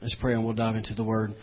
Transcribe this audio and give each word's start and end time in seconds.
Let's 0.00 0.14
pray 0.14 0.34
and 0.34 0.44
we'll 0.44 0.54
dive 0.54 0.76
into 0.76 0.94
the 0.94 1.02
Word. 1.02 1.34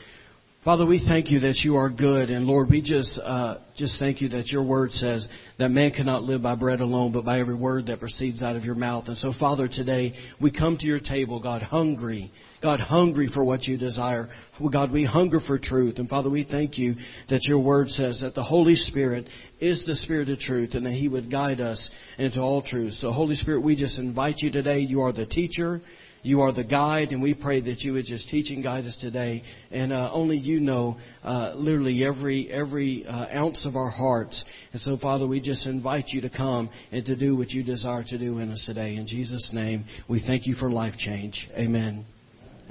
Father, 0.64 0.86
we 0.86 0.98
thank 1.06 1.30
you 1.30 1.42
that 1.42 1.60
you 1.64 1.76
are 1.76 1.90
good, 1.90 2.30
and 2.30 2.48
Lord, 2.48 2.70
we 2.70 2.82
just 2.82 3.20
uh, 3.22 3.58
just 3.76 4.00
thank 4.00 4.22
you 4.22 4.30
that 4.30 4.48
your 4.48 4.64
word 4.64 4.94
says 4.94 5.30
that 5.60 5.70
man 5.70 5.92
cannot 5.92 6.24
live 6.24 6.42
by 6.42 6.56
bread 6.56 6.80
alone, 6.80 7.12
but 7.12 7.24
by 7.24 7.40
every 7.40 7.54
word 7.54 7.86
that 7.86 8.00
proceeds 8.00 8.42
out 8.42 8.56
of 8.56 8.66
your 8.66 8.74
mouth. 8.74 9.08
And 9.08 9.18
so, 9.18 9.32
Father, 9.32 9.68
today 9.68 10.14
we 10.42 10.50
come 10.52 10.76
to 10.78 10.88
your 10.88 11.00
table, 11.00 11.40
God, 11.40 11.62
hungry, 11.62 12.32
God, 12.64 12.80
hungry 12.80 13.28
for 13.28 13.44
what 13.44 13.68
you 13.68 13.78
desire. 13.78 14.30
God, 14.72 14.92
we 14.92 15.04
hunger 15.04 15.40
for 15.40 15.60
truth, 15.60 16.00
and 16.00 16.10
Father, 16.10 16.32
we 16.32 16.46
thank 16.46 16.80
you 16.80 16.96
that 17.30 17.44
your 17.44 17.60
word 17.60 17.90
says 17.90 18.22
that 18.22 18.34
the 18.34 18.42
Holy 18.42 18.76
Spirit 18.76 19.28
is 19.60 19.86
the 19.86 19.96
Spirit 19.96 20.30
of 20.30 20.40
truth, 20.40 20.74
and 20.74 20.86
that 20.86 20.94
He 20.94 21.10
would 21.10 21.30
guide 21.30 21.60
us 21.60 21.92
into 22.18 22.40
all 22.40 22.64
truth. 22.64 22.94
So, 22.94 23.12
Holy 23.12 23.36
Spirit, 23.36 23.62
we 23.62 23.76
just 23.76 24.00
invite 24.00 24.38
you 24.38 24.50
today. 24.50 24.80
You 24.80 25.02
are 25.02 25.14
the 25.14 25.28
teacher. 25.28 25.82
You 26.26 26.42
are 26.42 26.52
the 26.52 26.64
guide, 26.64 27.12
and 27.12 27.22
we 27.22 27.36
pray 27.36 27.62
that 27.62 27.82
you 27.82 27.94
would 27.94 28.06
just 28.06 28.30
teach 28.30 28.50
and 28.50 28.64
guide 28.64 28.86
us 28.86 28.98
today. 28.98 29.44
And 29.70 29.94
uh, 29.94 30.10
only 30.12 30.38
you 30.38 30.60
know 30.60 30.98
uh, 31.24 31.54
literally 31.56 32.04
every 32.04 32.52
every 32.52 33.06
uh, 33.06 33.28
ounce 33.32 33.68
of 33.68 33.76
our 33.76 33.92
hearts. 33.92 34.44
And 34.74 34.82
so, 34.82 34.98
Father, 34.98 35.28
we 35.28 35.40
just 35.40 35.68
invite 35.68 36.06
you 36.08 36.22
to 36.22 36.30
come 36.32 36.72
and 36.92 37.06
to 37.06 37.16
do 37.16 37.36
what 37.36 37.52
you 37.52 37.64
desire 37.64 38.04
to 38.06 38.18
do 38.18 38.40
in 38.40 38.52
us 38.52 38.66
today. 38.66 38.96
In 38.96 39.06
Jesus' 39.06 39.52
name, 39.54 39.86
we 40.10 40.20
thank 40.20 40.48
you 40.48 40.56
for 40.56 40.72
life 40.72 40.98
change. 40.98 41.48
Amen. 41.56 42.08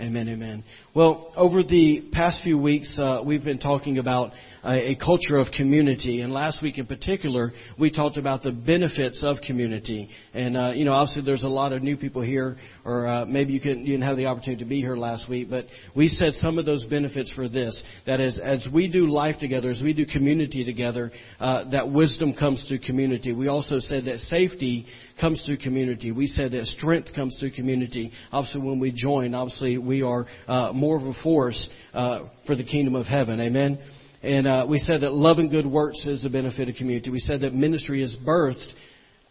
Amen, 0.00 0.28
amen. 0.28 0.64
Well, 0.92 1.32
over 1.36 1.62
the 1.62 2.08
past 2.12 2.42
few 2.42 2.58
weeks, 2.58 2.98
uh, 2.98 3.22
we've 3.24 3.44
been 3.44 3.60
talking 3.60 3.98
about 3.98 4.32
a, 4.64 4.90
a, 4.90 4.96
culture 4.96 5.38
of 5.38 5.52
community, 5.52 6.20
and 6.20 6.32
last 6.32 6.64
week 6.64 6.78
in 6.78 6.86
particular, 6.86 7.52
we 7.78 7.92
talked 7.92 8.16
about 8.16 8.42
the 8.42 8.50
benefits 8.50 9.22
of 9.22 9.36
community. 9.46 10.08
And 10.32 10.56
uh, 10.56 10.72
you 10.74 10.84
know, 10.84 10.92
obviously, 10.92 11.22
there's 11.22 11.44
a 11.44 11.48
lot 11.48 11.72
of 11.72 11.84
new 11.84 11.96
people 11.96 12.22
here, 12.22 12.56
or 12.84 13.06
uh, 13.06 13.24
maybe 13.24 13.52
you, 13.52 13.60
you 13.60 13.92
didn't 13.92 14.02
have 14.02 14.16
the 14.16 14.26
opportunity 14.26 14.64
to 14.64 14.68
be 14.68 14.80
here 14.80 14.96
last 14.96 15.28
week. 15.28 15.48
But 15.48 15.66
we 15.94 16.08
said 16.08 16.34
some 16.34 16.58
of 16.58 16.66
those 16.66 16.86
benefits 16.86 17.32
for 17.32 17.48
this. 17.48 17.84
That 18.04 18.18
is, 18.18 18.40
as 18.40 18.66
we 18.72 18.90
do 18.90 19.06
life 19.06 19.38
together, 19.38 19.70
as 19.70 19.80
we 19.80 19.92
do 19.92 20.06
community 20.06 20.64
together, 20.64 21.12
uh, 21.38 21.70
that 21.70 21.92
wisdom 21.92 22.34
comes 22.34 22.66
through 22.66 22.80
community. 22.80 23.32
We 23.32 23.46
also 23.46 23.78
said 23.78 24.06
that 24.06 24.18
safety 24.18 24.86
comes 25.20 25.44
through 25.44 25.58
community. 25.58 26.12
We 26.12 26.26
said 26.26 26.52
that 26.52 26.66
strength 26.66 27.14
comes 27.14 27.38
through 27.38 27.52
community. 27.52 28.12
Obviously, 28.32 28.62
when 28.62 28.80
we 28.80 28.90
join, 28.92 29.34
obviously 29.34 29.78
we 29.78 30.02
are 30.02 30.26
uh, 30.46 30.72
more 30.74 30.96
of 30.96 31.04
a 31.04 31.14
force 31.14 31.68
uh, 31.92 32.28
for 32.46 32.56
the 32.56 32.64
kingdom 32.64 32.94
of 32.94 33.06
heaven. 33.06 33.40
Amen. 33.40 33.78
And 34.22 34.46
uh, 34.46 34.66
we 34.68 34.78
said 34.78 35.02
that 35.02 35.12
love 35.12 35.38
and 35.38 35.50
good 35.50 35.66
works 35.66 36.06
is 36.06 36.24
a 36.24 36.30
benefit 36.30 36.70
of 36.70 36.76
community. 36.76 37.10
We 37.10 37.18
said 37.18 37.42
that 37.42 37.52
ministry 37.52 38.02
is 38.02 38.16
birthed 38.16 38.72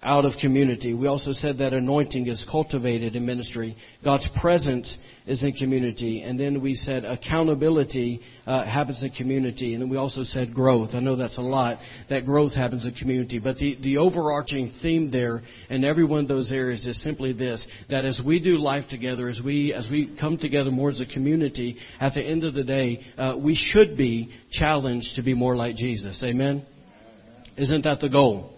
out 0.03 0.25
of 0.25 0.33
community. 0.39 0.93
We 0.93 1.07
also 1.07 1.31
said 1.31 1.59
that 1.59 1.73
anointing 1.73 2.27
is 2.27 2.45
cultivated 2.49 3.15
in 3.15 3.25
ministry. 3.25 3.75
God's 4.03 4.29
presence 4.39 4.97
is 5.25 5.43
in 5.43 5.53
community. 5.53 6.21
And 6.21 6.39
then 6.39 6.61
we 6.61 6.73
said 6.73 7.05
accountability 7.05 8.21
uh, 8.45 8.65
happens 8.65 9.01
in 9.01 9.11
community. 9.11 9.73
And 9.73 9.81
then 9.81 9.89
we 9.89 9.97
also 9.97 10.23
said 10.23 10.53
growth. 10.53 10.89
I 10.93 10.99
know 10.99 11.15
that's 11.15 11.37
a 11.37 11.41
lot. 11.41 11.79
That 12.09 12.25
growth 12.25 12.53
happens 12.53 12.85
in 12.85 12.93
community. 12.93 13.39
But 13.39 13.57
the, 13.57 13.77
the 13.81 13.97
overarching 13.97 14.71
theme 14.81 15.09
there 15.11 15.41
in 15.69 15.83
every 15.83 16.03
one 16.03 16.19
of 16.21 16.27
those 16.27 16.51
areas 16.51 16.85
is 16.85 17.01
simply 17.01 17.33
this, 17.33 17.65
that 17.89 18.05
as 18.05 18.21
we 18.25 18.39
do 18.39 18.57
life 18.57 18.89
together, 18.89 19.29
as 19.29 19.41
we, 19.43 19.73
as 19.73 19.89
we 19.89 20.15
come 20.19 20.37
together 20.37 20.71
more 20.71 20.89
as 20.89 21.01
a 21.01 21.05
community, 21.05 21.77
at 21.99 22.13
the 22.13 22.21
end 22.21 22.43
of 22.43 22.53
the 22.53 22.63
day, 22.63 22.99
uh, 23.17 23.37
we 23.41 23.55
should 23.55 23.97
be 23.97 24.31
challenged 24.51 25.15
to 25.15 25.23
be 25.23 25.33
more 25.33 25.55
like 25.55 25.75
Jesus. 25.75 26.21
Amen? 26.23 26.65
Isn't 27.55 27.83
that 27.83 27.99
the 27.99 28.09
goal? 28.09 28.52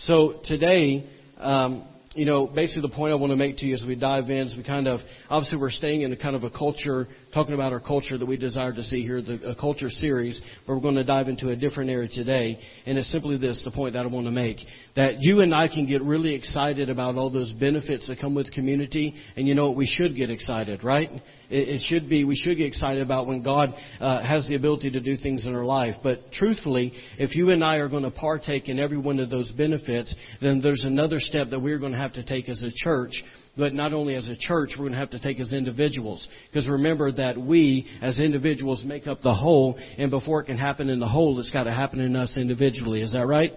So 0.00 0.34
today, 0.44 1.10
um, 1.38 1.84
you 2.14 2.24
know, 2.24 2.46
basically 2.46 2.88
the 2.88 2.94
point 2.94 3.12
I 3.12 3.16
want 3.16 3.32
to 3.32 3.36
make 3.36 3.56
to 3.58 3.66
you 3.66 3.74
as 3.74 3.84
we 3.84 3.96
dive 3.96 4.30
in 4.30 4.46
is 4.46 4.56
we 4.56 4.62
kind 4.62 4.86
of, 4.86 5.00
obviously 5.28 5.58
we're 5.58 5.70
staying 5.70 6.02
in 6.02 6.12
a 6.12 6.16
kind 6.16 6.36
of 6.36 6.44
a 6.44 6.50
culture, 6.50 7.08
talking 7.32 7.54
about 7.54 7.72
our 7.72 7.80
culture 7.80 8.16
that 8.16 8.26
we 8.26 8.36
desire 8.36 8.72
to 8.72 8.82
see 8.82 9.02
here, 9.02 9.20
the 9.20 9.54
culture 9.58 9.90
series, 9.90 10.40
but 10.66 10.74
we're 10.74 10.82
going 10.82 10.94
to 10.94 11.04
dive 11.04 11.28
into 11.28 11.50
a 11.50 11.56
different 11.56 11.90
area 11.90 12.08
today. 12.08 12.58
And 12.86 12.96
it's 12.96 13.10
simply 13.10 13.36
this, 13.36 13.64
the 13.64 13.70
point 13.70 13.94
that 13.94 14.04
I 14.04 14.08
want 14.08 14.26
to 14.26 14.30
make, 14.30 14.58
that 14.96 15.16
you 15.20 15.40
and 15.40 15.54
I 15.54 15.68
can 15.68 15.86
get 15.86 16.02
really 16.02 16.34
excited 16.34 16.90
about 16.90 17.16
all 17.16 17.30
those 17.30 17.52
benefits 17.52 18.08
that 18.08 18.18
come 18.18 18.34
with 18.34 18.52
community, 18.52 19.14
and 19.36 19.46
you 19.46 19.54
know 19.54 19.68
what, 19.68 19.76
we 19.76 19.86
should 19.86 20.16
get 20.16 20.30
excited, 20.30 20.84
right? 20.84 21.10
It, 21.50 21.80
should 21.80 22.10
be, 22.10 22.24
we 22.24 22.36
should 22.36 22.58
get 22.58 22.66
excited 22.66 23.02
about 23.02 23.26
when 23.26 23.42
God 23.42 23.74
uh, 24.00 24.22
has 24.22 24.48
the 24.48 24.54
ability 24.54 24.90
to 24.90 25.00
do 25.00 25.16
things 25.16 25.46
in 25.46 25.54
our 25.54 25.64
life. 25.64 25.96
But 26.02 26.30
truthfully, 26.30 26.92
if 27.18 27.36
you 27.36 27.50
and 27.50 27.64
I 27.64 27.78
are 27.78 27.88
going 27.88 28.02
to 28.02 28.10
partake 28.10 28.68
in 28.68 28.78
every 28.78 28.98
one 28.98 29.18
of 29.18 29.30
those 29.30 29.50
benefits, 29.52 30.14
then 30.42 30.60
there's 30.60 30.84
another 30.84 31.20
step 31.20 31.48
that 31.50 31.60
we're 31.60 31.78
going 31.78 31.92
to 31.92 31.98
have 31.98 32.14
to 32.14 32.24
take 32.24 32.50
as 32.50 32.62
a 32.62 32.70
church 32.70 33.24
but 33.58 33.74
not 33.74 33.92
only 33.92 34.14
as 34.14 34.28
a 34.28 34.36
church, 34.36 34.76
we're 34.78 34.84
going 34.84 34.92
to 34.92 34.98
have 34.98 35.10
to 35.10 35.20
take 35.20 35.40
as 35.40 35.52
individuals. 35.52 36.28
Because 36.48 36.68
remember 36.68 37.10
that 37.12 37.36
we, 37.36 37.88
as 38.00 38.20
individuals, 38.20 38.84
make 38.84 39.08
up 39.08 39.20
the 39.20 39.34
whole, 39.34 39.78
and 39.98 40.10
before 40.10 40.40
it 40.40 40.44
can 40.44 40.56
happen 40.56 40.88
in 40.88 41.00
the 41.00 41.08
whole, 41.08 41.38
it's 41.40 41.50
got 41.50 41.64
to 41.64 41.72
happen 41.72 42.00
in 42.00 42.14
us 42.14 42.38
individually. 42.38 43.02
Is 43.02 43.12
that 43.12 43.26
right? 43.26 43.52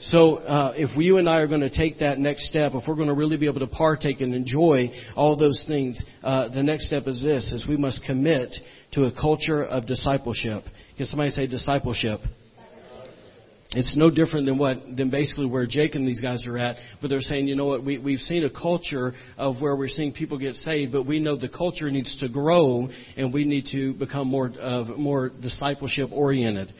So 0.00 0.36
uh, 0.36 0.72
if 0.76 0.96
you 0.96 1.18
and 1.18 1.28
I 1.28 1.42
are 1.42 1.46
going 1.46 1.60
to 1.60 1.70
take 1.70 1.98
that 1.98 2.18
next 2.18 2.48
step, 2.48 2.72
if 2.74 2.88
we're 2.88 2.94
going 2.94 3.08
to 3.08 3.14
really 3.14 3.36
be 3.36 3.46
able 3.46 3.60
to 3.60 3.66
partake 3.66 4.22
and 4.22 4.34
enjoy 4.34 4.90
all 5.14 5.36
those 5.36 5.62
things, 5.68 6.02
uh, 6.22 6.48
the 6.48 6.62
next 6.62 6.86
step 6.86 7.06
is 7.06 7.22
this: 7.22 7.52
is 7.52 7.68
we 7.68 7.76
must 7.76 8.02
commit 8.04 8.56
to 8.92 9.04
a 9.04 9.12
culture 9.12 9.62
of 9.62 9.86
discipleship. 9.86 10.62
Can 10.96 11.04
somebody 11.04 11.30
say 11.30 11.46
discipleship? 11.46 12.20
It's 13.72 13.96
no 13.96 14.10
different 14.10 14.46
than 14.46 14.58
what 14.58 14.78
than 14.96 15.10
basically 15.10 15.46
where 15.46 15.64
Jake 15.64 15.94
and 15.94 16.06
these 16.06 16.20
guys 16.20 16.44
are 16.48 16.58
at, 16.58 16.76
but 17.00 17.08
they're 17.08 17.20
saying, 17.20 17.46
you 17.46 17.54
know 17.54 17.66
what, 17.66 17.84
we, 17.84 17.98
we've 17.98 18.18
seen 18.18 18.44
a 18.44 18.50
culture 18.50 19.12
of 19.38 19.62
where 19.62 19.76
we're 19.76 19.86
seeing 19.86 20.12
people 20.12 20.38
get 20.38 20.56
saved, 20.56 20.90
but 20.90 21.04
we 21.04 21.20
know 21.20 21.36
the 21.36 21.48
culture 21.48 21.88
needs 21.88 22.18
to 22.18 22.28
grow 22.28 22.88
and 23.16 23.32
we 23.32 23.44
need 23.44 23.66
to 23.66 23.94
become 23.94 24.26
more 24.26 24.50
uh, 24.58 24.84
more 24.96 25.28
discipleship 25.28 26.10
oriented. 26.12 26.72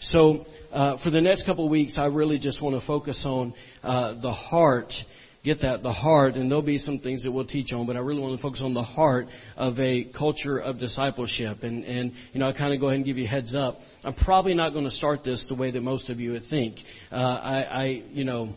So 0.00 0.46
uh, 0.72 0.96
for 1.02 1.10
the 1.10 1.20
next 1.20 1.44
couple 1.44 1.66
of 1.66 1.70
weeks, 1.70 1.98
I 1.98 2.06
really 2.06 2.38
just 2.38 2.62
want 2.62 2.80
to 2.80 2.86
focus 2.86 3.24
on 3.26 3.52
uh, 3.82 4.14
the 4.22 4.32
heart. 4.32 4.94
Get 5.44 5.62
that, 5.62 5.84
the 5.84 5.92
heart, 5.92 6.34
and 6.34 6.50
there'll 6.50 6.62
be 6.62 6.78
some 6.78 6.98
things 6.98 7.22
that 7.22 7.30
we'll 7.30 7.46
teach 7.46 7.72
on, 7.72 7.86
but 7.86 7.96
I 7.96 8.00
really 8.00 8.20
want 8.20 8.36
to 8.36 8.42
focus 8.42 8.60
on 8.60 8.74
the 8.74 8.82
heart 8.82 9.28
of 9.56 9.78
a 9.78 10.04
culture 10.16 10.58
of 10.58 10.80
discipleship. 10.80 11.62
And, 11.62 11.84
and 11.84 12.12
you 12.32 12.40
know, 12.40 12.48
I 12.48 12.52
kind 12.52 12.74
of 12.74 12.80
go 12.80 12.88
ahead 12.88 12.96
and 12.96 13.04
give 13.04 13.18
you 13.18 13.26
heads 13.26 13.54
up. 13.54 13.78
I'm 14.02 14.14
probably 14.14 14.54
not 14.54 14.72
going 14.72 14.84
to 14.84 14.90
start 14.90 15.22
this 15.22 15.46
the 15.46 15.54
way 15.54 15.70
that 15.70 15.80
most 15.80 16.10
of 16.10 16.18
you 16.18 16.32
would 16.32 16.46
think. 16.50 16.76
Uh, 17.12 17.14
I, 17.14 17.62
I, 17.62 17.84
you 18.10 18.24
know, 18.24 18.54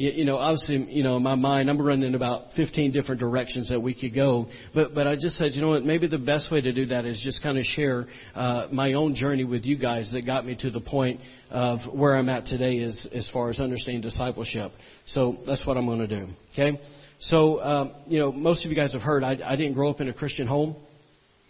you, 0.00 0.10
you 0.12 0.24
know, 0.24 0.36
obviously, 0.36 0.76
you 0.90 1.02
know, 1.02 1.18
in 1.18 1.22
my 1.22 1.34
mind, 1.34 1.68
I'm 1.68 1.80
running 1.80 2.14
about 2.14 2.52
15 2.56 2.90
different 2.90 3.20
directions 3.20 3.68
that 3.68 3.80
we 3.80 3.92
could 3.94 4.14
go. 4.14 4.46
But, 4.74 4.94
but 4.94 5.06
I 5.06 5.16
just 5.16 5.36
said, 5.36 5.52
you 5.52 5.60
know 5.60 5.68
what, 5.68 5.84
maybe 5.84 6.06
the 6.06 6.18
best 6.18 6.50
way 6.50 6.62
to 6.62 6.72
do 6.72 6.86
that 6.86 7.04
is 7.04 7.20
just 7.20 7.42
kind 7.42 7.58
of 7.58 7.66
share 7.66 8.06
uh, 8.34 8.68
my 8.72 8.94
own 8.94 9.14
journey 9.14 9.44
with 9.44 9.66
you 9.66 9.76
guys 9.76 10.12
that 10.12 10.24
got 10.24 10.46
me 10.46 10.56
to 10.60 10.70
the 10.70 10.80
point 10.80 11.20
of 11.50 11.80
where 11.92 12.16
I'm 12.16 12.30
at 12.30 12.46
today 12.46 12.82
as, 12.82 13.06
as 13.12 13.28
far 13.28 13.50
as 13.50 13.60
understanding 13.60 14.00
discipleship. 14.00 14.72
So 15.04 15.36
that's 15.46 15.66
what 15.66 15.76
I'm 15.76 15.84
going 15.84 15.98
to 15.98 16.06
do. 16.06 16.28
Okay? 16.54 16.80
So, 17.18 17.62
um, 17.62 17.92
you 18.06 18.20
know, 18.20 18.32
most 18.32 18.64
of 18.64 18.70
you 18.70 18.76
guys 18.76 18.94
have 18.94 19.02
heard 19.02 19.22
I, 19.22 19.36
I 19.44 19.56
didn't 19.56 19.74
grow 19.74 19.90
up 19.90 20.00
in 20.00 20.08
a 20.08 20.14
Christian 20.14 20.46
home. 20.46 20.76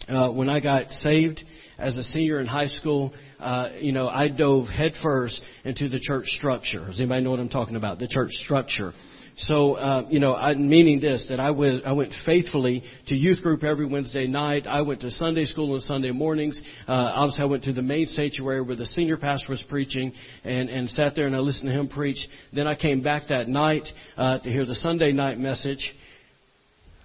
Uh, 0.09 0.31
when 0.31 0.49
I 0.49 0.59
got 0.59 0.91
saved 0.91 1.43
as 1.81 1.97
a 1.97 2.03
senior 2.03 2.39
in 2.39 2.45
high 2.45 2.67
school, 2.67 3.13
uh, 3.39 3.69
you 3.79 3.91
know, 3.91 4.07
I 4.07 4.29
dove 4.29 4.67
headfirst 4.67 5.41
into 5.65 5.89
the 5.89 5.99
church 5.99 6.27
structure. 6.29 6.85
Does 6.85 6.99
anybody 6.99 7.23
know 7.23 7.31
what 7.31 7.39
I'm 7.39 7.49
talking 7.49 7.75
about? 7.75 7.99
The 7.99 8.07
church 8.07 8.33
structure. 8.33 8.93
So, 9.35 9.73
uh, 9.73 10.07
you 10.09 10.19
know, 10.19 10.35
I, 10.35 10.53
meaning 10.55 10.99
this, 10.99 11.27
that 11.29 11.39
I 11.39 11.51
went, 11.51 11.85
I 11.85 11.93
went 11.93 12.13
faithfully 12.25 12.83
to 13.07 13.15
youth 13.15 13.41
group 13.41 13.63
every 13.63 13.85
Wednesday 13.85 14.27
night. 14.27 14.67
I 14.67 14.81
went 14.81 15.01
to 15.01 15.11
Sunday 15.11 15.45
school 15.45 15.73
on 15.73 15.79
Sunday 15.79 16.11
mornings. 16.11 16.61
Uh, 16.87 16.91
obviously, 17.15 17.43
I 17.43 17.47
went 17.47 17.63
to 17.63 17.73
the 17.73 17.81
main 17.81 18.07
sanctuary 18.07 18.61
where 18.61 18.75
the 18.75 18.85
senior 18.85 19.17
pastor 19.17 19.53
was 19.53 19.63
preaching 19.63 20.13
and, 20.43 20.69
and 20.69 20.89
sat 20.89 21.15
there 21.15 21.27
and 21.27 21.35
I 21.35 21.39
listened 21.39 21.71
to 21.71 21.79
him 21.79 21.87
preach. 21.87 22.27
Then 22.53 22.67
I 22.67 22.75
came 22.75 23.01
back 23.01 23.23
that 23.29 23.47
night 23.47 23.87
uh, 24.17 24.39
to 24.39 24.49
hear 24.51 24.65
the 24.65 24.75
Sunday 24.75 25.13
night 25.13 25.39
message. 25.39 25.95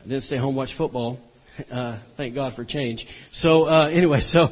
I 0.01 0.09
didn't 0.09 0.25
stay 0.25 0.37
home 0.37 0.57
watch 0.57 0.77
football. 0.77 1.19
Uh, 1.71 1.99
thank 2.19 2.35
God 2.35 2.53
for 2.53 2.67
change. 2.67 3.07
So 3.33 3.65
uh, 3.65 3.89
anyway, 3.89 4.21
so 4.21 4.49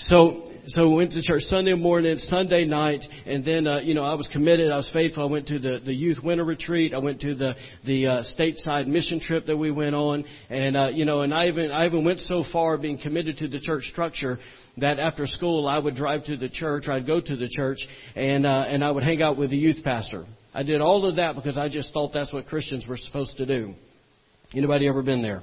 so 0.00 0.46
so 0.66 0.88
we 0.88 0.94
went 0.94 1.12
to 1.12 1.22
church 1.22 1.42
Sunday 1.42 1.74
morning, 1.74 2.16
Sunday 2.18 2.64
night, 2.64 3.04
and 3.26 3.44
then 3.44 3.66
uh, 3.66 3.80
you 3.80 3.92
know 3.92 4.02
I 4.02 4.14
was 4.14 4.28
committed. 4.28 4.70
I 4.70 4.78
was 4.78 4.90
faithful. 4.90 5.22
I 5.22 5.30
went 5.30 5.48
to 5.48 5.58
the 5.58 5.78
the 5.78 5.92
youth 5.92 6.18
winter 6.22 6.42
retreat. 6.42 6.94
I 6.94 6.98
went 6.98 7.20
to 7.20 7.34
the 7.34 7.54
the 7.84 8.06
uh, 8.06 8.22
stateside 8.22 8.86
mission 8.86 9.20
trip 9.20 9.46
that 9.46 9.58
we 9.58 9.70
went 9.70 9.94
on, 9.94 10.24
and 10.48 10.76
uh, 10.76 10.90
you 10.92 11.04
know, 11.04 11.20
and 11.20 11.34
I 11.34 11.48
even 11.48 11.70
I 11.70 11.84
even 11.84 12.04
went 12.04 12.20
so 12.20 12.42
far 12.42 12.78
being 12.78 12.98
committed 12.98 13.38
to 13.38 13.48
the 13.48 13.60
church 13.60 13.84
structure 13.90 14.38
that 14.78 14.98
after 14.98 15.26
school 15.26 15.68
I 15.68 15.78
would 15.78 15.96
drive 15.96 16.24
to 16.26 16.36
the 16.36 16.48
church. 16.48 16.88
I'd 16.88 17.06
go 17.06 17.20
to 17.20 17.36
the 17.36 17.48
church, 17.48 17.86
and 18.16 18.46
uh, 18.46 18.64
and 18.68 18.82
I 18.82 18.90
would 18.90 19.04
hang 19.04 19.20
out 19.20 19.36
with 19.36 19.50
the 19.50 19.58
youth 19.58 19.84
pastor. 19.84 20.24
I 20.54 20.62
did 20.62 20.80
all 20.80 21.04
of 21.04 21.16
that 21.16 21.36
because 21.36 21.58
I 21.58 21.68
just 21.68 21.92
thought 21.92 22.12
that's 22.14 22.32
what 22.32 22.46
Christians 22.46 22.86
were 22.88 22.96
supposed 22.96 23.36
to 23.36 23.46
do. 23.46 23.74
Anybody 24.54 24.88
ever 24.88 25.02
been 25.02 25.22
there? 25.22 25.42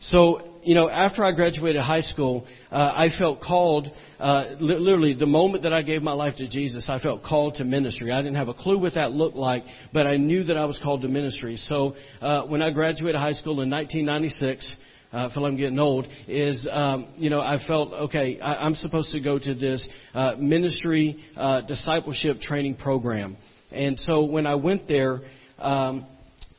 So, 0.00 0.53
you 0.64 0.74
know, 0.74 0.88
after 0.88 1.22
I 1.22 1.32
graduated 1.32 1.80
high 1.82 2.00
school, 2.00 2.46
uh, 2.70 2.92
I 2.94 3.10
felt 3.10 3.40
called, 3.40 3.90
uh, 4.18 4.54
li- 4.58 4.78
literally 4.78 5.14
the 5.14 5.26
moment 5.26 5.64
that 5.64 5.72
I 5.72 5.82
gave 5.82 6.02
my 6.02 6.12
life 6.12 6.36
to 6.36 6.48
Jesus, 6.48 6.88
I 6.88 6.98
felt 6.98 7.22
called 7.22 7.56
to 7.56 7.64
ministry. 7.64 8.10
I 8.10 8.22
didn't 8.22 8.36
have 8.36 8.48
a 8.48 8.54
clue 8.54 8.78
what 8.78 8.94
that 8.94 9.12
looked 9.12 9.36
like, 9.36 9.64
but 9.92 10.06
I 10.06 10.16
knew 10.16 10.44
that 10.44 10.56
I 10.56 10.64
was 10.64 10.78
called 10.78 11.02
to 11.02 11.08
ministry. 11.08 11.56
So, 11.56 11.96
uh, 12.20 12.42
when 12.46 12.62
I 12.62 12.72
graduated 12.72 13.20
high 13.20 13.34
school 13.34 13.60
in 13.60 13.70
1996, 13.70 14.76
uh, 15.12 15.28
I 15.30 15.34
feel 15.34 15.46
I'm 15.46 15.56
getting 15.56 15.78
old, 15.78 16.08
is, 16.26 16.66
um, 16.70 17.08
you 17.16 17.30
know, 17.30 17.40
I 17.40 17.58
felt, 17.58 17.92
okay, 17.92 18.40
I, 18.40 18.66
am 18.66 18.74
supposed 18.74 19.12
to 19.12 19.20
go 19.20 19.38
to 19.38 19.54
this 19.54 19.88
uh, 20.12 20.34
ministry 20.38 21.22
uh, 21.36 21.60
discipleship 21.60 22.40
training 22.40 22.76
program. 22.76 23.36
And 23.70 23.98
so 24.00 24.24
when 24.24 24.46
I 24.46 24.56
went 24.56 24.88
there, 24.88 25.20
um, 25.58 26.06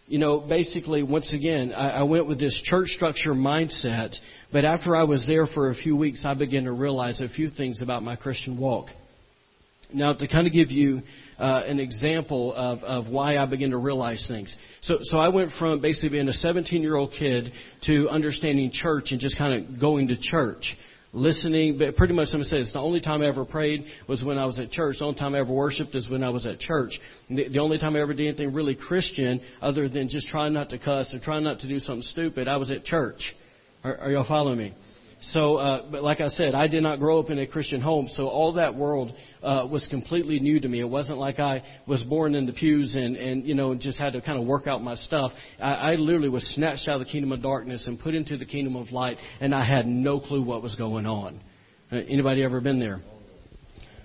you 0.07 0.19
know, 0.19 0.39
basically, 0.39 1.01
once 1.01 1.33
again, 1.33 1.73
I, 1.73 2.01
I 2.01 2.03
went 2.03 2.27
with 2.27 2.39
this 2.39 2.61
church 2.61 2.89
structure 2.89 3.33
mindset, 3.33 4.15
but 4.51 4.63
after 4.63 4.95
I 4.95 5.03
was 5.03 5.25
there 5.25 5.47
for 5.47 5.71
a 5.71 5.75
few 5.75 5.95
weeks, 5.95 6.25
I 6.25 6.35
began 6.35 6.65
to 6.65 6.71
realize 6.71 7.21
a 7.21 7.29
few 7.29 7.49
things 7.49 7.81
about 7.81 8.03
my 8.03 8.15
Christian 8.15 8.59
walk. 8.59 8.89
Now, 9.91 10.13
to 10.13 10.27
kind 10.27 10.45
of 10.45 10.53
give 10.53 10.71
you 10.71 11.01
uh, 11.39 11.63
an 11.65 11.79
example 11.79 12.53
of, 12.53 12.79
of 12.83 13.11
why 13.11 13.37
I 13.37 13.45
began 13.47 13.71
to 13.71 13.77
realize 13.77 14.27
things. 14.27 14.55
So, 14.81 14.99
so 15.01 15.17
I 15.17 15.29
went 15.29 15.51
from 15.51 15.81
basically 15.81 16.09
being 16.09 16.27
a 16.27 16.33
17 16.33 16.81
year 16.81 16.95
old 16.95 17.11
kid 17.11 17.51
to 17.83 18.09
understanding 18.09 18.71
church 18.71 19.11
and 19.11 19.19
just 19.19 19.37
kind 19.37 19.53
of 19.53 19.79
going 19.79 20.09
to 20.09 20.17
church 20.19 20.75
listening, 21.15 21.77
but 21.77 21.95
pretty 21.95 22.13
much 22.13 22.27
someone 22.27 22.45
said 22.45 22.59
it's 22.59 22.73
the 22.73 22.81
only 22.81 23.00
time 23.00 23.21
I 23.21 23.27
ever 23.27 23.45
prayed 23.45 23.85
was 24.07 24.23
when 24.23 24.38
I 24.38 24.45
was 24.45 24.59
at 24.59 24.69
church. 24.69 25.00
The 25.00 25.06
only 25.06 25.17
time 25.17 25.33
I 25.33 25.39
ever 25.39 25.53
worshiped 25.53 25.95
is 25.95 26.09
when 26.09 26.23
I 26.23 26.29
was 26.29 26.45
at 26.45 26.59
church. 26.59 27.00
The, 27.29 27.47
the 27.47 27.59
only 27.59 27.79
time 27.79 27.95
I 27.95 28.01
ever 28.01 28.13
did 28.13 28.27
anything 28.27 28.53
really 28.53 28.75
Christian 28.75 29.41
other 29.62 29.88
than 29.88 30.09
just 30.09 30.27
trying 30.27 30.53
not 30.53 30.69
to 30.69 30.77
cuss 30.77 31.15
or 31.15 31.19
trying 31.19 31.44
not 31.44 31.59
to 31.59 31.67
do 31.67 31.79
something 31.79 32.03
stupid, 32.03 32.47
I 32.47 32.57
was 32.57 32.69
at 32.69 32.83
church. 32.83 33.35
Are, 33.83 33.97
are 33.97 34.12
y'all 34.12 34.27
following 34.27 34.57
me? 34.57 34.73
So, 35.30 35.56
uh, 35.56 35.89
but 35.89 36.04
like 36.04 36.22
I 36.22 36.27
said, 36.27 36.54
I 36.54 36.68
did 36.68 36.83
not 36.83 37.00
grow 37.00 37.19
up 37.19 37.31
in 37.31 37.39
a 37.39 37.48
Christian 37.48 37.81
home, 37.81 38.07
so 38.07 38.27
all 38.27 38.54
that 38.54 38.75
world 38.75 39.12
uh, 39.42 39.68
was 39.69 39.88
completely 39.88 40.39
new 40.39 40.60
to 40.60 40.68
me. 40.68 40.80
It 40.80 40.89
wasn't 40.89 41.18
like 41.18 41.39
I 41.39 41.63
was 41.88 42.04
born 42.04 42.36
in 42.36 42.45
the 42.45 42.54
pews 42.54 42.95
and 42.95 43.16
and 43.16 43.44
you 43.44 43.56
know 43.56 43.74
just 43.74 43.98
had 43.98 44.13
to 44.13 44.22
kind 44.22 44.39
of 44.39 44.45
work 44.45 44.68
out 44.68 44.83
my 44.83 44.94
stuff. 44.94 45.31
I, 45.60 45.94
I 45.94 45.95
literally 45.95 46.30
was 46.30 46.48
snatched 46.48 46.88
out 46.88 47.01
of 47.01 47.07
the 47.07 47.12
kingdom 47.12 47.31
of 47.31 47.42
darkness 47.42 47.88
and 47.88 48.00
put 48.00 48.13
into 48.13 48.38
the 48.38 48.45
kingdom 48.45 48.75
of 48.75 48.92
light, 48.92 49.18
and 49.42 49.56
I 49.56 49.66
had 49.66 49.88
no 49.88 50.19
clue 50.19 50.44
what 50.44 50.62
was 50.62 50.75
going 50.75 51.07
on. 51.07 51.42
Uh, 51.92 51.95
anybody 51.95 52.44
ever 52.44 52.62
been 52.62 52.80
there? 52.80 53.00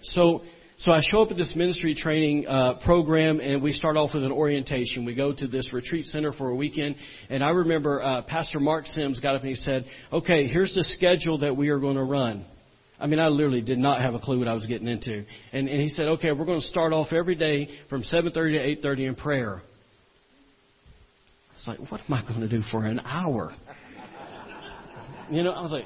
So 0.02 0.40
so 0.80 0.92
I 0.92 1.02
show 1.02 1.20
up 1.20 1.30
at 1.30 1.36
this 1.36 1.54
ministry 1.54 1.94
training 1.94 2.46
uh, 2.46 2.78
program, 2.82 3.38
and 3.38 3.62
we 3.62 3.72
start 3.72 3.98
off 3.98 4.14
with 4.14 4.24
an 4.24 4.32
orientation. 4.32 5.04
We 5.04 5.14
go 5.14 5.30
to 5.30 5.46
this 5.46 5.74
retreat 5.74 6.06
center 6.06 6.32
for 6.32 6.48
a 6.48 6.54
weekend, 6.54 6.96
and 7.28 7.44
I 7.44 7.50
remember 7.50 8.00
uh, 8.00 8.22
Pastor 8.22 8.60
Mark 8.60 8.86
Sims 8.86 9.20
got 9.20 9.34
up 9.34 9.42
and 9.42 9.50
he 9.50 9.56
said, 9.56 9.84
"Okay, 10.10 10.46
here's 10.46 10.74
the 10.74 10.82
schedule 10.82 11.40
that 11.40 11.54
we 11.54 11.68
are 11.68 11.78
going 11.78 11.96
to 11.96 12.02
run." 12.02 12.46
I 12.98 13.08
mean, 13.08 13.18
I 13.18 13.28
literally 13.28 13.60
did 13.60 13.76
not 13.76 14.00
have 14.00 14.14
a 14.14 14.18
clue 14.18 14.38
what 14.38 14.48
I 14.48 14.54
was 14.54 14.64
getting 14.66 14.88
into, 14.88 15.26
and, 15.52 15.68
and 15.68 15.82
he 15.82 15.90
said, 15.90 16.06
"Okay, 16.06 16.32
we're 16.32 16.46
going 16.46 16.60
to 16.60 16.66
start 16.66 16.94
off 16.94 17.12
every 17.12 17.34
day 17.34 17.68
from 17.90 18.02
7:30 18.02 18.32
to 18.32 18.88
8:30 18.88 19.08
in 19.08 19.14
prayer." 19.16 19.60
I 21.50 21.54
was 21.56 21.78
like, 21.78 21.90
"What 21.92 22.00
am 22.08 22.14
I 22.14 22.22
going 22.22 22.40
to 22.40 22.48
do 22.48 22.62
for 22.62 22.86
an 22.86 23.02
hour?" 23.04 23.52
You 25.30 25.42
know, 25.42 25.50
I 25.50 25.62
was 25.62 25.72
like, 25.72 25.84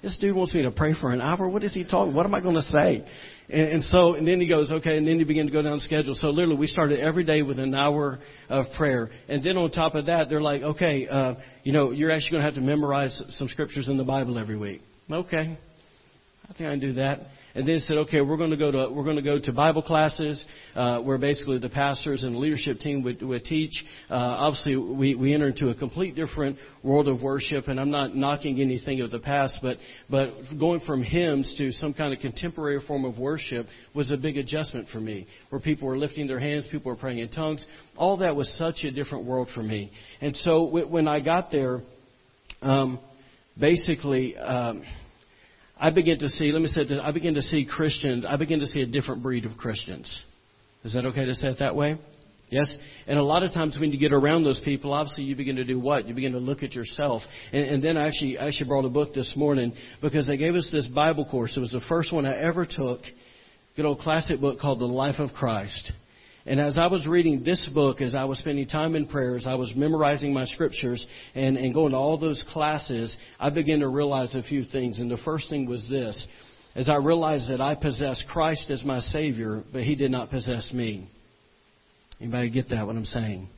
"This 0.00 0.16
dude 0.18 0.36
wants 0.36 0.54
me 0.54 0.62
to 0.62 0.70
pray 0.70 0.94
for 0.94 1.10
an 1.10 1.20
hour. 1.20 1.48
What 1.48 1.64
is 1.64 1.74
he 1.74 1.82
talking? 1.82 2.14
What 2.14 2.24
am 2.24 2.36
I 2.36 2.40
going 2.40 2.54
to 2.54 2.62
say?" 2.62 3.04
And, 3.48 3.68
and 3.68 3.84
so, 3.84 4.14
and 4.14 4.26
then 4.26 4.40
he 4.40 4.48
goes, 4.48 4.70
okay, 4.70 4.96
and 4.96 5.06
then 5.06 5.18
he 5.18 5.24
began 5.24 5.46
to 5.46 5.52
go 5.52 5.62
down 5.62 5.76
the 5.76 5.80
schedule. 5.80 6.14
So 6.14 6.30
literally, 6.30 6.58
we 6.58 6.66
started 6.66 7.00
every 7.00 7.24
day 7.24 7.42
with 7.42 7.58
an 7.58 7.74
hour 7.74 8.18
of 8.48 8.66
prayer. 8.76 9.10
And 9.28 9.42
then 9.42 9.56
on 9.56 9.70
top 9.70 9.94
of 9.94 10.06
that, 10.06 10.28
they're 10.28 10.40
like, 10.40 10.62
okay, 10.62 11.06
uh, 11.08 11.34
you 11.62 11.72
know, 11.72 11.90
you're 11.90 12.10
actually 12.10 12.38
going 12.38 12.40
to 12.40 12.46
have 12.46 12.54
to 12.54 12.60
memorize 12.60 13.22
some 13.30 13.48
scriptures 13.48 13.88
in 13.88 13.96
the 13.96 14.04
Bible 14.04 14.38
every 14.38 14.56
week. 14.56 14.82
Okay, 15.10 15.58
I 16.48 16.52
think 16.54 16.68
I 16.68 16.72
can 16.72 16.80
do 16.80 16.92
that 16.94 17.20
and 17.54 17.66
then 17.66 17.80
said, 17.80 17.98
okay, 17.98 18.20
we're 18.20 18.36
going 18.36 18.50
to 18.50 18.56
go 18.56 18.70
to 18.70 18.90
we're 18.92 19.04
going 19.04 19.16
to 19.16 19.22
go 19.22 19.38
to 19.38 19.52
Bible 19.52 19.82
classes 19.82 20.44
uh, 20.74 21.00
where 21.00 21.18
basically 21.18 21.58
the 21.58 21.68
pastors 21.68 22.24
and 22.24 22.34
the 22.34 22.38
leadership 22.38 22.78
team 22.78 23.02
would, 23.02 23.22
would 23.22 23.44
teach. 23.44 23.84
Uh, 24.10 24.14
obviously, 24.14 24.76
we 24.76 25.14
we 25.14 25.34
enter 25.34 25.48
into 25.48 25.68
a 25.68 25.74
complete 25.74 26.14
different 26.14 26.58
world 26.82 27.08
of 27.08 27.22
worship, 27.22 27.68
and 27.68 27.78
I'm 27.78 27.90
not 27.90 28.14
knocking 28.14 28.60
anything 28.60 29.00
of 29.00 29.10
the 29.10 29.18
past, 29.18 29.58
but 29.62 29.78
but 30.08 30.32
going 30.58 30.80
from 30.80 31.02
hymns 31.02 31.54
to 31.58 31.72
some 31.72 31.94
kind 31.94 32.14
of 32.14 32.20
contemporary 32.20 32.80
form 32.80 33.04
of 33.04 33.18
worship 33.18 33.66
was 33.94 34.10
a 34.10 34.16
big 34.16 34.36
adjustment 34.36 34.88
for 34.88 35.00
me, 35.00 35.26
where 35.50 35.60
people 35.60 35.88
were 35.88 35.98
lifting 35.98 36.26
their 36.26 36.40
hands, 36.40 36.66
people 36.66 36.90
were 36.90 36.96
praying 36.96 37.18
in 37.18 37.28
tongues. 37.28 37.66
All 37.96 38.18
that 38.18 38.36
was 38.36 38.52
such 38.52 38.84
a 38.84 38.90
different 38.90 39.26
world 39.26 39.50
for 39.50 39.62
me, 39.62 39.92
and 40.20 40.36
so 40.36 40.64
when 40.64 41.08
I 41.08 41.20
got 41.22 41.50
there, 41.50 41.80
um, 42.62 43.00
basically. 43.58 44.36
Um, 44.36 44.84
I 45.78 45.90
begin 45.90 46.18
to 46.20 46.28
see, 46.28 46.52
let 46.52 46.62
me 46.62 46.68
say 46.68 46.84
this, 46.84 47.00
I 47.02 47.12
begin 47.12 47.34
to 47.34 47.42
see 47.42 47.66
Christians, 47.66 48.24
I 48.26 48.36
begin 48.36 48.60
to 48.60 48.66
see 48.66 48.82
a 48.82 48.86
different 48.86 49.22
breed 49.22 49.44
of 49.44 49.56
Christians. 49.56 50.22
Is 50.84 50.94
that 50.94 51.06
okay 51.06 51.24
to 51.24 51.34
say 51.34 51.48
it 51.48 51.58
that 51.58 51.76
way? 51.76 51.96
Yes? 52.52 52.76
And 53.06 53.18
a 53.18 53.22
lot 53.22 53.44
of 53.44 53.52
times 53.52 53.78
when 53.80 53.92
you 53.92 53.98
get 53.98 54.12
around 54.12 54.44
those 54.44 54.60
people, 54.60 54.92
obviously 54.92 55.24
you 55.24 55.34
begin 55.34 55.56
to 55.56 55.64
do 55.64 55.80
what? 55.80 56.06
You 56.06 56.14
begin 56.14 56.32
to 56.32 56.38
look 56.38 56.62
at 56.62 56.74
yourself. 56.74 57.22
And, 57.50 57.66
and 57.66 57.82
then 57.82 57.96
I 57.96 58.08
actually, 58.08 58.36
I 58.36 58.48
actually 58.48 58.68
brought 58.68 58.84
a 58.84 58.90
book 58.90 59.14
this 59.14 59.34
morning 59.36 59.72
because 60.02 60.26
they 60.26 60.36
gave 60.36 60.54
us 60.54 60.70
this 60.70 60.86
Bible 60.86 61.24
course. 61.24 61.56
It 61.56 61.60
was 61.60 61.72
the 61.72 61.80
first 61.80 62.12
one 62.12 62.26
I 62.26 62.36
ever 62.36 62.66
took. 62.66 63.00
Good 63.74 63.86
old 63.86 64.00
classic 64.00 64.38
book 64.38 64.58
called 64.58 64.80
The 64.80 64.86
Life 64.86 65.18
of 65.18 65.32
Christ. 65.32 65.92
And 66.44 66.60
as 66.60 66.76
I 66.76 66.88
was 66.88 67.06
reading 67.06 67.44
this 67.44 67.68
book, 67.68 68.00
as 68.00 68.16
I 68.16 68.24
was 68.24 68.40
spending 68.40 68.66
time 68.66 68.96
in 68.96 69.06
prayers, 69.06 69.46
I 69.46 69.54
was 69.54 69.76
memorizing 69.76 70.32
my 70.32 70.44
scriptures 70.44 71.06
and, 71.34 71.56
and 71.56 71.72
going 71.72 71.92
to 71.92 71.96
all 71.96 72.18
those 72.18 72.42
classes, 72.42 73.16
I 73.38 73.50
began 73.50 73.80
to 73.80 73.88
realize 73.88 74.34
a 74.34 74.42
few 74.42 74.64
things. 74.64 75.00
And 75.00 75.08
the 75.08 75.16
first 75.16 75.48
thing 75.48 75.68
was 75.68 75.88
this, 75.88 76.26
as 76.74 76.88
I 76.88 76.96
realized 76.96 77.50
that 77.50 77.60
I 77.60 77.76
possessed 77.76 78.26
Christ 78.28 78.70
as 78.70 78.84
my 78.84 78.98
Savior, 78.98 79.62
but 79.72 79.84
He 79.84 79.94
did 79.94 80.10
not 80.10 80.30
possess 80.30 80.72
me. 80.72 81.06
Anybody 82.20 82.50
get 82.50 82.70
that, 82.70 82.86
what 82.86 82.96
I'm 82.96 83.04
saying? 83.04 83.48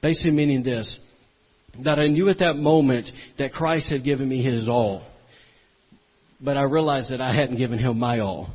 Basically 0.00 0.30
meaning 0.30 0.62
this, 0.62 0.98
that 1.84 1.98
I 1.98 2.06
knew 2.06 2.28
at 2.28 2.38
that 2.38 2.54
moment 2.54 3.10
that 3.38 3.52
Christ 3.52 3.90
had 3.90 4.04
given 4.04 4.28
me 4.28 4.42
His 4.42 4.68
all. 4.68 5.04
But 6.40 6.56
I 6.56 6.64
realized 6.64 7.10
that 7.10 7.20
I 7.20 7.34
hadn't 7.34 7.56
given 7.56 7.80
Him 7.80 7.98
my 7.98 8.20
all. 8.20 8.54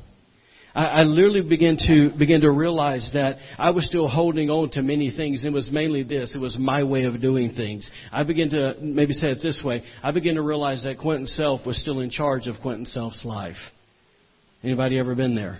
I, 0.76 0.86
I 0.86 1.04
literally 1.04 1.42
began 1.42 1.78
to 1.88 2.12
begin 2.18 2.42
to 2.42 2.52
realize 2.52 3.12
that 3.14 3.38
I 3.58 3.72
was 3.72 3.86
still 3.86 4.08
holding 4.08 4.50
on 4.50 4.72
to 4.72 4.82
many 4.82 5.12
things. 5.12 5.46
It 5.46 5.54
was 5.54 5.72
mainly 5.72 6.04
this. 6.04 6.36
It 6.36 6.40
was 6.40 6.58
my 6.58 6.84
way 6.84 7.04
of 7.04 7.22
doing 7.22 7.54
things. 7.54 7.92
I 8.12 8.24
began 8.24 8.50
to 8.50 8.76
maybe 8.82 9.14
say 9.14 9.30
it 9.30 9.40
this 9.42 9.64
way. 9.64 9.84
I 10.02 10.12
began 10.12 10.36
to 10.36 10.42
realize 10.42 10.84
that 10.84 10.98
Quinton 10.98 11.28
Self 11.28 11.66
was 11.66 11.80
still 11.80 12.00
in 12.00 12.10
charge 12.10 12.48
of 12.48 12.56
Quinton 12.62 12.86
Self's 12.86 13.24
life. 13.24 13.58
Anybody 14.64 14.98
ever 14.98 15.16
been 15.16 15.36
there? 15.36 15.60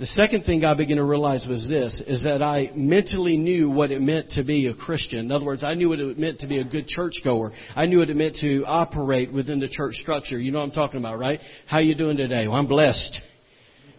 The 0.00 0.06
second 0.06 0.44
thing 0.44 0.64
I 0.64 0.72
began 0.72 0.96
to 0.96 1.04
realize 1.04 1.46
was 1.46 1.68
this, 1.68 2.00
is 2.00 2.22
that 2.24 2.40
I 2.40 2.70
mentally 2.74 3.36
knew 3.36 3.68
what 3.68 3.90
it 3.90 4.00
meant 4.00 4.30
to 4.30 4.42
be 4.42 4.66
a 4.68 4.74
Christian. 4.74 5.18
In 5.18 5.30
other 5.30 5.44
words, 5.44 5.62
I 5.62 5.74
knew 5.74 5.90
what 5.90 6.00
it 6.00 6.18
meant 6.18 6.38
to 6.38 6.46
be 6.46 6.58
a 6.58 6.64
good 6.64 6.86
churchgoer. 6.86 7.52
I 7.76 7.84
knew 7.84 7.98
what 7.98 8.08
it 8.08 8.16
meant 8.16 8.36
to 8.36 8.64
operate 8.64 9.30
within 9.30 9.60
the 9.60 9.68
church 9.68 9.96
structure. 9.96 10.38
You 10.38 10.52
know 10.52 10.60
what 10.60 10.64
I'm 10.64 10.70
talking 10.70 11.00
about, 11.00 11.18
right? 11.18 11.38
How 11.66 11.80
you 11.80 11.94
doing 11.94 12.16
today? 12.16 12.48
Well, 12.48 12.56
I'm 12.56 12.66
blessed. 12.66 13.20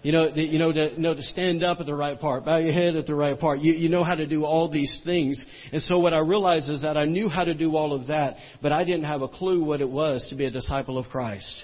You 0.01 0.11
know, 0.11 0.31
the, 0.31 0.41
you 0.41 0.57
know, 0.57 0.73
to, 0.73 0.91
you 0.91 1.01
know, 1.01 1.13
to 1.13 1.21
stand 1.21 1.63
up 1.63 1.79
at 1.79 1.85
the 1.85 1.93
right 1.93 2.19
part, 2.19 2.45
bow 2.45 2.57
your 2.57 2.73
head 2.73 2.95
at 2.95 3.05
the 3.05 3.13
right 3.13 3.39
part. 3.39 3.59
You, 3.59 3.73
you 3.73 3.87
know 3.87 4.03
how 4.03 4.15
to 4.15 4.25
do 4.25 4.43
all 4.43 4.71
these 4.71 5.03
things. 5.05 5.45
And 5.71 5.83
so 5.83 5.99
what 5.99 6.15
I 6.15 6.19
realized 6.21 6.71
is 6.71 6.81
that 6.81 6.97
I 6.97 7.05
knew 7.05 7.29
how 7.29 7.43
to 7.43 7.53
do 7.53 7.75
all 7.75 7.93
of 7.93 8.07
that, 8.07 8.37
but 8.59 8.71
I 8.71 8.85
didn't 8.85 9.03
have 9.03 9.21
a 9.21 9.27
clue 9.27 9.63
what 9.63 9.81
it 9.81 9.89
was 9.89 10.29
to 10.29 10.35
be 10.35 10.45
a 10.45 10.51
disciple 10.51 10.97
of 10.97 11.09
Christ. 11.09 11.63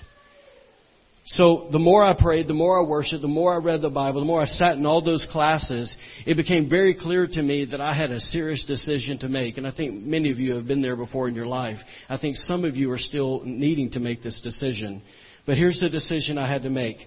So 1.29 1.67
the 1.73 1.79
more 1.79 2.01
I 2.01 2.13
prayed, 2.17 2.47
the 2.47 2.53
more 2.53 2.79
I 2.79 2.87
worshiped, 2.87 3.21
the 3.21 3.27
more 3.27 3.53
I 3.53 3.57
read 3.57 3.81
the 3.81 3.89
Bible, 3.89 4.21
the 4.21 4.25
more 4.25 4.41
I 4.41 4.45
sat 4.45 4.77
in 4.77 4.85
all 4.85 5.01
those 5.01 5.25
classes, 5.25 5.97
it 6.25 6.35
became 6.37 6.69
very 6.69 6.93
clear 6.93 7.27
to 7.27 7.41
me 7.43 7.65
that 7.65 7.81
I 7.81 7.93
had 7.93 8.11
a 8.11 8.19
serious 8.21 8.63
decision 8.63 9.19
to 9.19 9.27
make. 9.27 9.57
And 9.57 9.67
I 9.67 9.71
think 9.71 10.01
many 10.05 10.31
of 10.31 10.39
you 10.39 10.55
have 10.55 10.67
been 10.67 10.81
there 10.81 10.95
before 10.95 11.27
in 11.27 11.35
your 11.35 11.45
life. 11.45 11.79
I 12.07 12.17
think 12.17 12.37
some 12.37 12.63
of 12.63 12.77
you 12.77 12.93
are 12.93 12.97
still 12.97 13.41
needing 13.43 13.89
to 13.91 13.99
make 13.99 14.23
this 14.23 14.39
decision. 14.39 15.01
But 15.45 15.57
here's 15.57 15.81
the 15.81 15.89
decision 15.89 16.37
I 16.37 16.47
had 16.47 16.63
to 16.63 16.69
make. 16.69 16.99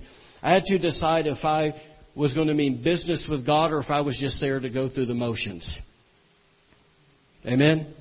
I 0.43 0.53
had 0.53 0.65
to 0.65 0.79
decide 0.79 1.27
if 1.27 1.43
I 1.43 1.81
was 2.15 2.35
going 2.35 2.49
to 2.49 2.55
mean 2.55 2.83
business 2.85 3.27
with 3.27 3.47
God 3.47 3.73
or 3.73 3.79
if 3.79 3.89
I 3.89 4.03
was 4.03 4.19
just 4.19 4.39
there 4.39 4.61
to 4.61 4.69
go 4.69 4.91
through 4.91 5.07
the 5.07 5.15
motions. 5.15 5.79
Amen? 7.47 7.95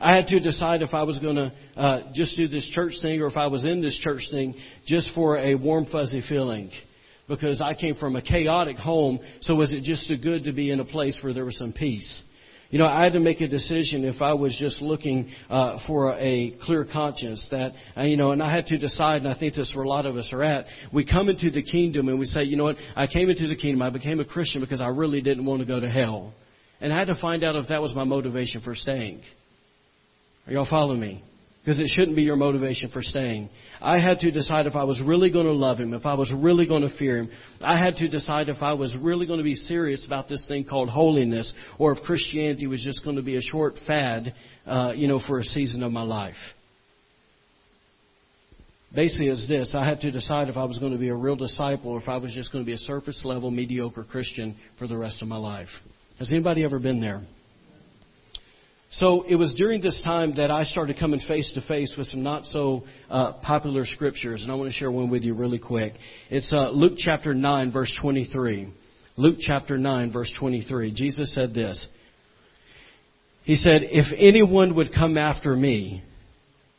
I 0.00 0.14
had 0.14 0.28
to 0.28 0.40
decide 0.40 0.82
if 0.82 0.94
I 0.94 1.02
was 1.02 1.18
going 1.18 1.36
to 1.36 1.52
uh, 1.76 2.12
just 2.12 2.36
do 2.36 2.46
this 2.46 2.68
church 2.68 3.00
thing 3.02 3.20
or 3.20 3.26
if 3.26 3.36
I 3.36 3.48
was 3.48 3.64
in 3.64 3.80
this 3.80 3.96
church 3.98 4.28
thing 4.30 4.54
just 4.84 5.14
for 5.14 5.36
a 5.36 5.54
warm, 5.54 5.86
fuzzy 5.86 6.22
feeling. 6.22 6.70
Because 7.26 7.60
I 7.60 7.74
came 7.74 7.94
from 7.94 8.16
a 8.16 8.22
chaotic 8.22 8.76
home, 8.76 9.20
so 9.40 9.54
was 9.56 9.72
it 9.72 9.82
just 9.82 10.06
so 10.06 10.14
good 10.16 10.44
to 10.44 10.52
be 10.52 10.70
in 10.70 10.80
a 10.80 10.84
place 10.84 11.22
where 11.22 11.34
there 11.34 11.44
was 11.44 11.58
some 11.58 11.72
peace? 11.72 12.22
You 12.70 12.78
know, 12.78 12.86
I 12.86 13.04
had 13.04 13.14
to 13.14 13.20
make 13.20 13.40
a 13.40 13.48
decision 13.48 14.04
if 14.04 14.20
I 14.20 14.34
was 14.34 14.56
just 14.56 14.82
looking 14.82 15.30
uh, 15.48 15.78
for 15.86 16.12
a 16.12 16.54
clear 16.62 16.86
conscience. 16.90 17.48
That 17.50 17.72
uh, 17.96 18.02
you 18.02 18.18
know, 18.18 18.32
and 18.32 18.42
I 18.42 18.54
had 18.54 18.66
to 18.66 18.78
decide, 18.78 19.22
and 19.22 19.28
I 19.28 19.38
think 19.38 19.54
this 19.54 19.70
is 19.70 19.74
where 19.74 19.84
a 19.84 19.88
lot 19.88 20.04
of 20.04 20.16
us 20.16 20.34
are 20.34 20.42
at. 20.42 20.66
We 20.92 21.06
come 21.06 21.30
into 21.30 21.50
the 21.50 21.62
kingdom 21.62 22.08
and 22.08 22.18
we 22.18 22.26
say, 22.26 22.44
you 22.44 22.56
know 22.56 22.64
what? 22.64 22.76
I 22.94 23.06
came 23.06 23.30
into 23.30 23.46
the 23.46 23.56
kingdom. 23.56 23.80
I 23.80 23.88
became 23.88 24.20
a 24.20 24.24
Christian 24.24 24.60
because 24.60 24.82
I 24.82 24.88
really 24.88 25.22
didn't 25.22 25.46
want 25.46 25.60
to 25.60 25.66
go 25.66 25.80
to 25.80 25.88
hell, 25.88 26.34
and 26.78 26.92
I 26.92 26.98
had 26.98 27.08
to 27.08 27.14
find 27.14 27.42
out 27.42 27.56
if 27.56 27.68
that 27.68 27.80
was 27.80 27.94
my 27.94 28.04
motivation 28.04 28.60
for 28.60 28.74
staying. 28.74 29.22
Are 30.48 30.52
y'all 30.52 30.66
following 30.68 30.98
me? 31.00 31.22
because 31.68 31.80
it 31.80 31.88
shouldn't 31.88 32.16
be 32.16 32.22
your 32.22 32.36
motivation 32.36 32.88
for 32.88 33.02
staying. 33.02 33.50
I 33.78 33.98
had 33.98 34.20
to 34.20 34.30
decide 34.30 34.66
if 34.66 34.74
I 34.74 34.84
was 34.84 35.02
really 35.02 35.30
going 35.30 35.44
to 35.44 35.52
love 35.52 35.76
him, 35.76 35.92
if 35.92 36.06
I 36.06 36.14
was 36.14 36.32
really 36.32 36.66
going 36.66 36.80
to 36.80 36.88
fear 36.88 37.18
him. 37.18 37.30
I 37.60 37.76
had 37.76 37.96
to 37.96 38.08
decide 38.08 38.48
if 38.48 38.62
I 38.62 38.72
was 38.72 38.96
really 38.96 39.26
going 39.26 39.36
to 39.36 39.44
be 39.44 39.54
serious 39.54 40.06
about 40.06 40.28
this 40.28 40.48
thing 40.48 40.64
called 40.64 40.88
holiness, 40.88 41.52
or 41.78 41.92
if 41.92 42.02
Christianity 42.02 42.66
was 42.66 42.82
just 42.82 43.04
going 43.04 43.16
to 43.16 43.22
be 43.22 43.36
a 43.36 43.42
short 43.42 43.78
fad, 43.86 44.32
uh, 44.64 44.94
you 44.96 45.08
know, 45.08 45.20
for 45.20 45.40
a 45.40 45.44
season 45.44 45.82
of 45.82 45.92
my 45.92 46.00
life. 46.00 46.36
Basically, 48.94 49.28
it's 49.28 49.46
this: 49.46 49.74
I 49.74 49.86
had 49.86 50.00
to 50.00 50.10
decide 50.10 50.48
if 50.48 50.56
I 50.56 50.64
was 50.64 50.78
going 50.78 50.92
to 50.92 50.98
be 50.98 51.10
a 51.10 51.14
real 51.14 51.36
disciple, 51.36 51.90
or 51.90 51.98
if 51.98 52.08
I 52.08 52.16
was 52.16 52.32
just 52.32 52.50
going 52.50 52.64
to 52.64 52.66
be 52.66 52.72
a 52.72 52.78
surface 52.78 53.26
level, 53.26 53.50
mediocre 53.50 54.04
Christian 54.04 54.56
for 54.78 54.86
the 54.86 54.96
rest 54.96 55.20
of 55.20 55.28
my 55.28 55.36
life. 55.36 55.68
Has 56.18 56.32
anybody 56.32 56.64
ever 56.64 56.78
been 56.78 57.02
there? 57.02 57.20
So 58.90 59.22
it 59.22 59.36
was 59.36 59.54
during 59.54 59.82
this 59.82 60.00
time 60.00 60.36
that 60.36 60.50
I 60.50 60.64
started 60.64 60.98
coming 60.98 61.20
face 61.20 61.52
to 61.52 61.60
face 61.60 61.94
with 61.96 62.06
some 62.06 62.22
not 62.22 62.46
so 62.46 62.84
uh, 63.10 63.34
popular 63.34 63.84
scriptures, 63.84 64.42
and 64.42 64.50
I 64.50 64.54
want 64.54 64.70
to 64.70 64.72
share 64.72 64.90
one 64.90 65.10
with 65.10 65.24
you 65.24 65.34
really 65.34 65.58
quick. 65.58 65.92
It's 66.30 66.52
uh, 66.54 66.70
Luke 66.70 66.94
chapter 66.96 67.34
9, 67.34 67.70
verse 67.70 67.94
23. 68.00 68.72
Luke 69.16 69.36
chapter 69.40 69.76
9, 69.76 70.10
verse 70.10 70.32
23. 70.38 70.92
Jesus 70.92 71.34
said 71.34 71.52
this. 71.52 71.86
He 73.44 73.56
said, 73.56 73.82
If 73.82 74.06
anyone 74.16 74.74
would 74.76 74.92
come 74.94 75.18
after 75.18 75.54
me, 75.54 76.02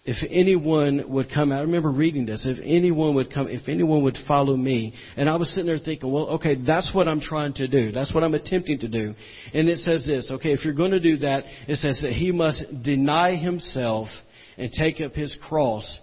if 0.09 0.27
anyone 0.27 1.07
would 1.11 1.29
come 1.29 1.51
out, 1.51 1.59
I 1.59 1.65
remember 1.65 1.91
reading 1.91 2.25
this, 2.25 2.47
if 2.47 2.57
anyone 2.63 3.13
would 3.13 3.31
come, 3.31 3.47
if 3.47 3.69
anyone 3.69 4.01
would 4.05 4.17
follow 4.27 4.55
me, 4.55 4.95
and 5.15 5.29
I 5.29 5.35
was 5.35 5.49
sitting 5.53 5.67
there 5.67 5.77
thinking, 5.77 6.11
well, 6.11 6.29
okay, 6.29 6.55
that's 6.55 6.95
what 6.95 7.07
I'm 7.07 7.21
trying 7.21 7.53
to 7.53 7.67
do. 7.67 7.91
That's 7.91 8.11
what 8.11 8.23
I'm 8.23 8.33
attempting 8.33 8.79
to 8.79 8.87
do. 8.87 9.13
And 9.53 9.69
it 9.69 9.77
says 9.77 10.07
this, 10.07 10.31
okay, 10.31 10.51
if 10.51 10.65
you're 10.65 10.73
going 10.73 10.91
to 10.91 10.99
do 10.99 11.17
that, 11.17 11.43
it 11.67 11.75
says 11.75 12.01
that 12.01 12.11
he 12.11 12.31
must 12.31 12.65
deny 12.81 13.35
himself 13.35 14.09
and 14.57 14.71
take 14.71 14.99
up 14.99 15.13
his 15.13 15.37
cross 15.47 15.99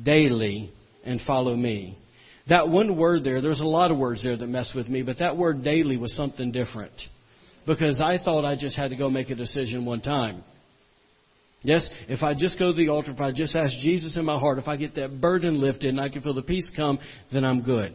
daily 0.00 0.70
and 1.02 1.20
follow 1.20 1.56
me. 1.56 1.98
That 2.48 2.68
one 2.68 2.96
word 2.96 3.24
there, 3.24 3.42
there's 3.42 3.60
a 3.60 3.66
lot 3.66 3.90
of 3.90 3.98
words 3.98 4.22
there 4.22 4.36
that 4.36 4.46
mess 4.46 4.72
with 4.72 4.88
me, 4.88 5.02
but 5.02 5.18
that 5.18 5.36
word 5.36 5.64
daily 5.64 5.96
was 5.96 6.14
something 6.14 6.52
different. 6.52 6.94
Because 7.66 8.00
I 8.00 8.18
thought 8.18 8.44
I 8.44 8.54
just 8.54 8.76
had 8.76 8.90
to 8.90 8.96
go 8.96 9.10
make 9.10 9.30
a 9.30 9.34
decision 9.34 9.84
one 9.84 10.00
time. 10.00 10.44
Yes, 11.62 11.90
if 12.08 12.22
I 12.22 12.34
just 12.34 12.58
go 12.58 12.70
to 12.70 12.76
the 12.76 12.88
altar, 12.88 13.10
if 13.10 13.20
I 13.20 13.32
just 13.32 13.56
ask 13.56 13.76
Jesus 13.78 14.16
in 14.16 14.24
my 14.24 14.38
heart, 14.38 14.58
if 14.58 14.68
I 14.68 14.76
get 14.76 14.94
that 14.94 15.20
burden 15.20 15.60
lifted 15.60 15.88
and 15.88 16.00
I 16.00 16.08
can 16.08 16.22
feel 16.22 16.34
the 16.34 16.42
peace 16.42 16.70
come, 16.74 17.00
then 17.32 17.44
I'm 17.44 17.62
good. 17.62 17.94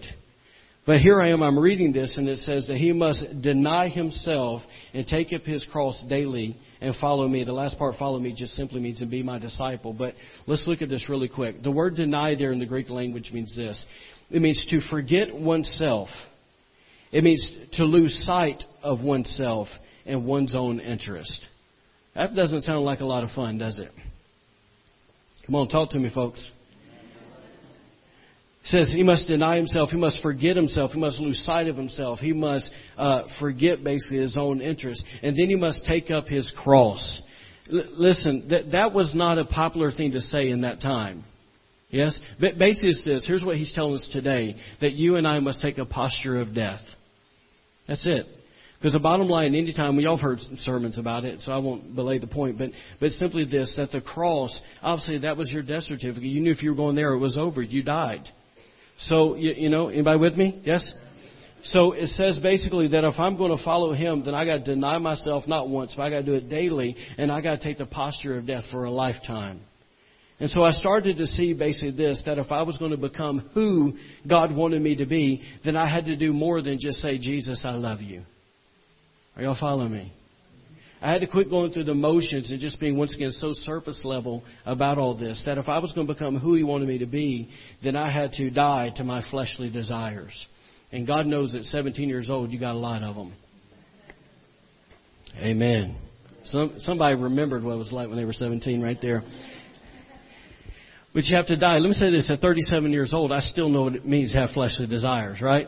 But 0.85 0.99
here 0.99 1.21
I 1.21 1.29
am, 1.29 1.41
I'm 1.41 1.57
reading 1.57 1.93
this, 1.93 2.17
and 2.17 2.27
it 2.27 2.39
says 2.39 2.67
that 2.67 2.75
he 2.75 2.91
must 2.91 3.41
deny 3.41 3.87
himself 3.87 4.63
and 4.93 5.07
take 5.07 5.31
up 5.31 5.43
his 5.43 5.65
cross 5.65 6.03
daily 6.09 6.57
and 6.81 6.93
follow 6.93 7.25
me. 7.25 7.45
The 7.45 7.53
last 7.53 7.77
part, 7.77 7.95
follow 7.95 8.19
me, 8.19 8.33
just 8.33 8.53
simply 8.53 8.81
means 8.81 8.99
to 8.99 9.05
be 9.05 9.23
my 9.23 9.39
disciple. 9.39 9.93
But 9.93 10.15
let's 10.45 10.67
look 10.67 10.81
at 10.81 10.89
this 10.89 11.07
really 11.07 11.29
quick. 11.29 11.63
The 11.63 11.71
word 11.71 11.95
deny 11.95 12.35
there 12.35 12.51
in 12.51 12.59
the 12.59 12.65
Greek 12.65 12.89
language 12.89 13.31
means 13.31 13.55
this 13.55 13.85
it 14.29 14.41
means 14.41 14.65
to 14.71 14.81
forget 14.81 15.33
oneself, 15.33 16.09
it 17.13 17.23
means 17.23 17.49
to 17.73 17.85
lose 17.85 18.25
sight 18.25 18.63
of 18.81 19.01
oneself 19.01 19.69
and 20.05 20.25
one's 20.25 20.53
own 20.53 20.81
interest. 20.81 21.47
That 22.15 22.35
doesn't 22.35 22.61
sound 22.61 22.85
like 22.85 22.99
a 22.99 23.05
lot 23.05 23.23
of 23.23 23.31
fun, 23.31 23.57
does 23.57 23.79
it? 23.79 23.91
Come 25.45 25.55
on, 25.55 25.67
talk 25.67 25.91
to 25.91 25.99
me, 25.99 26.09
folks. 26.09 26.51
He 28.61 28.69
says 28.69 28.93
he 28.93 29.03
must 29.03 29.27
deny 29.27 29.57
himself, 29.57 29.89
he 29.89 29.97
must 29.97 30.21
forget 30.21 30.55
himself, 30.55 30.91
he 30.91 30.99
must 30.99 31.19
lose 31.19 31.43
sight 31.43 31.67
of 31.67 31.75
himself, 31.75 32.19
he 32.19 32.31
must 32.31 32.73
uh, 32.97 33.23
forget 33.39 33.83
basically 33.83 34.19
his 34.19 34.37
own 34.37 34.61
interests, 34.61 35.03
and 35.21 35.35
then 35.35 35.49
he 35.49 35.55
must 35.55 35.85
take 35.85 36.11
up 36.11 36.27
his 36.27 36.53
cross. 36.55 37.21
L- 37.69 37.83
listen, 37.97 38.47
that, 38.49 38.71
that 38.71 38.93
was 38.93 39.13
not 39.15 39.37
a 39.37 39.43
popular 39.43 39.91
thing 39.91 40.13
to 40.13 40.21
say 40.21 40.49
in 40.49 40.61
that 40.61 40.79
time. 40.79 41.25
Yes? 41.89 42.19
But 42.39 42.57
basically 42.57 42.91
it's 42.91 43.03
this. 43.03 43.27
Here's 43.27 43.43
what 43.45 43.57
he's 43.57 43.73
telling 43.73 43.95
us 43.95 44.09
today. 44.11 44.55
That 44.81 44.93
you 44.93 45.15
and 45.17 45.27
I 45.27 45.39
must 45.39 45.61
take 45.61 45.77
a 45.77 45.85
posture 45.85 46.39
of 46.39 46.55
death. 46.55 46.81
That's 47.87 48.07
it. 48.07 48.25
Because 48.83 48.91
the 48.91 48.99
bottom 48.99 49.29
line, 49.29 49.55
anytime 49.55 49.95
we 49.95 50.07
all 50.07 50.17
heard 50.17 50.41
sermons 50.57 50.97
about 50.97 51.23
it, 51.23 51.39
so 51.39 51.53
I 51.53 51.59
won't 51.59 51.95
belay 51.95 52.17
the 52.17 52.27
point, 52.27 52.57
but 52.57 52.71
but 52.99 53.13
simply 53.13 53.45
this: 53.45 53.77
that 53.77 53.93
the 53.93 54.01
cross, 54.01 54.59
obviously, 54.81 55.19
that 55.19 55.37
was 55.37 55.49
your 55.49 55.63
death 55.63 55.83
certificate. 55.83 56.23
You 56.23 56.41
knew 56.41 56.51
if 56.51 56.63
you 56.63 56.71
were 56.71 56.75
going 56.75 56.97
there, 56.97 57.13
it 57.13 57.19
was 57.19 57.37
over. 57.37 57.61
You 57.61 57.81
died. 57.81 58.27
So 58.97 59.35
you, 59.35 59.53
you 59.53 59.69
know, 59.69 59.87
anybody 59.87 60.19
with 60.19 60.35
me? 60.35 60.61
Yes. 60.65 60.93
So 61.63 61.93
it 61.93 62.07
says 62.07 62.39
basically 62.39 62.89
that 62.89 63.05
if 63.05 63.19
I'm 63.19 63.37
going 63.37 63.55
to 63.55 63.63
follow 63.63 63.93
him, 63.93 64.25
then 64.25 64.35
I 64.35 64.45
got 64.45 64.65
to 64.65 64.75
deny 64.75 64.97
myself 64.97 65.47
not 65.47 65.69
once, 65.69 65.93
but 65.95 66.03
I 66.03 66.09
got 66.09 66.19
to 66.19 66.25
do 66.25 66.33
it 66.33 66.49
daily, 66.49 66.97
and 67.17 67.31
I 67.31 67.41
got 67.41 67.61
to 67.61 67.63
take 67.63 67.77
the 67.77 67.85
posture 67.85 68.37
of 68.37 68.45
death 68.45 68.65
for 68.69 68.83
a 68.83 68.91
lifetime. 68.91 69.61
And 70.41 70.49
so 70.49 70.61
I 70.61 70.71
started 70.71 71.19
to 71.19 71.27
see 71.27 71.53
basically 71.53 71.95
this, 71.95 72.23
that 72.25 72.37
if 72.37 72.51
I 72.51 72.63
was 72.63 72.79
going 72.79 72.91
to 72.91 72.97
become 72.97 73.49
who 73.53 73.93
God 74.27 74.53
wanted 74.53 74.81
me 74.81 74.97
to 74.97 75.05
be, 75.05 75.41
then 75.63 75.77
I 75.77 75.87
had 75.87 76.07
to 76.07 76.17
do 76.17 76.33
more 76.33 76.61
than 76.61 76.79
just 76.81 76.99
say, 76.99 77.17
Jesus, 77.17 77.63
I 77.63 77.71
love 77.71 78.01
you. 78.01 78.23
Are 79.35 79.43
y'all 79.43 79.57
following 79.59 79.91
me? 79.91 80.11
I 81.01 81.11
had 81.11 81.21
to 81.21 81.27
quit 81.27 81.49
going 81.49 81.73
through 81.73 81.83
the 81.83 81.95
motions 81.95 82.51
and 82.51 82.61
just 82.61 82.79
being 82.79 82.97
once 82.97 83.13
again 83.15 83.33
so 83.33 83.51
surface 83.51 84.05
level 84.05 84.43
about 84.65 84.97
all 84.97 85.17
this 85.17 85.43
that 85.45 85.57
if 85.57 85.67
I 85.67 85.79
was 85.79 85.91
going 85.91 86.07
to 86.07 86.13
become 86.13 86.37
who 86.37 86.55
He 86.55 86.63
wanted 86.63 86.87
me 86.87 86.99
to 86.99 87.05
be, 87.05 87.49
then 87.83 87.97
I 87.97 88.09
had 88.09 88.33
to 88.33 88.49
die 88.49 88.91
to 88.95 89.03
my 89.03 89.21
fleshly 89.21 89.69
desires. 89.69 90.47
And 90.93 91.05
God 91.05 91.25
knows 91.25 91.55
at 91.55 91.65
17 91.65 92.07
years 92.07 92.29
old, 92.29 92.51
you 92.51 92.59
got 92.59 92.75
a 92.75 92.77
lot 92.77 93.03
of 93.03 93.15
them. 93.15 93.33
Amen. 95.39 95.97
Some, 96.45 96.75
somebody 96.79 97.21
remembered 97.21 97.63
what 97.63 97.73
it 97.73 97.77
was 97.77 97.91
like 97.91 98.07
when 98.07 98.17
they 98.17 98.25
were 98.25 98.31
17 98.31 98.81
right 98.81 98.97
there. 99.01 99.23
But 101.13 101.25
you 101.25 101.35
have 101.35 101.47
to 101.47 101.57
die. 101.57 101.79
Let 101.79 101.87
me 101.89 101.93
say 101.93 102.11
this: 102.11 102.29
at 102.31 102.39
37 102.39 102.91
years 102.91 103.13
old, 103.13 103.31
I 103.31 103.39
still 103.39 103.69
know 103.69 103.83
what 103.83 103.95
it 103.95 104.05
means 104.05 104.31
to 104.31 104.39
have 104.39 104.51
fleshly 104.51 104.87
desires, 104.87 105.41
right? 105.41 105.67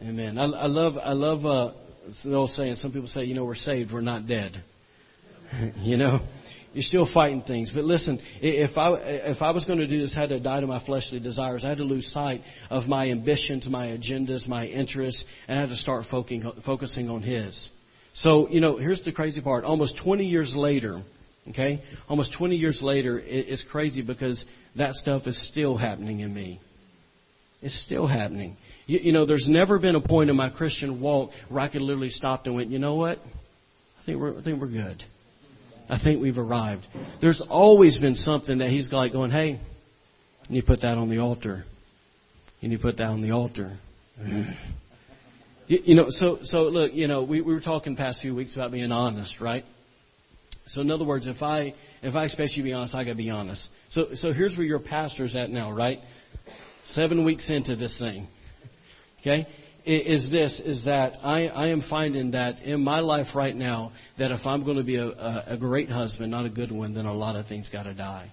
Amen. 0.00 0.38
I, 0.38 0.44
I 0.44 0.66
love, 0.66 0.94
I 0.96 1.12
love. 1.12 1.44
Uh, 1.44 1.72
it's 2.06 2.22
the 2.22 2.34
old 2.34 2.50
saying. 2.50 2.76
Some 2.76 2.92
people 2.92 3.08
say, 3.08 3.24
you 3.24 3.34
know, 3.34 3.44
we're 3.44 3.54
saved, 3.54 3.92
we're 3.92 4.00
not 4.00 4.26
dead. 4.26 4.62
you 5.80 5.96
know, 5.96 6.20
you're 6.72 6.82
still 6.82 7.06
fighting 7.10 7.42
things. 7.42 7.72
But 7.72 7.84
listen, 7.84 8.20
if 8.40 8.76
I 8.76 8.94
if 8.94 9.42
I 9.42 9.52
was 9.52 9.64
going 9.64 9.78
to 9.78 9.86
do 9.86 9.98
this, 9.98 10.14
I 10.16 10.20
had 10.20 10.28
to 10.30 10.40
die 10.40 10.60
to 10.60 10.66
my 10.66 10.84
fleshly 10.84 11.20
desires. 11.20 11.64
I 11.64 11.70
had 11.70 11.78
to 11.78 11.84
lose 11.84 12.12
sight 12.12 12.42
of 12.70 12.86
my 12.86 13.10
ambitions, 13.10 13.68
my 13.68 13.88
agendas, 13.88 14.46
my 14.46 14.66
interests, 14.66 15.24
and 15.48 15.58
I 15.58 15.60
had 15.60 15.70
to 15.70 15.76
start 15.76 16.04
focusing 16.06 17.10
on 17.10 17.22
His. 17.22 17.70
So, 18.12 18.48
you 18.48 18.60
know, 18.60 18.76
here's 18.76 19.04
the 19.04 19.12
crazy 19.12 19.42
part. 19.42 19.64
Almost 19.64 19.98
20 20.02 20.24
years 20.24 20.56
later, 20.56 21.02
okay, 21.48 21.82
almost 22.08 22.32
20 22.32 22.56
years 22.56 22.80
later, 22.82 23.20
it's 23.22 23.62
crazy 23.62 24.02
because 24.02 24.44
that 24.76 24.94
stuff 24.94 25.26
is 25.26 25.40
still 25.48 25.76
happening 25.76 26.20
in 26.20 26.32
me. 26.32 26.60
It's 27.62 27.78
still 27.78 28.06
happening. 28.06 28.56
You, 28.86 29.00
you, 29.02 29.12
know, 29.12 29.26
there's 29.26 29.48
never 29.48 29.78
been 29.78 29.96
a 29.96 30.00
point 30.00 30.30
in 30.30 30.36
my 30.36 30.48
Christian 30.48 31.00
walk 31.00 31.30
where 31.48 31.60
I 31.60 31.68
could 31.68 31.82
literally 31.82 32.10
stop 32.10 32.46
and 32.46 32.54
went, 32.54 32.70
you 32.70 32.78
know 32.78 32.94
what? 32.94 33.18
I 33.18 34.06
think 34.06 34.20
we're, 34.20 34.38
I 34.38 34.42
think 34.42 34.60
we're 34.60 34.68
good. 34.68 35.02
I 35.88 35.98
think 35.98 36.22
we've 36.22 36.38
arrived. 36.38 36.86
There's 37.20 37.42
always 37.48 37.98
been 37.98 38.14
something 38.14 38.58
that 38.58 38.68
he's 38.68 38.92
like 38.92 39.12
going, 39.12 39.30
hey, 39.30 39.60
you 40.48 40.62
put 40.62 40.82
that 40.82 40.98
on 40.98 41.10
the 41.10 41.18
altar. 41.18 41.64
And 42.62 42.72
you 42.72 42.78
put 42.78 42.96
that 42.98 43.08
on 43.08 43.22
the 43.22 43.32
altar. 43.32 43.76
you, 44.24 44.46
you 45.66 45.94
know, 45.94 46.06
so 46.08 46.38
so 46.42 46.64
look, 46.64 46.92
you 46.94 47.06
know, 47.06 47.22
we, 47.22 47.40
we 47.40 47.54
were 47.54 47.60
talking 47.60 47.96
past 47.96 48.22
few 48.22 48.34
weeks 48.34 48.54
about 48.54 48.72
being 48.72 48.90
honest, 48.90 49.40
right? 49.40 49.64
So 50.68 50.80
in 50.80 50.90
other 50.90 51.04
words, 51.04 51.26
if 51.26 51.42
I 51.42 51.74
if 52.02 52.14
I 52.14 52.24
expect 52.24 52.52
you 52.52 52.62
to 52.62 52.68
be 52.68 52.72
honest, 52.72 52.94
I 52.94 53.04
gotta 53.04 53.16
be 53.16 53.30
honest. 53.30 53.68
So 53.90 54.14
so 54.14 54.32
here's 54.32 54.56
where 54.56 54.66
your 54.66 54.80
pastor's 54.80 55.36
at 55.36 55.50
now, 55.50 55.70
right? 55.70 55.98
Seven 56.86 57.24
weeks 57.24 57.50
into 57.50 57.76
this 57.76 57.98
thing 57.98 58.28
okay, 59.26 59.46
is 59.84 60.30
this, 60.30 60.60
is 60.60 60.84
that 60.84 61.14
I, 61.22 61.46
I 61.46 61.68
am 61.68 61.80
finding 61.82 62.32
that 62.32 62.60
in 62.62 62.82
my 62.82 63.00
life 63.00 63.34
right 63.34 63.54
now, 63.54 63.92
that 64.18 64.32
if 64.32 64.44
I'm 64.46 64.64
going 64.64 64.78
to 64.78 64.84
be 64.84 64.96
a, 64.96 65.06
a, 65.06 65.44
a 65.48 65.56
great 65.58 65.88
husband, 65.88 66.32
not 66.32 66.44
a 66.44 66.50
good 66.50 66.72
one, 66.72 66.94
then 66.94 67.06
a 67.06 67.14
lot 67.14 67.36
of 67.36 67.46
things 67.46 67.68
got 67.68 67.84
to 67.84 67.94
die. 67.94 68.32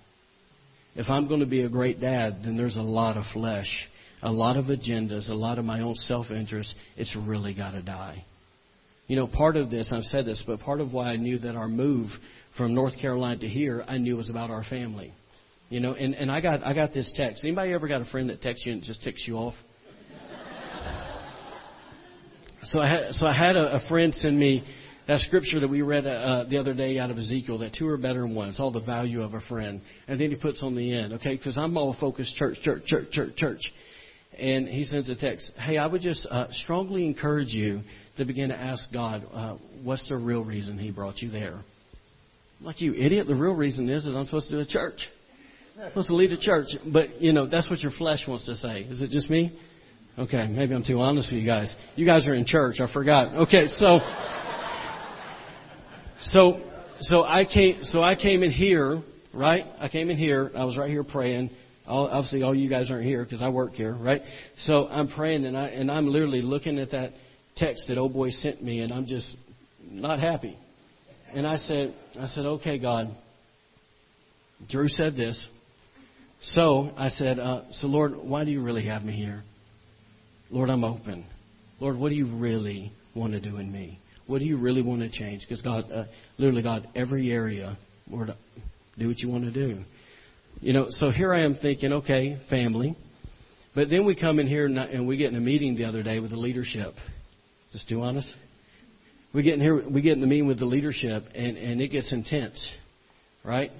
If 0.95 1.09
I'm 1.09 1.27
going 1.27 1.39
to 1.41 1.45
be 1.45 1.61
a 1.63 1.69
great 1.69 1.99
dad, 1.99 2.41
then 2.43 2.57
there's 2.57 2.77
a 2.77 2.81
lot 2.81 3.17
of 3.17 3.25
flesh, 3.25 3.87
a 4.21 4.31
lot 4.31 4.57
of 4.57 4.65
agendas, 4.65 5.29
a 5.29 5.35
lot 5.35 5.59
of 5.59 5.65
my 5.65 5.81
own 5.81 5.95
self-interest. 5.95 6.75
It's 6.97 7.15
really 7.15 7.53
got 7.53 7.71
to 7.71 7.81
die. 7.81 8.23
You 9.07 9.15
know, 9.15 9.27
part 9.27 9.55
of 9.55 9.69
this, 9.69 9.91
I've 9.91 10.03
said 10.03 10.25
this, 10.25 10.43
but 10.45 10.59
part 10.59 10.81
of 10.81 10.93
why 10.93 11.09
I 11.09 11.17
knew 11.17 11.37
that 11.39 11.55
our 11.55 11.67
move 11.67 12.09
from 12.57 12.73
North 12.73 12.97
Carolina 12.99 13.41
to 13.41 13.47
here, 13.47 13.83
I 13.87 13.97
knew 13.97 14.17
was 14.17 14.29
about 14.29 14.49
our 14.49 14.63
family. 14.63 15.11
You 15.69 15.81
know, 15.81 15.93
and, 15.93 16.15
and 16.15 16.31
I 16.31 16.39
got 16.39 16.63
I 16.63 16.73
got 16.75 16.93
this 16.93 17.11
text. 17.15 17.43
Anybody 17.43 17.73
ever 17.73 17.87
got 17.87 18.01
a 18.01 18.05
friend 18.05 18.29
that 18.29 18.41
texts 18.41 18.65
you 18.65 18.73
and 18.73 18.83
just 18.83 19.03
ticks 19.03 19.27
you 19.27 19.35
off? 19.35 19.55
So 22.65 22.79
I 22.79 22.87
had, 22.87 23.13
so 23.13 23.27
I 23.27 23.33
had 23.33 23.55
a, 23.55 23.75
a 23.75 23.79
friend 23.87 24.13
send 24.13 24.37
me 24.37 24.63
that 25.07 25.19
scripture 25.19 25.59
that 25.59 25.69
we 25.69 25.81
read 25.81 26.05
uh, 26.05 26.45
the 26.49 26.57
other 26.57 26.73
day 26.73 26.97
out 26.97 27.11
of 27.11 27.17
Ezekiel, 27.17 27.57
that 27.59 27.73
two 27.73 27.87
are 27.89 27.97
better 27.97 28.21
than 28.21 28.35
one. 28.35 28.49
It's 28.49 28.59
all 28.59 28.71
the 28.71 28.79
value 28.79 29.21
of 29.21 29.33
a 29.33 29.41
friend. 29.41 29.81
And 30.07 30.19
then 30.19 30.29
he 30.29 30.37
puts 30.37 30.63
on 30.63 30.75
the 30.75 30.93
end, 30.93 31.13
okay, 31.13 31.35
because 31.35 31.57
I'm 31.57 31.75
all 31.77 31.93
focused 31.93 32.35
church, 32.35 32.61
church, 32.61 32.85
church, 32.85 33.11
church, 33.11 33.35
church. 33.35 33.73
And 34.39 34.67
he 34.67 34.83
sends 34.85 35.09
a 35.09 35.15
text, 35.15 35.51
hey, 35.57 35.77
I 35.77 35.85
would 35.85 36.01
just 36.01 36.25
uh, 36.25 36.51
strongly 36.51 37.05
encourage 37.05 37.53
you 37.53 37.81
to 38.17 38.25
begin 38.25 38.49
to 38.49 38.57
ask 38.57 38.91
God, 38.93 39.23
uh, 39.33 39.57
what's 39.83 40.07
the 40.07 40.15
real 40.15 40.43
reason 40.43 40.77
he 40.77 40.91
brought 40.91 41.21
you 41.21 41.29
there? 41.29 41.59
like, 42.61 42.79
you 42.79 42.93
idiot. 42.93 43.27
The 43.27 43.35
real 43.35 43.53
reason 43.53 43.89
is, 43.89 44.05
is 44.05 44.15
I'm 44.15 44.25
supposed 44.25 44.49
to 44.49 44.55
do 44.55 44.61
a 44.61 44.65
church. 44.65 45.09
I'm 45.77 45.89
supposed 45.89 46.07
to 46.07 46.15
lead 46.15 46.31
a 46.31 46.37
church. 46.37 46.77
But, 46.85 47.21
you 47.21 47.33
know, 47.33 47.45
that's 47.45 47.69
what 47.69 47.81
your 47.81 47.91
flesh 47.91 48.27
wants 48.27 48.45
to 48.45 48.55
say. 48.55 48.83
Is 48.83 49.01
it 49.01 49.09
just 49.09 49.29
me? 49.29 49.57
Okay, 50.17 50.47
maybe 50.47 50.75
I'm 50.75 50.83
too 50.83 50.99
honest 50.99 51.31
with 51.31 51.41
you 51.41 51.45
guys. 51.45 51.75
You 51.95 52.05
guys 52.05 52.27
are 52.27 52.35
in 52.35 52.45
church. 52.45 52.79
I 52.79 52.91
forgot. 52.91 53.35
Okay, 53.47 53.67
so, 53.67 53.99
so, 56.19 56.61
so 56.99 57.23
I 57.23 57.45
came, 57.45 57.81
so 57.81 58.03
I 58.03 58.15
came 58.15 58.43
in 58.43 58.51
here, 58.51 59.01
right? 59.33 59.65
I 59.79 59.89
came 59.89 60.11
in 60.11 60.17
here. 60.17 60.51
I 60.55 60.65
was 60.65 60.77
right 60.77 60.89
here 60.89 61.03
praying. 61.03 61.49
All, 61.87 62.07
obviously, 62.07 62.43
all 62.43 62.53
you 62.53 62.69
guys 62.69 62.91
aren't 62.91 63.05
here 63.05 63.23
because 63.23 63.41
I 63.41 63.49
work 63.49 63.73
here, 63.73 63.95
right? 63.95 64.21
So 64.55 64.87
I'm 64.87 65.07
praying 65.07 65.45
and 65.45 65.57
I 65.57 65.69
and 65.69 65.89
I'm 65.89 66.07
literally 66.07 66.43
looking 66.43 66.77
at 66.77 66.91
that 66.91 67.13
text 67.55 67.87
that 67.87 67.97
old 67.97 68.13
boy 68.13 68.29
sent 68.29 68.63
me, 68.63 68.81
and 68.81 68.93
I'm 68.93 69.07
just 69.07 69.35
not 69.81 70.19
happy. 70.19 70.57
And 71.33 71.47
I 71.47 71.57
said, 71.57 71.95
I 72.19 72.27
said, 72.27 72.45
okay, 72.45 72.77
God. 72.77 73.07
Drew 74.69 74.87
said 74.87 75.15
this. 75.15 75.49
So 76.39 76.91
I 76.95 77.09
said, 77.09 77.39
uh, 77.39 77.63
so 77.71 77.87
Lord, 77.87 78.15
why 78.15 78.45
do 78.45 78.51
you 78.51 78.61
really 78.61 78.85
have 78.85 79.03
me 79.03 79.13
here? 79.13 79.43
Lord, 80.53 80.69
I'm 80.69 80.83
open. 80.83 81.25
Lord, 81.79 81.97
what 81.97 82.09
do 82.09 82.15
you 82.15 82.27
really 82.27 82.91
want 83.15 83.33
to 83.33 83.39
do 83.39 83.57
in 83.57 83.71
me? 83.71 83.97
What 84.27 84.37
do 84.37 84.45
you 84.45 84.55
really 84.55 84.83
want 84.83 85.01
to 85.01 85.09
change? 85.09 85.41
Because 85.41 85.63
God, 85.63 85.91
uh, 85.91 86.03
literally, 86.37 86.61
God, 86.61 86.87
every 86.93 87.31
area, 87.31 87.75
Lord, 88.07 88.29
do 88.95 89.07
what 89.07 89.17
you 89.17 89.29
want 89.29 89.45
to 89.45 89.51
do. 89.51 89.79
You 90.61 90.73
know, 90.73 90.85
so 90.89 91.09
here 91.09 91.33
I 91.33 91.39
am 91.39 91.55
thinking, 91.55 91.91
okay, 91.93 92.37
family. 92.51 92.95
But 93.73 93.89
then 93.89 94.05
we 94.05 94.13
come 94.13 94.37
in 94.37 94.45
here 94.45 94.67
and 94.67 95.07
we 95.07 95.17
get 95.17 95.31
in 95.31 95.37
a 95.37 95.41
meeting 95.41 95.75
the 95.75 95.85
other 95.85 96.03
day 96.03 96.19
with 96.19 96.29
the 96.29 96.37
leadership. 96.37 96.93
Just 97.71 97.89
too 97.89 98.03
honest. 98.03 98.35
We 99.33 99.41
get 99.41 99.55
in 99.55 99.59
here, 99.59 99.89
we 99.89 100.03
get 100.03 100.13
in 100.13 100.21
the 100.21 100.27
meeting 100.27 100.45
with 100.45 100.59
the 100.59 100.65
leadership, 100.65 101.23
and 101.33 101.57
and 101.57 101.81
it 101.81 101.87
gets 101.87 102.13
intense, 102.13 102.71
right? 103.43 103.71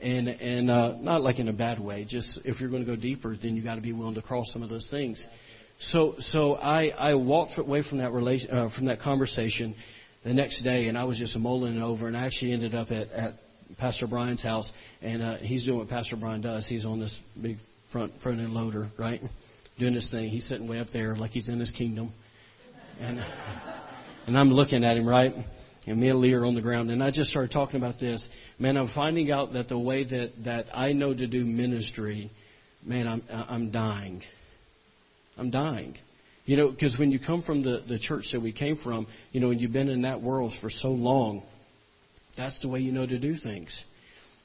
And 0.00 0.28
and 0.28 0.70
uh, 0.70 0.94
not 1.00 1.22
like 1.22 1.40
in 1.40 1.48
a 1.48 1.52
bad 1.52 1.80
way. 1.80 2.06
Just 2.08 2.38
if 2.44 2.60
you're 2.60 2.70
going 2.70 2.86
to 2.86 2.88
go 2.88 2.94
deeper, 2.94 3.34
then 3.36 3.56
you 3.56 3.64
got 3.64 3.74
to 3.74 3.80
be 3.80 3.92
willing 3.92 4.14
to 4.14 4.22
cross 4.22 4.52
some 4.52 4.62
of 4.62 4.70
those 4.70 4.88
things. 4.88 5.26
So 5.80 6.16
so 6.18 6.56
I 6.56 6.90
I 6.90 7.14
walked 7.14 7.56
away 7.56 7.82
from 7.82 7.98
that 7.98 8.12
relation 8.12 8.50
uh, 8.50 8.68
from 8.68 8.84
that 8.86 9.00
conversation 9.00 9.74
the 10.22 10.34
next 10.34 10.62
day, 10.62 10.88
and 10.88 10.98
I 10.98 11.04
was 11.04 11.18
just 11.18 11.36
mulling 11.38 11.78
it 11.78 11.82
over, 11.82 12.06
and 12.06 12.14
I 12.14 12.26
actually 12.26 12.52
ended 12.52 12.74
up 12.74 12.90
at 12.90 13.10
at 13.10 13.34
Pastor 13.78 14.06
Brian's 14.06 14.42
house, 14.42 14.70
and 15.00 15.22
uh, 15.22 15.36
he's 15.38 15.64
doing 15.64 15.78
what 15.78 15.88
Pastor 15.88 16.16
Brian 16.16 16.42
does. 16.42 16.68
He's 16.68 16.84
on 16.84 17.00
this 17.00 17.18
big 17.40 17.56
front 17.92 18.12
front 18.22 18.40
end 18.40 18.52
loader, 18.52 18.90
right, 18.98 19.22
doing 19.78 19.94
this 19.94 20.10
thing. 20.10 20.28
He's 20.28 20.46
sitting 20.46 20.68
way 20.68 20.80
up 20.80 20.88
there 20.92 21.16
like 21.16 21.30
he's 21.30 21.48
in 21.48 21.58
his 21.58 21.70
kingdom, 21.70 22.12
and 23.00 23.18
and 24.26 24.38
I'm 24.38 24.50
looking 24.50 24.84
at 24.84 24.98
him, 24.98 25.08
right? 25.08 25.32
And 25.86 25.98
me 25.98 26.10
and 26.10 26.18
Lee 26.18 26.34
are 26.34 26.44
on 26.44 26.54
the 26.54 26.60
ground, 26.60 26.90
and 26.90 27.02
I 27.02 27.10
just 27.10 27.30
started 27.30 27.52
talking 27.52 27.76
about 27.76 27.98
this. 27.98 28.28
Man, 28.58 28.76
I'm 28.76 28.88
finding 28.88 29.30
out 29.30 29.54
that 29.54 29.70
the 29.70 29.78
way 29.78 30.04
that 30.04 30.44
that 30.44 30.66
I 30.74 30.92
know 30.92 31.14
to 31.14 31.26
do 31.26 31.42
ministry, 31.42 32.30
man, 32.84 33.08
I'm 33.08 33.22
I'm 33.30 33.70
dying. 33.70 34.22
I'm 35.36 35.50
dying. 35.50 35.96
You 36.44 36.56
know, 36.56 36.70
because 36.70 36.98
when 36.98 37.10
you 37.10 37.18
come 37.18 37.42
from 37.42 37.62
the, 37.62 37.84
the 37.86 37.98
church 37.98 38.30
that 38.32 38.40
we 38.40 38.52
came 38.52 38.76
from, 38.76 39.06
you 39.32 39.40
know, 39.40 39.50
and 39.50 39.60
you've 39.60 39.72
been 39.72 39.88
in 39.88 40.02
that 40.02 40.20
world 40.20 40.52
for 40.60 40.70
so 40.70 40.88
long, 40.88 41.42
that's 42.36 42.58
the 42.60 42.68
way 42.68 42.80
you 42.80 42.92
know 42.92 43.06
to 43.06 43.18
do 43.18 43.34
things. 43.34 43.84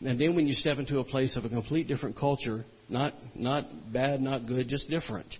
And 0.01 0.19
then 0.19 0.35
when 0.35 0.45
you 0.45 0.53
step 0.53 0.77
into 0.77 0.99
a 0.99 1.03
place 1.03 1.37
of 1.37 1.45
a 1.45 1.49
complete 1.49 1.87
different 1.87 2.17
culture, 2.17 2.65
not 2.89 3.13
not 3.33 3.65
bad, 3.91 4.21
not 4.21 4.45
good, 4.45 4.67
just 4.67 4.89
different. 4.89 5.37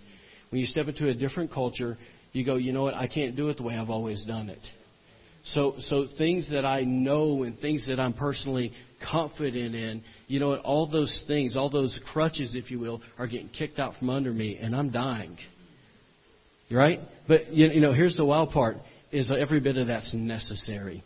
When 0.50 0.60
you 0.60 0.66
step 0.66 0.88
into 0.88 1.08
a 1.08 1.14
different 1.14 1.52
culture, 1.52 1.98
you 2.32 2.44
go, 2.44 2.56
you 2.56 2.72
know 2.72 2.82
what, 2.82 2.94
I 2.94 3.06
can't 3.06 3.36
do 3.36 3.48
it 3.48 3.58
the 3.58 3.62
way 3.62 3.76
I've 3.76 3.90
always 3.90 4.24
done 4.24 4.48
it. 4.48 4.66
So, 5.46 5.74
so 5.78 6.06
things 6.06 6.50
that 6.50 6.64
I 6.64 6.82
know 6.82 7.44
and 7.44 7.56
things 7.56 7.86
that 7.86 8.00
I'm 8.00 8.14
personally 8.14 8.72
confident 9.00 9.76
in, 9.76 10.02
you 10.26 10.40
know 10.40 10.56
all 10.56 10.90
those 10.90 11.22
things, 11.28 11.56
all 11.56 11.70
those 11.70 12.00
crutches, 12.12 12.56
if 12.56 12.72
you 12.72 12.80
will, 12.80 13.00
are 13.16 13.28
getting 13.28 13.48
kicked 13.48 13.78
out 13.78 13.94
from 13.94 14.10
under 14.10 14.32
me, 14.32 14.58
and 14.60 14.74
I'm 14.74 14.90
dying. 14.90 15.38
Right? 16.68 16.98
But 17.28 17.52
you 17.52 17.80
know, 17.80 17.92
here's 17.92 18.16
the 18.16 18.24
wild 18.24 18.50
part: 18.50 18.78
is 19.12 19.32
every 19.32 19.60
bit 19.60 19.76
of 19.76 19.86
that's 19.86 20.12
necessary. 20.14 21.04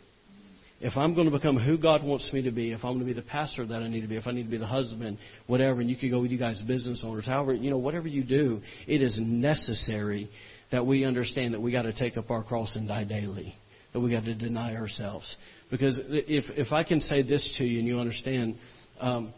If 0.79 0.97
I'm 0.97 1.13
going 1.13 1.29
to 1.29 1.37
become 1.37 1.57
who 1.57 1.77
God 1.77 2.03
wants 2.03 2.33
me 2.33 2.41
to 2.41 2.51
be, 2.51 2.71
if 2.71 2.83
I'm 2.83 2.93
going 2.93 3.01
to 3.01 3.05
be 3.05 3.13
the 3.13 3.21
pastor 3.21 3.63
that 3.67 3.83
I 3.83 3.87
need 3.87 4.01
to 4.01 4.07
be, 4.07 4.15
if 4.15 4.25
I 4.25 4.31
need 4.31 4.45
to 4.45 4.49
be 4.49 4.57
the 4.57 4.65
husband, 4.65 5.19
whatever, 5.45 5.81
and 5.81 5.87
you 5.87 5.95
could 5.95 6.09
go 6.09 6.19
with 6.19 6.31
you 6.31 6.39
guys 6.39 6.59
business 6.63 7.03
owners, 7.05 7.27
however, 7.27 7.53
you 7.53 7.69
know, 7.69 7.77
whatever 7.77 8.07
you 8.07 8.23
do, 8.23 8.61
it 8.87 9.03
is 9.03 9.19
necessary 9.21 10.31
that 10.71 10.87
we 10.87 11.05
understand 11.05 11.53
that 11.53 11.61
we 11.61 11.71
got 11.71 11.83
to 11.83 11.93
take 11.93 12.17
up 12.17 12.31
our 12.31 12.43
cross 12.43 12.75
and 12.75 12.87
die 12.87 13.03
daily. 13.03 13.55
That 13.93 13.99
we 13.99 14.11
got 14.11 14.25
to 14.25 14.33
deny 14.33 14.75
ourselves. 14.75 15.35
Because 15.69 16.01
if 16.09 16.45
if 16.57 16.71
I 16.71 16.83
can 16.83 17.01
say 17.01 17.23
this 17.23 17.57
to 17.57 17.65
you 17.65 17.79
and 17.79 17.87
you 17.87 17.99
understand, 17.99 18.55
um, 18.99 19.33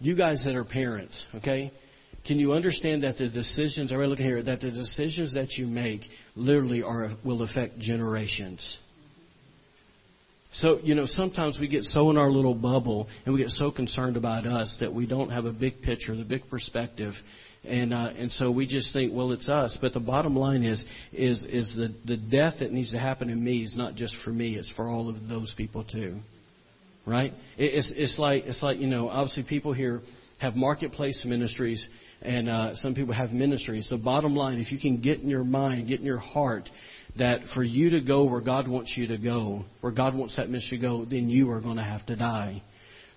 you 0.00 0.16
guys 0.16 0.44
that 0.44 0.56
are 0.56 0.64
parents, 0.64 1.26
okay, 1.36 1.70
can 2.26 2.40
you 2.40 2.52
understand 2.52 3.04
that 3.04 3.18
the 3.18 3.28
decisions? 3.28 3.92
Are 3.92 3.98
we 3.98 4.06
looking 4.06 4.26
here? 4.26 4.42
That 4.42 4.60
the 4.60 4.72
decisions 4.72 5.34
that 5.34 5.52
you 5.52 5.66
make 5.66 6.02
literally 6.34 6.82
are 6.82 7.10
will 7.24 7.42
affect 7.42 7.78
generations. 7.78 8.78
So, 10.52 10.80
you 10.82 10.94
know, 10.94 11.04
sometimes 11.04 11.60
we 11.60 11.68
get 11.68 11.84
so 11.84 12.10
in 12.10 12.16
our 12.16 12.30
little 12.30 12.54
bubble 12.54 13.08
and 13.24 13.34
we 13.34 13.42
get 13.42 13.50
so 13.50 13.70
concerned 13.70 14.16
about 14.16 14.46
us 14.46 14.78
that 14.80 14.92
we 14.92 15.06
don't 15.06 15.28
have 15.28 15.44
a 15.44 15.52
big 15.52 15.82
picture, 15.82 16.16
the 16.16 16.24
big 16.24 16.48
perspective. 16.48 17.14
And 17.66 17.92
uh, 17.92 18.12
and 18.16 18.30
so 18.30 18.50
we 18.50 18.66
just 18.66 18.92
think, 18.92 19.12
well, 19.14 19.32
it's 19.32 19.48
us. 19.48 19.76
But 19.80 19.92
the 19.92 20.00
bottom 20.00 20.36
line 20.36 20.62
is 20.62 20.84
is 21.12 21.44
is 21.44 21.74
the 21.74 21.94
the 22.04 22.16
death 22.16 22.60
that 22.60 22.72
needs 22.72 22.92
to 22.92 22.98
happen 22.98 23.28
in 23.28 23.42
me 23.42 23.64
is 23.64 23.76
not 23.76 23.94
just 23.94 24.16
for 24.22 24.30
me; 24.30 24.54
it's 24.54 24.70
for 24.70 24.88
all 24.88 25.08
of 25.08 25.28
those 25.28 25.52
people 25.56 25.82
too, 25.84 26.16
right? 27.06 27.32
It, 27.58 27.74
It's 27.74 27.92
it's 27.94 28.18
like 28.18 28.44
it's 28.44 28.62
like 28.62 28.78
you 28.78 28.86
know, 28.86 29.08
obviously 29.08 29.44
people 29.48 29.72
here 29.72 30.00
have 30.38 30.54
marketplace 30.54 31.24
ministries, 31.24 31.88
and 32.22 32.48
uh, 32.48 32.76
some 32.76 32.94
people 32.94 33.14
have 33.14 33.32
ministries. 33.32 33.88
The 33.88 33.98
bottom 33.98 34.36
line, 34.36 34.58
if 34.58 34.70
you 34.70 34.78
can 34.78 35.00
get 35.00 35.20
in 35.20 35.28
your 35.28 35.44
mind, 35.44 35.88
get 35.88 36.00
in 36.00 36.06
your 36.06 36.18
heart 36.18 36.68
that 37.18 37.48
for 37.54 37.64
you 37.64 37.90
to 37.90 38.00
go 38.00 38.24
where 38.24 38.40
God 38.40 38.68
wants 38.68 38.96
you 38.96 39.08
to 39.08 39.18
go, 39.18 39.64
where 39.80 39.92
God 39.92 40.14
wants 40.14 40.36
that 40.36 40.48
ministry 40.48 40.78
to 40.78 40.82
go, 40.82 41.04
then 41.04 41.28
you 41.28 41.50
are 41.50 41.60
going 41.60 41.76
to 41.76 41.82
have 41.82 42.04
to 42.06 42.16
die. 42.16 42.62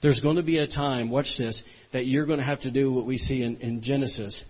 There's 0.02 0.22
going 0.22 0.38
to 0.38 0.44
be 0.44 0.58
a 0.58 0.68
time, 0.68 1.10
watch 1.10 1.38
this, 1.38 1.62
that 1.92 2.06
you're 2.06 2.26
going 2.26 2.40
to 2.40 2.46
have 2.46 2.62
to 2.62 2.72
do 2.72 2.92
what 2.92 3.06
we 3.06 3.18
see 3.18 3.44
in, 3.44 3.58
in 3.58 3.82
Genesis. 3.82 4.44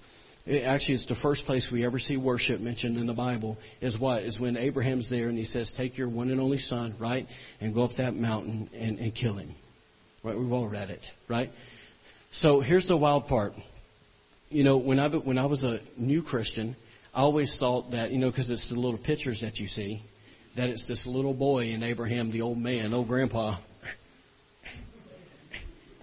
It, 0.45 0.63
actually, 0.63 0.95
it's 0.95 1.07
the 1.07 1.15
first 1.15 1.45
place 1.45 1.69
we 1.71 1.85
ever 1.85 1.97
see 1.97 2.17
worship 2.17 2.61
mentioned 2.61 2.97
in 2.97 3.07
the 3.07 3.13
Bible. 3.13 3.57
Is 3.81 3.99
what? 3.99 4.23
Is 4.23 4.39
when 4.39 4.57
Abraham's 4.57 5.09
there 5.09 5.27
and 5.27 5.37
he 5.37 5.45
says, 5.45 5.73
Take 5.75 5.97
your 5.97 6.09
one 6.09 6.29
and 6.29 6.39
only 6.39 6.59
son, 6.59 6.95
right, 6.99 7.25
and 7.59 7.73
go 7.73 7.83
up 7.83 7.91
that 7.97 8.13
mountain 8.13 8.69
and, 8.73 8.99
and 8.99 9.13
kill 9.15 9.35
him. 9.35 9.55
Right? 10.23 10.37
We've 10.37 10.51
all 10.51 10.67
read 10.67 10.89
it, 10.89 11.05
right? 11.27 11.49
So 12.31 12.59
here's 12.59 12.87
the 12.87 12.97
wild 12.97 13.27
part. 13.27 13.53
You 14.49 14.63
know, 14.63 14.77
when 14.77 14.99
I, 14.99 15.09
when 15.09 15.37
I 15.37 15.45
was 15.47 15.63
a 15.63 15.79
new 15.97 16.21
Christian, 16.21 16.75
I 17.13 17.21
always 17.21 17.57
thought 17.57 17.91
that, 17.91 18.11
you 18.11 18.19
know, 18.19 18.29
because 18.29 18.49
it's 18.49 18.69
the 18.69 18.75
little 18.75 18.99
pictures 18.99 19.41
that 19.41 19.57
you 19.57 19.67
see, 19.67 20.03
that 20.55 20.69
it's 20.69 20.87
this 20.87 21.07
little 21.07 21.33
boy 21.33 21.71
and 21.71 21.83
Abraham, 21.83 22.31
the 22.31 22.41
old 22.41 22.57
man, 22.57 22.93
old 22.93 23.07
grandpa, 23.07 23.57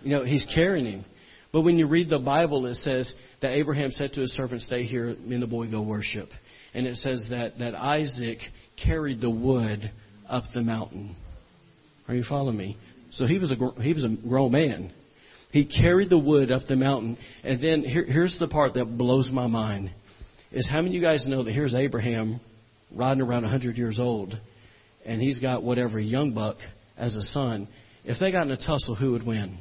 you 0.06 0.12
know, 0.12 0.24
he's 0.24 0.46
carrying 0.46 0.84
him. 0.84 1.04
But 1.52 1.62
when 1.62 1.78
you 1.78 1.88
read 1.88 2.08
the 2.08 2.20
Bible, 2.20 2.64
it 2.66 2.76
says 2.76 3.12
that 3.42 3.54
Abraham 3.54 3.90
said 3.90 4.12
to 4.12 4.20
his 4.20 4.32
servant, 4.32 4.62
Stay 4.62 4.84
here, 4.84 5.06
me 5.06 5.34
and 5.34 5.42
the 5.42 5.48
boy 5.48 5.68
go 5.68 5.82
worship. 5.82 6.28
And 6.74 6.86
it 6.86 6.96
says 6.96 7.28
that, 7.30 7.58
that 7.58 7.74
Isaac 7.74 8.38
carried 8.76 9.20
the 9.20 9.30
wood 9.30 9.90
up 10.28 10.44
the 10.54 10.62
mountain. 10.62 11.16
Are 12.06 12.14
you 12.14 12.22
following 12.22 12.56
me? 12.56 12.76
So 13.10 13.26
he 13.26 13.38
was 13.38 13.50
a, 13.50 13.82
he 13.82 13.94
was 13.94 14.04
a 14.04 14.16
grown 14.28 14.52
man. 14.52 14.92
He 15.50 15.64
carried 15.64 16.10
the 16.10 16.18
wood 16.18 16.52
up 16.52 16.66
the 16.68 16.76
mountain. 16.76 17.18
And 17.42 17.60
then 17.60 17.82
here, 17.82 18.04
here's 18.04 18.38
the 18.38 18.46
part 18.46 18.74
that 18.74 18.84
blows 18.84 19.30
my 19.32 19.48
mind. 19.48 19.90
Is 20.52 20.68
how 20.70 20.82
many 20.82 20.90
of 20.90 20.94
you 20.94 21.00
guys 21.00 21.26
know 21.26 21.42
that 21.42 21.52
here's 21.52 21.74
Abraham 21.74 22.38
riding 22.94 23.22
around 23.22 23.42
100 23.42 23.76
years 23.76 23.98
old, 23.98 24.38
and 25.04 25.20
he's 25.20 25.40
got 25.40 25.64
whatever, 25.64 25.98
young 25.98 26.32
buck 26.32 26.58
as 26.96 27.16
a 27.16 27.22
son. 27.22 27.66
If 28.04 28.20
they 28.20 28.30
got 28.30 28.46
in 28.46 28.52
a 28.52 28.56
tussle, 28.56 28.94
who 28.94 29.12
would 29.12 29.26
win? 29.26 29.58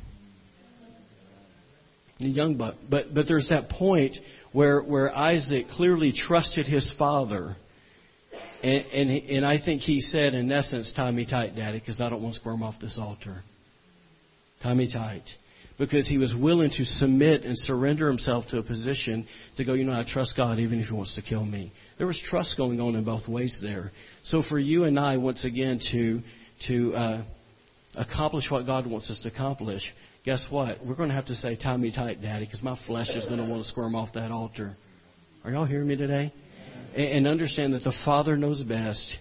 Young 2.20 2.56
buck. 2.56 2.76
But 2.90 3.14
but 3.14 3.28
there's 3.28 3.50
that 3.50 3.70
point 3.70 4.18
where 4.52 4.82
where 4.82 5.16
Isaac 5.16 5.68
clearly 5.70 6.12
trusted 6.14 6.66
his 6.66 6.92
father, 6.94 7.56
and 8.64 8.86
and, 8.94 9.10
and 9.30 9.46
I 9.46 9.60
think 9.64 9.82
he 9.82 10.02
said 10.02 10.34
in 10.34 10.52
essence, 10.52 10.94
"Tie 10.94 11.12
me 11.12 11.26
tight, 11.26 11.56
Daddy, 11.56 11.80
because 11.80 12.02
I 12.02 12.10
don't 12.10 12.22
want 12.22 12.36
to 12.36 12.40
squirm 12.40 12.64
off 12.64 12.76
this 12.80 12.98
altar. 12.98 13.44
Tie 14.62 14.74
me 14.74 14.92
tight." 14.92 15.24
Because 15.78 16.08
he 16.08 16.18
was 16.18 16.34
willing 16.34 16.70
to 16.78 16.86
submit 16.86 17.44
and 17.44 17.58
surrender 17.58 18.08
himself 18.08 18.48
to 18.52 18.60
a 18.60 18.64
position 18.64 19.28
to 19.58 19.66
go, 19.66 19.74
you 19.74 19.84
know, 19.84 19.92
I 19.92 20.06
trust 20.08 20.38
God 20.38 20.58
even 20.60 20.80
if 20.80 20.88
he 20.88 20.94
wants 20.94 21.16
to 21.16 21.22
kill 21.22 21.44
me. 21.44 21.74
There 21.98 22.08
was 22.08 22.18
trust 22.18 22.56
going 22.56 22.80
on 22.80 22.96
in 22.96 23.04
both 23.04 23.28
ways 23.28 23.60
there. 23.62 23.92
So 24.24 24.42
for 24.42 24.58
you 24.58 24.86
and 24.86 24.98
I, 24.98 25.18
once 25.18 25.44
again, 25.44 25.82
to 25.92 26.22
to 26.68 26.94
uh, 26.94 27.24
accomplish 27.96 28.50
what 28.50 28.66
God 28.66 28.88
wants 28.88 29.10
us 29.10 29.24
to 29.24 29.28
accomplish, 29.28 29.94
guess 30.26 30.48
what? 30.50 30.80
We're 30.86 30.96
going 30.96 31.10
to 31.10 31.16
have 31.16 31.28
to 31.28 31.36
say, 31.36 31.56
tie 31.56 31.78
me 31.78 31.92
tight, 31.92 32.22
Daddy, 32.22 32.46
because 32.46 32.64
my 32.64 32.78
flesh 32.88 33.12
is 33.12 33.26
going 33.26 33.38
to 33.38 33.50
want 33.50 33.64
to 33.64 33.70
squirm 33.70 33.96
off 33.96 34.14
that 34.16 34.32
altar. 34.32 34.76
Are 35.44 35.52
y'all 35.52 35.66
hearing 35.66 35.88
me 35.88 35.96
today? 35.96 36.34
And 36.96 37.28
understand 37.28 37.74
that 37.74 37.84
the 37.84 37.94
Father 38.04 38.36
knows 38.36 38.64
best. 38.64 39.18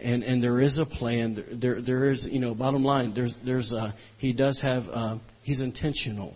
and 0.00 0.22
and 0.22 0.42
there 0.44 0.60
is 0.60 0.78
a 0.78 0.86
plan. 0.86 1.58
There 1.60 1.80
there 1.80 2.12
is 2.12 2.26
you 2.30 2.38
know 2.38 2.54
bottom 2.54 2.84
line. 2.84 3.14
There's 3.14 3.36
there's 3.44 3.72
a, 3.72 3.94
he 4.18 4.32
does 4.32 4.60
have 4.60 4.84
uh, 4.90 5.18
he's 5.42 5.60
intentional, 5.60 6.34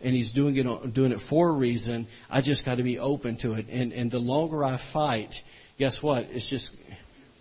and 0.00 0.14
he's 0.14 0.32
doing 0.32 0.56
it 0.56 0.94
doing 0.94 1.12
it 1.12 1.20
for 1.28 1.50
a 1.50 1.52
reason. 1.52 2.08
I 2.30 2.40
just 2.40 2.64
got 2.64 2.76
to 2.76 2.82
be 2.82 2.98
open 2.98 3.36
to 3.38 3.52
it. 3.52 3.66
And 3.68 3.92
and 3.92 4.10
the 4.10 4.18
longer 4.18 4.64
I 4.64 4.80
fight, 4.92 5.34
guess 5.78 6.02
what? 6.02 6.24
It's 6.30 6.48
just 6.48 6.74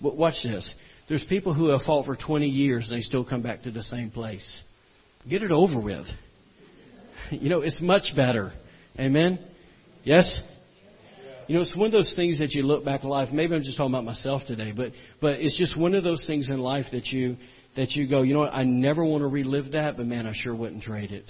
watch 0.02 0.44
this. 0.44 0.76
There's 1.08 1.24
people 1.24 1.54
who 1.54 1.70
have 1.70 1.84
fought 1.84 2.06
for 2.06 2.16
20 2.16 2.48
years 2.48 2.90
and 2.90 2.98
they 2.98 3.02
still 3.02 3.24
come 3.24 3.42
back 3.42 3.64
to 3.64 3.72
the 3.72 3.84
same 3.84 4.10
place. 4.12 4.64
Get 5.30 5.42
it 5.42 5.52
over 5.52 5.80
with. 5.80 6.08
You 7.32 7.50
know, 7.50 7.62
it's 7.62 7.82
much 7.82 8.16
better. 8.16 8.52
Amen? 9.00 9.40
Yes? 10.04 10.44
You 11.48 11.56
know, 11.56 11.62
it's 11.62 11.76
one 11.76 11.88
of 11.88 11.92
those 11.92 12.14
things 12.16 12.38
that 12.38 12.52
you 12.54 12.62
look 12.62 12.86
back 12.86 13.04
in 13.04 13.10
life. 13.10 13.30
Maybe 13.32 13.56
I'm 13.56 13.64
just 13.64 13.78
talking 13.78 13.92
about 13.92 14.04
myself 14.04 14.44
today, 14.46 14.74
but 14.76 14.92
but 15.22 15.40
it's 15.40 15.58
just 15.58 15.76
one 15.76 15.96
of 15.96 16.04
those 16.04 16.28
things 16.28 16.52
in 16.52 16.60
life 16.60 16.88
that 16.92 17.08
you 17.08 17.38
that 17.76 17.96
you 17.96 18.08
go, 18.08 18.22
you 18.22 18.36
know 18.36 18.42
what? 18.42 18.54
I 18.54 18.64
never 18.64 19.04
want 19.04 19.22
to 19.22 19.28
relive 19.28 19.72
that, 19.72 19.98
but 19.98 20.06
man, 20.06 20.28
I 20.28 20.34
sure 20.34 20.56
wouldn't 20.56 20.84
trade 20.84 21.12
it 21.12 21.30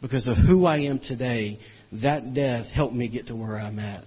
because 0.00 0.28
of 0.28 0.36
who 0.36 0.64
I 0.64 0.82
am 0.82 1.00
today. 1.00 1.58
That 2.02 2.34
death 2.34 2.66
helped 2.66 2.94
me 2.94 3.08
get 3.08 3.26
to 3.28 3.36
where 3.36 3.56
I'm 3.56 3.80
at, 3.80 4.06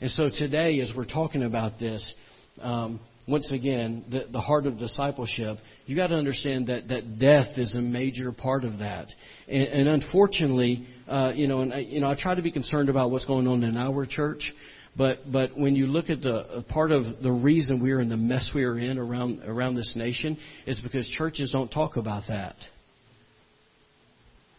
and 0.00 0.10
so 0.10 0.30
today, 0.30 0.80
as 0.80 0.94
we're 0.96 1.04
talking 1.04 1.42
about 1.42 1.78
this. 1.78 2.14
Um, 2.60 3.00
once 3.26 3.52
again, 3.52 4.04
the, 4.10 4.26
the 4.30 4.40
heart 4.40 4.66
of 4.66 4.78
discipleship, 4.78 5.58
you 5.86 5.94
got 5.94 6.08
to 6.08 6.16
understand 6.16 6.66
that, 6.66 6.88
that 6.88 7.18
death 7.18 7.56
is 7.56 7.76
a 7.76 7.82
major 7.82 8.32
part 8.32 8.64
of 8.64 8.78
that. 8.78 9.08
And, 9.46 9.68
and 9.68 9.88
unfortunately, 9.88 10.86
uh, 11.06 11.32
you 11.34 11.46
know, 11.46 11.60
and 11.60 11.72
I, 11.72 11.78
you 11.78 12.00
know, 12.00 12.08
I 12.08 12.16
try 12.16 12.34
to 12.34 12.42
be 12.42 12.50
concerned 12.50 12.88
about 12.88 13.10
what's 13.10 13.26
going 13.26 13.46
on 13.46 13.62
in 13.62 13.76
our 13.76 14.06
church, 14.06 14.52
but 14.96 15.20
but 15.30 15.56
when 15.56 15.76
you 15.76 15.86
look 15.86 16.10
at 16.10 16.20
the 16.20 16.34
uh, 16.34 16.62
part 16.62 16.90
of 16.90 17.22
the 17.22 17.32
reason 17.32 17.82
we're 17.82 18.00
in 18.00 18.08
the 18.08 18.16
mess 18.16 18.50
we 18.54 18.64
are 18.64 18.78
in 18.78 18.98
around 18.98 19.42
around 19.44 19.74
this 19.74 19.94
nation 19.96 20.36
is 20.66 20.80
because 20.80 21.08
churches 21.08 21.52
don't 21.52 21.70
talk 21.70 21.96
about 21.96 22.24
that. 22.28 22.56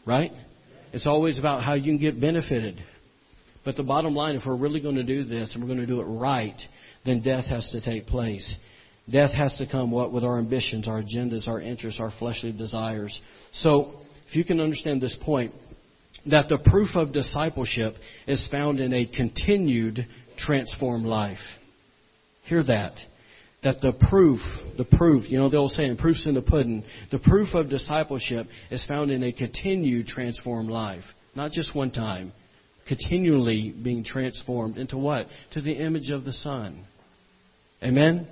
Right? 0.05 0.31
It's 0.91 1.07
always 1.07 1.39
about 1.39 1.63
how 1.63 1.73
you 1.73 1.83
can 1.83 1.97
get 1.97 2.19
benefited. 2.19 2.81
But 3.63 3.77
the 3.77 3.83
bottom 3.83 4.13
line, 4.13 4.35
if 4.35 4.45
we're 4.45 4.57
really 4.57 4.81
going 4.81 4.95
to 4.95 5.03
do 5.03 5.23
this 5.23 5.55
and 5.55 5.63
we're 5.63 5.73
going 5.73 5.79
to 5.79 5.87
do 5.87 6.01
it 6.01 6.05
right, 6.05 6.61
then 7.05 7.21
death 7.21 7.45
has 7.45 7.71
to 7.71 7.81
take 7.81 8.07
place. 8.07 8.57
Death 9.09 9.33
has 9.33 9.57
to 9.57 9.67
come 9.67 9.91
what 9.91 10.13
with 10.13 10.23
our 10.23 10.37
ambitions, 10.37 10.87
our 10.87 11.01
agendas, 11.01 11.47
our 11.47 11.59
interests, 11.59 11.99
our 11.99 12.11
fleshly 12.11 12.53
desires. 12.53 13.19
So, 13.51 13.93
if 14.27 14.35
you 14.35 14.45
can 14.45 14.61
understand 14.61 15.01
this 15.01 15.17
point, 15.21 15.53
that 16.27 16.47
the 16.47 16.57
proof 16.57 16.95
of 16.95 17.11
discipleship 17.11 17.95
is 18.27 18.47
found 18.47 18.79
in 18.79 18.93
a 18.93 19.05
continued 19.05 20.07
transformed 20.37 21.05
life. 21.05 21.43
Hear 22.43 22.63
that. 22.63 22.93
That 23.63 23.81
the 23.81 23.93
proof, 23.93 24.39
the 24.77 24.85
proof, 24.85 25.29
you 25.29 25.37
know 25.37 25.49
the 25.49 25.57
old 25.57 25.71
saying, 25.71 25.97
proof's 25.97 26.27
in 26.27 26.35
the 26.35 26.41
pudding. 26.41 26.83
The 27.11 27.19
proof 27.19 27.53
of 27.53 27.69
discipleship 27.69 28.47
is 28.69 28.85
found 28.85 29.11
in 29.11 29.23
a 29.23 29.31
continued 29.31 30.07
transformed 30.07 30.69
life. 30.69 31.05
Not 31.35 31.51
just 31.51 31.75
one 31.75 31.91
time. 31.91 32.33
Continually 32.87 33.71
being 33.71 34.03
transformed 34.03 34.77
into 34.77 34.97
what? 34.97 35.27
To 35.51 35.61
the 35.61 35.73
image 35.73 36.09
of 36.09 36.25
the 36.25 36.33
Son. 36.33 36.85
Amen? 37.83 38.27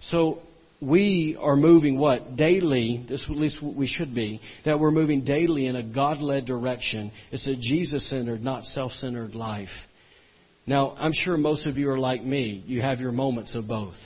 So 0.00 0.40
we 0.80 1.36
are 1.40 1.56
moving 1.56 1.98
what? 1.98 2.36
Daily, 2.36 3.04
this 3.08 3.24
at 3.28 3.36
least 3.36 3.62
we 3.62 3.86
should 3.86 4.14
be, 4.14 4.40
that 4.64 4.80
we're 4.80 4.90
moving 4.90 5.24
daily 5.24 5.66
in 5.66 5.76
a 5.76 5.82
God 5.82 6.20
led 6.20 6.46
direction. 6.46 7.12
It's 7.30 7.46
a 7.46 7.56
Jesus 7.56 8.08
centered, 8.08 8.42
not 8.42 8.64
self 8.64 8.92
centered 8.92 9.34
life. 9.34 9.70
Now, 10.66 10.94
I'm 10.98 11.12
sure 11.14 11.36
most 11.36 11.66
of 11.66 11.78
you 11.78 11.90
are 11.90 11.98
like 11.98 12.22
me. 12.22 12.62
You 12.66 12.82
have 12.82 13.00
your 13.00 13.12
moments 13.12 13.56
of 13.56 13.66
both. 13.66 13.96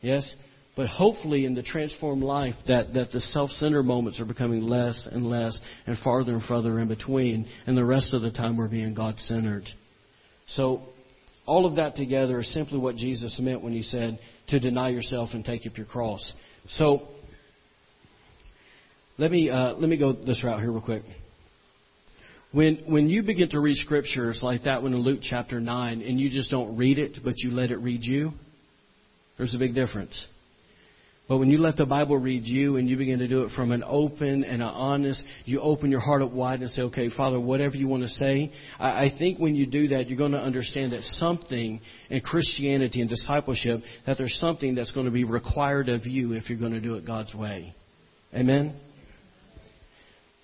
Yes? 0.00 0.34
But 0.74 0.88
hopefully 0.88 1.44
in 1.44 1.54
the 1.54 1.62
transformed 1.62 2.22
life 2.22 2.54
that, 2.66 2.94
that 2.94 3.12
the 3.12 3.20
self-centered 3.20 3.82
moments 3.82 4.20
are 4.20 4.24
becoming 4.24 4.62
less 4.62 5.06
and 5.06 5.26
less 5.26 5.60
and 5.86 5.98
farther 5.98 6.32
and 6.32 6.42
farther 6.42 6.78
in 6.78 6.88
between 6.88 7.46
and 7.66 7.76
the 7.76 7.84
rest 7.84 8.14
of 8.14 8.22
the 8.22 8.30
time 8.30 8.56
we're 8.56 8.68
being 8.68 8.94
God-centered. 8.94 9.68
So 10.46 10.82
all 11.50 11.66
of 11.66 11.76
that 11.76 11.96
together 11.96 12.38
is 12.38 12.54
simply 12.54 12.78
what 12.78 12.94
Jesus 12.94 13.40
meant 13.40 13.60
when 13.60 13.72
he 13.72 13.82
said 13.82 14.20
to 14.46 14.60
deny 14.60 14.90
yourself 14.90 15.30
and 15.32 15.44
take 15.44 15.66
up 15.66 15.76
your 15.76 15.86
cross. 15.86 16.32
So, 16.68 17.08
let 19.18 19.32
me 19.32 19.50
uh, 19.50 19.72
let 19.72 19.88
me 19.88 19.96
go 19.96 20.12
this 20.12 20.44
route 20.44 20.60
here 20.60 20.70
real 20.70 20.80
quick. 20.80 21.02
When 22.52 22.76
when 22.86 23.08
you 23.08 23.24
begin 23.24 23.48
to 23.48 23.58
read 23.58 23.76
scriptures 23.76 24.44
like 24.44 24.62
that 24.62 24.84
one 24.84 24.94
in 24.94 25.00
Luke 25.00 25.20
chapter 25.22 25.60
nine, 25.60 26.02
and 26.02 26.20
you 26.20 26.30
just 26.30 26.52
don't 26.52 26.76
read 26.76 27.00
it, 27.00 27.18
but 27.24 27.38
you 27.38 27.50
let 27.50 27.72
it 27.72 27.78
read 27.78 28.04
you, 28.04 28.30
there's 29.36 29.56
a 29.56 29.58
big 29.58 29.74
difference. 29.74 30.28
But 31.30 31.38
when 31.38 31.48
you 31.48 31.58
let 31.58 31.76
the 31.76 31.86
Bible 31.86 32.18
read 32.18 32.44
you 32.44 32.76
and 32.76 32.88
you 32.88 32.96
begin 32.96 33.20
to 33.20 33.28
do 33.28 33.44
it 33.44 33.52
from 33.52 33.70
an 33.70 33.84
open 33.86 34.42
and 34.42 34.60
an 34.60 34.62
honest, 34.62 35.24
you 35.44 35.60
open 35.60 35.88
your 35.92 36.00
heart 36.00 36.22
up 36.22 36.32
wide 36.32 36.60
and 36.60 36.68
say, 36.68 36.82
okay, 36.82 37.08
Father, 37.08 37.38
whatever 37.38 37.76
you 37.76 37.86
want 37.86 38.02
to 38.02 38.08
say. 38.08 38.50
I, 38.80 39.10
think 39.16 39.38
when 39.38 39.54
you 39.54 39.64
do 39.64 39.86
that, 39.88 40.08
you're 40.08 40.18
going 40.18 40.32
to 40.32 40.40
understand 40.40 40.90
that 40.90 41.04
something 41.04 41.82
in 42.08 42.20
Christianity 42.20 43.00
and 43.00 43.08
discipleship, 43.08 43.82
that 44.06 44.18
there's 44.18 44.34
something 44.34 44.74
that's 44.74 44.90
going 44.90 45.06
to 45.06 45.12
be 45.12 45.22
required 45.22 45.88
of 45.88 46.04
you 46.04 46.32
if 46.32 46.50
you're 46.50 46.58
going 46.58 46.72
to 46.72 46.80
do 46.80 46.96
it 46.96 47.06
God's 47.06 47.32
way. 47.32 47.74
Amen? 48.34 48.74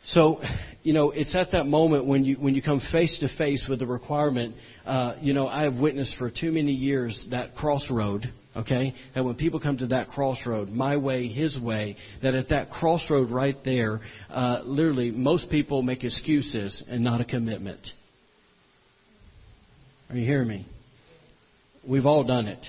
So, 0.05 0.41
you 0.85 0.93
know, 0.93 1.11
it's 1.11 1.35
at 1.35 1.51
that 1.51 1.67
moment 1.67 2.07
when 2.07 2.25
you 2.25 2.37
when 2.37 2.55
you 2.55 2.63
come 2.63 2.79
face 2.79 3.19
to 3.19 3.29
face 3.29 3.67
with 3.69 3.81
the 3.81 3.87
requirement. 3.87 4.55
Uh, 4.85 5.17
you 5.21 5.35
know, 5.35 5.49
I 5.49 5.65
have 5.65 5.81
witnessed 5.81 6.17
for 6.17 6.31
too 6.31 6.53
many 6.53 6.71
years 6.71 7.27
that 7.33 7.57
crossroad 7.57 8.33
Okay? 8.57 8.95
That 9.15 9.25
when 9.25 9.35
people 9.35 9.61
come 9.61 9.79
to 9.79 9.89
that 9.89 10.09
crossroad, 10.09 10.71
my 10.71 10.97
way, 10.97 11.27
his 11.29 11.61
way, 11.61 11.97
that 12.23 12.35
at 12.35 12.49
that 12.49 12.71
crossroad 12.71 13.31
right 13.31 13.57
there, 13.65 14.01
uh, 14.31 14.63
literally, 14.65 15.11
most 15.11 15.51
people 15.51 15.83
make 15.83 16.05
excuses 16.05 16.83
and 16.89 17.05
not 17.05 17.21
a 17.21 17.25
commitment. 17.25 17.87
Are 20.09 20.17
you 20.17 20.25
hearing 20.25 20.49
me? 20.49 20.67
We've 21.87 22.07
all 22.07 22.25
done 22.25 22.47
it. 22.47 22.65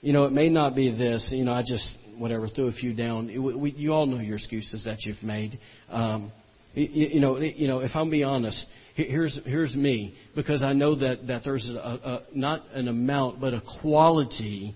You 0.00 0.12
know, 0.12 0.24
it 0.24 0.32
may 0.32 0.48
not 0.48 0.74
be 0.74 0.90
this. 0.90 1.30
You 1.32 1.44
know, 1.44 1.52
I 1.52 1.62
just, 1.62 1.96
whatever, 2.18 2.48
threw 2.48 2.68
a 2.68 2.72
few 2.72 2.94
down. 2.94 3.30
It, 3.30 3.38
we, 3.38 3.70
you 3.72 3.92
all 3.92 4.06
know 4.06 4.18
your 4.18 4.36
excuses 4.36 4.84
that 4.84 5.04
you've 5.04 5.22
made. 5.22 5.58
Um, 5.90 6.32
you, 6.74 7.06
you 7.06 7.20
know, 7.20 7.38
you 7.38 7.68
know, 7.68 7.80
if 7.80 7.94
I'm 7.94 8.10
being 8.10 8.24
honest, 8.24 8.64
here's 8.94 9.40
here's 9.44 9.76
me 9.76 10.14
because 10.34 10.62
I 10.62 10.72
know 10.72 10.94
that 10.96 11.26
that 11.26 11.42
there's 11.44 11.70
a, 11.70 11.74
a, 11.74 12.22
not 12.34 12.62
an 12.72 12.88
amount 12.88 13.40
but 13.40 13.54
a 13.54 13.62
quality 13.80 14.74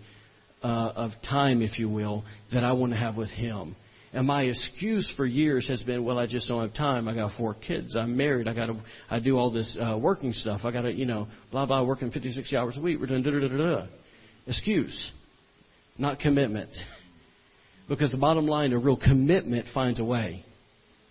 uh, 0.66 0.92
of 0.96 1.12
time, 1.22 1.62
if 1.62 1.78
you 1.78 1.88
will, 1.88 2.24
that 2.52 2.64
I 2.64 2.72
want 2.72 2.92
to 2.92 2.98
have 2.98 3.16
with 3.16 3.30
Him. 3.30 3.76
And 4.12 4.26
my 4.26 4.44
excuse 4.44 5.12
for 5.14 5.24
years 5.24 5.68
has 5.68 5.82
been, 5.84 6.04
well, 6.04 6.18
I 6.18 6.26
just 6.26 6.48
don't 6.48 6.60
have 6.60 6.74
time. 6.74 7.06
I 7.06 7.14
got 7.14 7.36
four 7.36 7.54
kids. 7.54 7.94
I'm 7.94 8.16
married. 8.16 8.48
I 8.48 8.54
got 8.54 8.66
to, 8.66 8.76
I 9.08 9.20
do 9.20 9.38
all 9.38 9.52
this 9.52 9.78
uh, 9.80 9.96
working 9.96 10.32
stuff. 10.32 10.62
I 10.64 10.72
got 10.72 10.82
to, 10.82 10.92
you 10.92 11.06
know, 11.06 11.28
blah 11.52 11.66
blah, 11.66 11.84
working 11.84 12.10
50, 12.10 12.32
60 12.32 12.56
hours 12.56 12.76
a 12.76 12.80
week. 12.80 12.98
We're 12.98 13.06
doing 13.06 13.22
da 13.22 13.30
da 13.30 13.46
da 13.46 13.56
da. 13.56 13.86
Excuse, 14.48 15.12
not 15.98 16.18
commitment. 16.18 16.70
Because 17.88 18.10
the 18.10 18.18
bottom 18.18 18.48
line, 18.48 18.72
a 18.72 18.78
real 18.78 18.96
commitment 18.96 19.68
finds 19.72 20.00
a 20.00 20.04
way. 20.04 20.44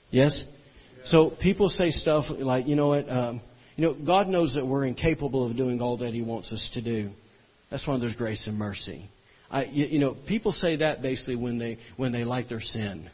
Yes. 0.10 0.44
So 1.06 1.30
people 1.30 1.70
say 1.70 1.91
stuff 1.91 2.26
like, 2.30 2.68
you 2.68 2.76
know 2.76 2.89
what, 2.89 3.08
um, 3.08 3.39
you 3.78 3.86
know, 3.86 3.94
God 3.94 4.28
knows 4.28 4.56
that 4.56 4.65
we're 4.68 4.86
incapable 4.86 5.50
of 5.50 5.56
doing 5.56 5.80
all 5.80 5.98
that 5.98 6.13
He 6.13 6.22
wants 6.22 6.52
us 6.52 6.72
to 6.74 6.82
do. 6.82 7.12
That's 7.72 7.88
why 7.88 7.98
there's 7.98 8.15
grace 8.15 8.48
and 8.48 8.58
mercy. 8.58 9.10
I, 9.49 9.65
you, 9.65 9.86
you 9.86 9.99
know, 9.99 10.15
people 10.27 10.51
say 10.51 10.77
that 10.77 11.01
basically 11.01 11.36
when 11.36 11.58
they 11.60 11.77
when 11.97 12.12
they 12.12 12.23
like 12.23 12.49
their 12.49 12.62
sin. 12.62 13.10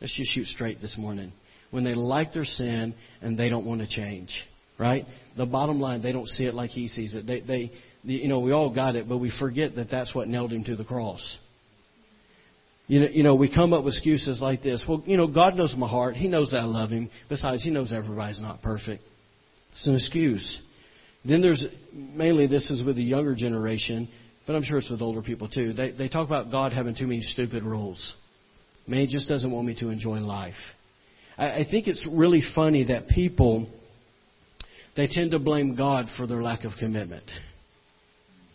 Let's 0.00 0.14
just 0.14 0.32
shoot 0.32 0.46
straight 0.46 0.80
this 0.80 0.96
morning. 0.96 1.32
When 1.70 1.84
they 1.84 1.94
like 1.94 2.32
their 2.32 2.44
sin 2.44 2.94
and 3.20 3.38
they 3.38 3.48
don't 3.48 3.66
want 3.66 3.80
to 3.80 3.86
change, 3.86 4.46
right? 4.78 5.04
The 5.36 5.46
bottom 5.46 5.80
line, 5.80 6.02
they 6.02 6.12
don't 6.12 6.28
see 6.28 6.44
it 6.46 6.54
like 6.54 6.70
he 6.70 6.88
sees 6.88 7.14
it. 7.14 7.26
They, 7.26 7.40
they, 7.40 7.72
you 8.04 8.28
know, 8.28 8.38
we 8.40 8.52
all 8.52 8.72
got 8.74 8.96
it, 8.96 9.08
but 9.08 9.18
we 9.18 9.30
forget 9.30 9.74
that 9.74 9.90
that's 9.90 10.14
what 10.14 10.28
nailed 10.28 10.52
him 10.52 10.64
to 10.64 10.76
the 10.76 10.84
cross. 10.84 11.36
You 12.86 13.00
know, 13.00 13.08
you 13.08 13.22
know, 13.22 13.34
we 13.34 13.52
come 13.52 13.74
up 13.74 13.84
with 13.84 13.94
excuses 13.94 14.40
like 14.40 14.62
this. 14.62 14.84
Well, 14.88 15.02
you 15.04 15.18
know, 15.18 15.28
God 15.28 15.56
knows 15.56 15.76
my 15.76 15.86
heart. 15.86 16.16
He 16.16 16.26
knows 16.26 16.52
that 16.52 16.60
I 16.60 16.64
love 16.64 16.88
Him. 16.88 17.10
Besides, 17.28 17.62
He 17.62 17.70
knows 17.70 17.92
everybody's 17.92 18.40
not 18.40 18.62
perfect. 18.62 19.02
It's 19.72 19.86
an 19.86 19.94
excuse. 19.94 20.62
Then 21.22 21.42
there's 21.42 21.66
mainly 21.92 22.46
this 22.46 22.70
is 22.70 22.82
with 22.82 22.96
the 22.96 23.02
younger 23.02 23.34
generation 23.34 24.08
but 24.48 24.56
I'm 24.56 24.62
sure 24.62 24.78
it's 24.78 24.88
with 24.88 25.02
older 25.02 25.20
people 25.20 25.46
too. 25.46 25.74
They, 25.74 25.90
they 25.90 26.08
talk 26.08 26.26
about 26.26 26.50
God 26.50 26.72
having 26.72 26.94
too 26.94 27.06
many 27.06 27.20
stupid 27.20 27.64
rules. 27.64 28.14
Man, 28.86 29.00
he 29.00 29.06
just 29.06 29.28
doesn't 29.28 29.50
want 29.50 29.66
me 29.66 29.74
to 29.80 29.90
enjoy 29.90 30.20
life. 30.20 30.54
I, 31.36 31.60
I 31.60 31.66
think 31.70 31.86
it's 31.86 32.08
really 32.10 32.40
funny 32.40 32.84
that 32.84 33.08
people, 33.08 33.68
they 34.96 35.06
tend 35.06 35.32
to 35.32 35.38
blame 35.38 35.76
God 35.76 36.06
for 36.16 36.26
their 36.26 36.40
lack 36.40 36.64
of 36.64 36.72
commitment. 36.78 37.30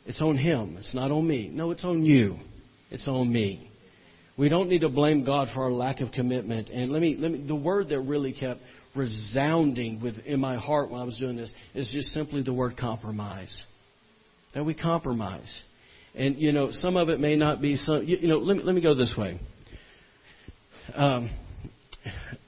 It's 0.08 0.20
on 0.20 0.36
him. 0.36 0.78
It's 0.80 0.96
not 0.96 1.12
on 1.12 1.28
me. 1.28 1.52
No, 1.54 1.70
it's 1.70 1.86
on 1.86 2.04
you. 2.04 2.38
It's 2.90 3.08
on 3.08 3.32
me. 3.32 3.70
We 4.36 4.50
don't 4.50 4.70
need 4.70 4.82
to 4.82 4.90
blame 4.90 5.24
God 5.24 5.50
for 5.54 5.66
our 5.66 5.72
lack 5.72 6.02
of 6.02 6.12
commitment. 6.12 6.70
And 6.70 6.92
let 6.92 7.04
me, 7.04 7.18
let 7.20 7.32
me, 7.32 7.46
the 7.46 7.54
word 7.54 7.90
that 7.90 8.00
really 8.00 8.34
kept 8.34 8.62
resounding 8.96 10.02
with, 10.02 10.18
in 10.26 10.40
my 10.40 10.58
heart 10.58 10.90
when 10.90 11.00
I 11.00 11.04
was 11.04 11.20
doing 11.20 11.36
this 11.36 11.54
is 11.76 11.92
just 11.92 12.10
simply 12.10 12.42
the 12.42 12.52
word 12.52 12.78
compromise. 12.78 13.64
That 14.56 14.66
we 14.66 14.74
compromise. 14.74 15.64
And 16.16 16.38
you 16.38 16.52
know, 16.52 16.72
some 16.72 16.96
of 16.96 17.10
it 17.10 17.20
may 17.20 17.36
not 17.36 17.62
be 17.62 17.76
some. 17.76 18.04
You, 18.06 18.18
you 18.18 18.28
know, 18.28 18.38
let 18.38 18.58
me 18.58 18.64
let 18.64 18.76
me 18.76 18.82
go 18.82 18.94
this 18.94 19.16
way. 19.18 19.40
Um, 20.94 21.32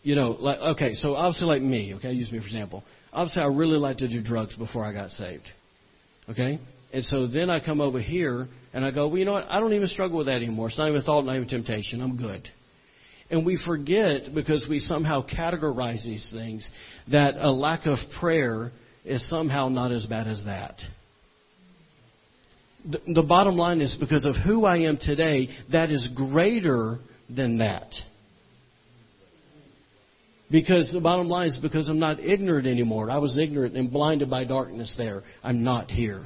you 0.03 0.15
know, 0.15 0.31
like 0.31 0.59
okay, 0.75 0.93
so 0.93 1.15
obviously 1.15 1.47
like 1.47 1.61
me, 1.61 1.95
okay, 1.95 2.11
use 2.11 2.31
me 2.31 2.39
for 2.39 2.45
example. 2.45 2.83
Obviously, 3.11 3.43
I 3.43 3.47
really 3.47 3.77
liked 3.77 3.99
to 3.99 4.07
do 4.07 4.21
drugs 4.21 4.55
before 4.55 4.83
I 4.83 4.93
got 4.93 5.11
saved. 5.11 5.47
Okay, 6.29 6.59
and 6.93 7.03
so 7.03 7.27
then 7.27 7.49
I 7.49 7.59
come 7.59 7.81
over 7.81 7.99
here 7.99 8.47
and 8.73 8.85
I 8.85 8.91
go, 8.91 9.07
well, 9.07 9.17
you 9.17 9.25
know 9.25 9.33
what? 9.33 9.45
I 9.49 9.59
don't 9.59 9.73
even 9.73 9.87
struggle 9.87 10.17
with 10.17 10.27
that 10.27 10.37
anymore. 10.37 10.67
It's 10.67 10.77
not 10.77 10.89
even 10.89 10.99
a 10.99 11.03
thought, 11.03 11.25
not 11.25 11.35
even 11.35 11.47
temptation. 11.47 12.01
I'm 12.01 12.17
good. 12.17 12.47
And 13.29 13.45
we 13.45 13.57
forget 13.57 14.33
because 14.33 14.67
we 14.69 14.79
somehow 14.79 15.25
categorize 15.25 16.03
these 16.03 16.29
things 16.29 16.69
that 17.09 17.35
a 17.37 17.51
lack 17.51 17.85
of 17.85 17.97
prayer 18.19 18.71
is 19.03 19.27
somehow 19.27 19.69
not 19.69 19.91
as 19.91 20.05
bad 20.05 20.27
as 20.27 20.45
that. 20.45 20.81
The, 22.87 23.23
bottom 23.23 23.55
line 23.57 23.81
is 23.81 23.97
because 23.97 24.25
of 24.25 24.35
who 24.35 24.65
I 24.65 24.79
am 24.79 24.97
today, 24.97 25.49
that 25.71 25.89
is 25.89 26.07
greater 26.07 26.97
than 27.29 27.57
that. 27.57 27.95
Because 30.51 30.91
the 30.93 31.01
bottom 31.01 31.27
line 31.27 31.47
is 31.47 31.57
because 31.57 31.87
I'm 31.87 31.99
not 31.99 32.19
ignorant 32.19 32.67
anymore. 32.67 33.09
I 33.09 33.17
was 33.17 33.37
ignorant 33.39 33.75
and 33.75 33.91
blinded 33.91 34.29
by 34.29 34.43
darkness 34.43 34.95
there. 34.95 35.23
I'm 35.43 35.63
not 35.63 35.89
here. 35.89 36.25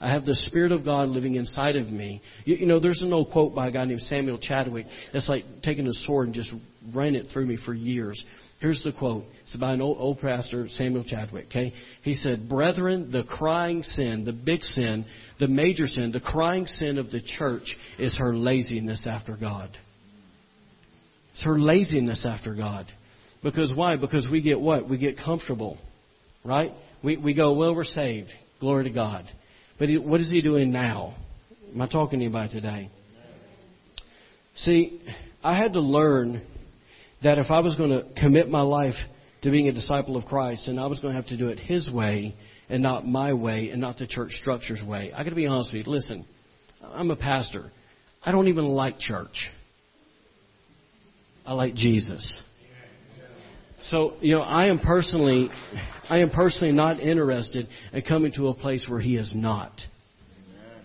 I 0.00 0.12
have 0.12 0.24
the 0.24 0.34
Spirit 0.34 0.72
of 0.72 0.84
God 0.84 1.10
living 1.10 1.34
inside 1.34 1.76
of 1.76 1.88
me. 1.88 2.22
You, 2.44 2.56
you, 2.56 2.66
know, 2.66 2.80
there's 2.80 3.02
an 3.02 3.12
old 3.12 3.30
quote 3.32 3.54
by 3.54 3.68
a 3.68 3.72
guy 3.72 3.84
named 3.84 4.00
Samuel 4.00 4.38
Chadwick 4.38 4.86
that's 5.12 5.28
like 5.28 5.44
taking 5.62 5.86
a 5.88 5.92
sword 5.92 6.28
and 6.28 6.34
just 6.34 6.54
ran 6.94 7.16
it 7.16 7.26
through 7.26 7.46
me 7.46 7.56
for 7.56 7.74
years. 7.74 8.24
Here's 8.60 8.82
the 8.82 8.92
quote. 8.92 9.24
It's 9.44 9.56
by 9.56 9.72
an 9.72 9.80
old, 9.80 9.96
old 9.98 10.20
pastor, 10.20 10.68
Samuel 10.68 11.02
Chadwick. 11.02 11.46
Okay, 11.46 11.72
he 12.02 12.12
said, 12.12 12.46
"Brethren, 12.48 13.10
the 13.10 13.24
crying 13.24 13.82
sin, 13.82 14.24
the 14.24 14.34
big 14.34 14.62
sin, 14.62 15.06
the 15.38 15.48
major 15.48 15.86
sin, 15.86 16.12
the 16.12 16.20
crying 16.20 16.66
sin 16.66 16.98
of 16.98 17.10
the 17.10 17.22
church 17.22 17.78
is 17.98 18.18
her 18.18 18.34
laziness 18.34 19.06
after 19.06 19.36
God. 19.36 19.70
It's 21.32 21.44
her 21.44 21.58
laziness 21.58 22.26
after 22.26 22.54
God. 22.54 22.86
Because 23.42 23.74
why? 23.74 23.96
Because 23.96 24.28
we 24.28 24.42
get 24.42 24.60
what? 24.60 24.86
We 24.86 24.98
get 24.98 25.16
comfortable, 25.16 25.78
right? 26.44 26.72
We 27.02 27.16
we 27.16 27.32
go, 27.32 27.54
well, 27.54 27.74
we're 27.74 27.84
saved. 27.84 28.30
Glory 28.60 28.84
to 28.84 28.90
God. 28.90 29.24
But 29.78 29.88
he, 29.88 29.96
what 29.96 30.20
is 30.20 30.30
he 30.30 30.42
doing 30.42 30.70
now? 30.70 31.14
Am 31.72 31.80
I 31.80 31.88
talking 31.88 32.18
to 32.18 32.26
anybody 32.26 32.52
today? 32.52 32.90
See, 34.54 35.00
I 35.42 35.56
had 35.56 35.72
to 35.72 35.80
learn 35.80 36.42
that 37.22 37.38
if 37.38 37.50
I 37.50 37.60
was 37.60 37.76
going 37.76 37.90
to 37.90 38.06
commit 38.20 38.48
my 38.48 38.62
life 38.62 38.96
to 39.42 39.50
being 39.50 39.68
a 39.68 39.72
disciple 39.72 40.16
of 40.16 40.24
Christ, 40.24 40.68
and 40.68 40.78
I 40.78 40.86
was 40.86 41.00
going 41.00 41.12
to 41.14 41.16
have 41.20 41.28
to 41.28 41.36
do 41.36 41.48
it 41.48 41.58
His 41.58 41.90
way 41.90 42.34
and 42.68 42.82
not 42.82 43.06
my 43.06 43.32
way 43.32 43.70
and 43.70 43.80
not 43.80 43.98
the 43.98 44.06
church 44.06 44.32
structure's 44.32 44.82
way. 44.82 45.12
I 45.12 45.22
got 45.22 45.30
to 45.30 45.36
be 45.36 45.46
honest 45.46 45.72
with 45.72 45.86
you. 45.86 45.92
Listen, 45.92 46.24
I'm 46.82 47.10
a 47.10 47.16
pastor. 47.16 47.70
I 48.22 48.32
don't 48.32 48.48
even 48.48 48.66
like 48.66 48.98
church. 48.98 49.50
I 51.46 51.54
like 51.54 51.74
Jesus. 51.74 52.40
So, 53.82 54.14
you 54.20 54.34
know, 54.34 54.42
I 54.42 54.66
am 54.66 54.78
personally, 54.78 55.48
I 56.08 56.18
am 56.18 56.30
personally 56.30 56.72
not 56.72 57.00
interested 57.00 57.66
in 57.92 58.02
coming 58.02 58.32
to 58.32 58.48
a 58.48 58.54
place 58.54 58.86
where 58.88 59.00
He 59.00 59.16
is 59.16 59.34
not. 59.34 59.72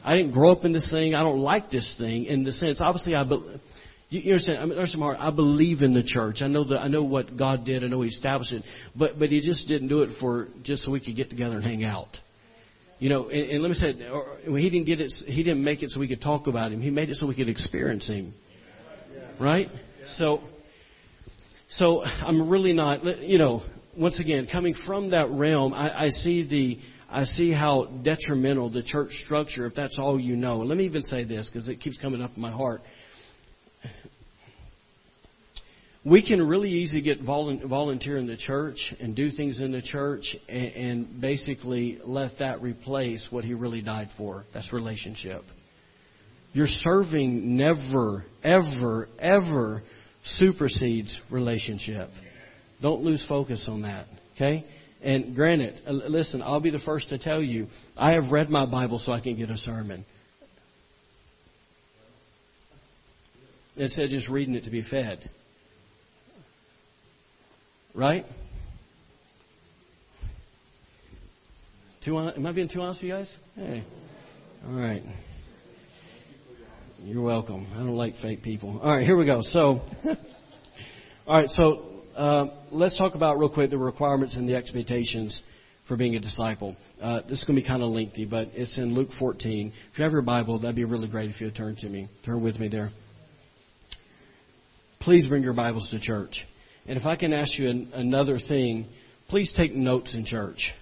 I 0.03 0.15
didn't 0.15 0.31
grow 0.31 0.51
up 0.51 0.63
in 0.63 0.71
this 0.71 0.89
thing. 0.89 1.13
I 1.13 1.23
don't 1.23 1.39
like 1.39 1.69
this 1.69 1.97
thing 1.97 2.25
in 2.25 2.43
the 2.43 2.51
sense. 2.51 2.79
Obviously, 2.79 3.15
I. 3.15 3.25
You 4.09 4.33
understand? 4.33 4.59
I 4.59 4.65
mean, 4.65 4.75
there's 4.77 4.91
some 4.91 5.01
hard. 5.01 5.17
I 5.19 5.31
believe 5.31 5.81
in 5.81 5.93
the 5.93 6.03
church. 6.03 6.41
I 6.41 6.47
know 6.47 6.63
that. 6.65 6.79
I 6.79 6.87
know 6.87 7.03
what 7.03 7.35
God 7.35 7.65
did. 7.65 7.83
I 7.83 7.87
know 7.87 8.01
He 8.01 8.09
established 8.09 8.53
it. 8.53 8.63
But 8.95 9.17
but 9.17 9.29
He 9.29 9.41
just 9.41 9.67
didn't 9.67 9.87
do 9.87 10.03
it 10.03 10.09
for 10.19 10.47
just 10.63 10.83
so 10.83 10.91
we 10.91 10.99
could 10.99 11.15
get 11.15 11.29
together 11.29 11.55
and 11.55 11.63
hang 11.63 11.83
out. 11.83 12.17
You 12.99 13.09
know, 13.09 13.29
and, 13.29 13.49
and 13.49 13.61
let 13.61 13.69
me 13.69 13.75
say, 13.75 13.93
He 13.93 14.69
didn't 14.69 14.85
get 14.85 15.01
it. 15.01 15.11
He 15.11 15.43
didn't 15.43 15.63
make 15.63 15.83
it 15.83 15.89
so 15.89 15.99
we 15.99 16.07
could 16.07 16.21
talk 16.21 16.47
about 16.47 16.71
Him. 16.71 16.81
He 16.81 16.91
made 16.91 17.09
it 17.09 17.15
so 17.15 17.27
we 17.27 17.35
could 17.35 17.49
experience 17.49 18.07
Him. 18.07 18.33
Right? 19.39 19.69
So 20.07 20.41
so 21.69 22.03
I'm 22.03 22.49
really 22.49 22.73
not, 22.73 23.03
you 23.21 23.37
know, 23.37 23.63
once 23.97 24.19
again, 24.19 24.47
coming 24.51 24.73
from 24.73 25.11
that 25.11 25.29
realm, 25.29 25.73
I, 25.73 26.03
I 26.03 26.07
see 26.09 26.47
the, 26.47 26.79
I 27.09 27.23
see 27.23 27.51
how 27.51 27.85
detrimental 27.85 28.69
the 28.69 28.83
church 28.83 29.13
structure, 29.23 29.65
if 29.65 29.73
that's 29.73 29.97
all 29.97 30.19
you 30.19 30.35
know. 30.35 30.59
Let 30.59 30.77
me 30.77 30.85
even 30.85 31.03
say 31.03 31.23
this 31.23 31.49
because 31.49 31.67
it 31.67 31.79
keeps 31.79 31.97
coming 31.97 32.21
up 32.21 32.31
in 32.35 32.41
my 32.41 32.51
heart. 32.51 32.81
We 36.05 36.21
can 36.21 36.47
really 36.47 36.69
easily 36.69 37.01
get 37.01 37.19
volunteer 37.19 38.17
in 38.17 38.27
the 38.27 38.37
church 38.37 38.93
and 38.99 39.15
do 39.15 39.31
things 39.31 39.59
in 39.59 39.71
the 39.71 39.81
church 39.81 40.35
and, 40.47 41.19
basically 41.19 41.99
let 42.03 42.37
that 42.39 42.61
replace 42.61 43.31
what 43.31 43.43
he 43.43 43.55
really 43.55 43.81
died 43.81 44.09
for. 44.15 44.43
That's 44.53 44.71
relationship. 44.71 45.41
Your 46.53 46.67
serving 46.67 47.57
never, 47.57 48.23
ever, 48.43 49.09
ever 49.17 49.81
supersedes 50.23 51.19
relationship. 51.31 52.09
Don't 52.83 53.01
lose 53.01 53.25
focus 53.25 53.67
on 53.67 53.81
that. 53.81 54.05
Okay? 54.35 54.63
And 55.01 55.35
granted, 55.35 55.81
uh, 55.87 55.91
listen, 55.91 56.43
I'll 56.43 56.61
be 56.61 56.69
the 56.69 56.79
first 56.79 57.09
to 57.09 57.17
tell 57.17 57.41
you, 57.41 57.67
I 57.97 58.13
have 58.13 58.31
read 58.31 58.49
my 58.49 58.67
Bible 58.67 58.99
so 58.99 59.11
I 59.11 59.21
can 59.21 59.37
get 59.37 59.49
a 59.49 59.57
sermon. 59.57 60.05
Instead 63.75 64.05
of 64.05 64.11
just 64.11 64.29
reading 64.29 64.53
it 64.53 64.65
to 64.65 64.69
be 64.69 64.83
fed. 64.83 65.19
Right? 67.95 68.25
Too, 72.03 72.17
am 72.19 72.45
I 72.45 72.51
being 72.51 72.67
too 72.67 72.81
honest 72.81 73.01
with 73.01 73.07
you 73.07 73.13
guys? 73.13 73.37
Hey. 73.55 73.83
All 74.67 74.75
right. 74.77 75.01
You're 76.99 77.23
welcome. 77.23 77.67
I 77.73 77.77
don't 77.77 77.95
like 77.95 78.15
fake 78.17 78.43
people. 78.43 78.79
All 78.81 78.97
right, 78.97 79.05
here 79.05 79.15
we 79.15 79.25
go. 79.25 79.41
So, 79.41 79.79
all 80.05 81.41
right, 81.41 81.49
so 81.49 81.85
uh, 82.17 82.47
let's 82.69 82.97
talk 82.97 83.15
about 83.15 83.39
real 83.39 83.49
quick 83.49 83.69
the 83.69 83.77
requirements 83.77 84.35
and 84.35 84.47
the 84.49 84.55
expectations 84.55 85.41
for 85.87 85.95
being 85.95 86.15
a 86.15 86.19
disciple. 86.19 86.75
Uh, 87.01 87.21
this 87.21 87.39
is 87.39 87.43
going 87.45 87.55
to 87.55 87.61
be 87.61 87.67
kind 87.67 87.81
of 87.81 87.89
lengthy, 87.89 88.25
but 88.25 88.49
it's 88.55 88.77
in 88.77 88.93
Luke 88.93 89.11
14. 89.17 89.71
If 89.93 89.97
you 89.97 90.03
have 90.03 90.11
your 90.11 90.21
Bible, 90.21 90.59
that'd 90.59 90.75
be 90.75 90.83
really 90.83 91.07
great 91.07 91.29
if 91.29 91.39
you 91.39 91.47
would 91.47 91.55
turn 91.55 91.77
to 91.77 91.87
me. 91.87 92.09
Turn 92.25 92.43
with 92.43 92.59
me 92.59 92.67
there. 92.67 92.89
Please 94.99 95.27
bring 95.27 95.43
your 95.43 95.53
Bibles 95.53 95.91
to 95.91 95.99
church. 95.99 96.45
And 96.87 96.97
if 96.97 97.05
I 97.05 97.15
can 97.15 97.33
ask 97.33 97.57
you 97.57 97.69
an, 97.69 97.89
another 97.93 98.37
thing, 98.37 98.85
please 99.27 99.53
take 99.53 99.73
notes 99.73 100.15
in 100.15 100.25
church. 100.25 100.73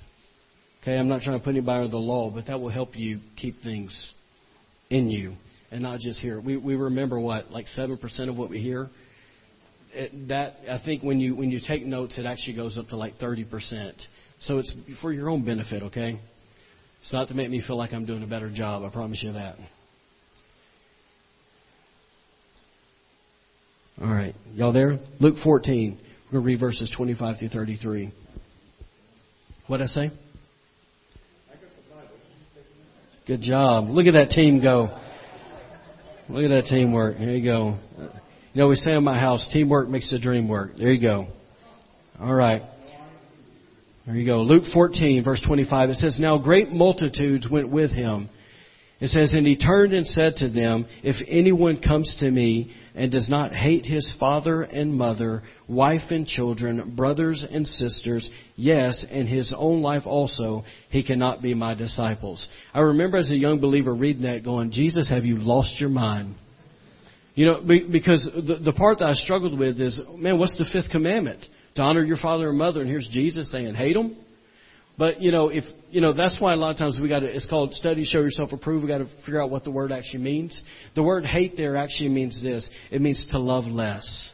Okay, 0.81 0.97
I'm 0.97 1.07
not 1.07 1.21
trying 1.21 1.39
to 1.39 1.43
put 1.43 1.51
anybody 1.51 1.83
under 1.83 1.91
the 1.91 1.97
law, 1.97 2.29
but 2.29 2.47
that 2.47 2.59
will 2.59 2.69
help 2.69 2.97
you 2.97 3.19
keep 3.37 3.61
things 3.61 4.13
in 4.89 5.09
you 5.09 5.35
and 5.71 5.81
not 5.81 5.99
just 5.99 6.19
hear. 6.19 6.39
We 6.39 6.57
we 6.57 6.75
remember 6.75 7.19
what 7.19 7.51
like 7.51 7.67
seven 7.67 7.97
percent 7.97 8.29
of 8.29 8.37
what 8.37 8.49
we 8.49 8.59
hear. 8.59 8.89
It, 9.93 10.27
that 10.27 10.55
I 10.69 10.79
think 10.83 11.03
when 11.03 11.19
you 11.19 11.35
when 11.35 11.51
you 11.51 11.59
take 11.65 11.85
notes, 11.85 12.17
it 12.17 12.25
actually 12.25 12.57
goes 12.57 12.77
up 12.77 12.87
to 12.89 12.97
like 12.97 13.15
thirty 13.15 13.45
percent. 13.45 14.01
So 14.39 14.59
it's 14.59 14.75
for 15.01 15.13
your 15.13 15.29
own 15.29 15.45
benefit, 15.45 15.83
okay? 15.83 16.19
It's 17.01 17.13
not 17.13 17.29
to 17.29 17.33
make 17.33 17.49
me 17.49 17.61
feel 17.61 17.77
like 17.77 17.93
I'm 17.93 18.05
doing 18.05 18.23
a 18.23 18.27
better 18.27 18.49
job. 18.49 18.83
I 18.83 18.89
promise 18.89 19.23
you 19.23 19.33
that. 19.33 19.55
All 24.01 24.07
right, 24.07 24.33
y'all 24.55 24.73
there? 24.73 24.97
Luke 25.19 25.37
14. 25.37 25.91
We're 26.25 26.31
going 26.31 26.43
to 26.43 26.47
read 26.47 26.59
verses 26.59 26.89
25 26.89 27.37
through 27.37 27.49
33. 27.49 28.11
What 29.67 29.77
did 29.77 29.83
I 29.83 29.87
say? 29.87 30.11
Good 33.27 33.41
job. 33.41 33.89
Look 33.89 34.07
at 34.07 34.13
that 34.13 34.31
team 34.31 34.61
go. 34.61 34.99
Look 36.27 36.43
at 36.43 36.49
that 36.49 36.65
teamwork. 36.65 37.17
Here 37.17 37.29
you 37.29 37.43
go. 37.43 37.77
You 37.99 38.59
know, 38.61 38.67
we 38.67 38.75
say 38.75 38.93
in 38.93 39.03
my 39.03 39.17
house, 39.17 39.47
teamwork 39.47 39.89
makes 39.89 40.09
the 40.09 40.19
dream 40.19 40.47
work. 40.49 40.71
There 40.75 40.91
you 40.91 40.99
go. 40.99 41.27
All 42.19 42.33
right. 42.33 42.63
There 44.07 44.15
you 44.15 44.25
go. 44.25 44.41
Luke 44.41 44.63
14, 44.65 45.23
verse 45.23 45.41
25. 45.41 45.91
It 45.91 45.95
says, 45.95 46.19
Now 46.19 46.39
great 46.39 46.69
multitudes 46.69 47.47
went 47.49 47.69
with 47.69 47.91
him 47.91 48.27
it 49.03 49.09
says, 49.09 49.33
And 49.33 49.45
he 49.45 49.57
turned 49.57 49.91
and 49.91 50.07
said 50.07 50.37
to 50.37 50.47
them, 50.47 50.85
If 51.03 51.17
anyone 51.27 51.81
comes 51.81 52.15
to 52.21 52.31
me 52.31 52.73
and 52.95 53.11
does 53.11 53.27
not 53.27 53.51
hate 53.51 53.85
his 53.85 54.15
father 54.17 54.61
and 54.61 54.95
mother, 54.95 55.41
wife 55.67 56.11
and 56.11 56.25
children, 56.25 56.95
brothers 56.95 57.43
and 57.43 57.67
sisters, 57.67 58.31
yes, 58.55 59.05
and 59.11 59.27
his 59.27 59.53
own 59.53 59.81
life 59.81 60.03
also, 60.05 60.63
he 60.89 61.03
cannot 61.03 61.41
be 61.41 61.53
my 61.53 61.73
disciples. 61.73 62.47
I 62.73 62.79
remember 62.79 63.17
as 63.17 63.29
a 63.29 63.35
young 63.35 63.59
believer 63.59 63.93
reading 63.93 64.23
that 64.23 64.45
going, 64.45 64.71
Jesus, 64.71 65.09
have 65.09 65.25
you 65.25 65.35
lost 65.35 65.81
your 65.81 65.89
mind? 65.89 66.35
You 67.35 67.47
know, 67.47 67.61
because 67.61 68.23
the, 68.33 68.71
part 68.71 68.99
that 68.99 69.09
I 69.09 69.15
struggled 69.15 69.59
with 69.59 69.81
is, 69.81 69.99
man, 70.15 70.39
what's 70.39 70.57
the 70.57 70.63
fifth 70.63 70.91
commandment? 70.91 71.45
To 71.75 71.81
honor 71.81 72.05
your 72.05 72.15
father 72.15 72.47
and 72.47 72.57
mother, 72.57 72.79
and 72.79 72.89
here's 72.89 73.09
Jesus 73.09 73.51
saying, 73.51 73.75
hate 73.75 73.95
them? 73.95 74.15
But 74.97 75.21
you 75.21 75.31
know, 75.31 75.49
if 75.49 75.63
you 75.89 76.01
know, 76.01 76.13
that's 76.13 76.39
why 76.39 76.53
a 76.53 76.55
lot 76.55 76.71
of 76.71 76.77
times 76.77 76.99
we 77.01 77.09
got 77.09 77.19
to. 77.19 77.35
It's 77.35 77.45
called 77.45 77.73
study, 77.73 78.03
show 78.03 78.19
yourself 78.19 78.51
approved. 78.53 78.83
We 78.83 78.89
got 78.89 78.99
to 78.99 79.09
figure 79.25 79.41
out 79.41 79.49
what 79.49 79.63
the 79.63 79.71
word 79.71 79.91
actually 79.91 80.23
means. 80.23 80.63
The 80.95 81.03
word 81.03 81.25
hate 81.25 81.57
there 81.57 81.75
actually 81.75 82.09
means 82.09 82.41
this. 82.41 82.69
It 82.91 83.01
means 83.01 83.27
to 83.27 83.39
love 83.39 83.65
less. 83.65 84.31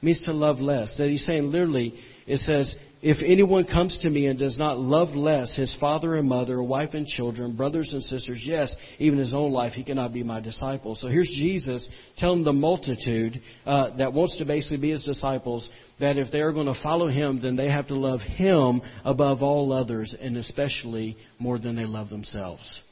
It 0.00 0.04
means 0.04 0.24
to 0.24 0.32
love 0.32 0.58
less. 0.58 0.96
That 0.98 1.08
he's 1.08 1.24
saying 1.24 1.50
literally, 1.50 1.94
it 2.26 2.38
says 2.38 2.74
if 3.00 3.18
anyone 3.24 3.64
comes 3.64 3.98
to 3.98 4.10
me 4.10 4.26
and 4.26 4.38
does 4.38 4.58
not 4.58 4.76
love 4.76 5.10
less 5.10 5.54
his 5.54 5.74
father 5.76 6.16
and 6.16 6.28
mother, 6.28 6.60
wife 6.60 6.94
and 6.94 7.06
children, 7.06 7.54
brothers 7.56 7.92
and 7.92 8.02
sisters, 8.02 8.42
yes, 8.44 8.74
even 8.98 9.20
his 9.20 9.34
own 9.34 9.52
life, 9.52 9.74
he 9.74 9.84
cannot 9.84 10.12
be 10.12 10.24
my 10.24 10.40
disciple. 10.40 10.96
So 10.96 11.06
here's 11.06 11.28
Jesus 11.28 11.88
telling 12.16 12.42
the 12.42 12.52
multitude 12.52 13.40
uh, 13.64 13.96
that 13.98 14.12
wants 14.12 14.38
to 14.38 14.44
basically 14.44 14.78
be 14.78 14.90
his 14.90 15.04
disciples 15.04 15.70
that 16.00 16.16
if 16.16 16.32
they're 16.32 16.52
going 16.52 16.66
to 16.66 16.74
follow 16.74 17.06
him, 17.06 17.40
then 17.40 17.54
they 17.54 17.70
have 17.70 17.86
to 17.88 17.94
love 17.94 18.20
him 18.20 18.82
above 19.04 19.42
all 19.42 19.72
others, 19.72 20.16
and 20.20 20.36
especially 20.36 21.16
more 21.38 21.58
than 21.58 21.76
they 21.76 21.86
love 21.86 22.10
themselves. 22.10 22.82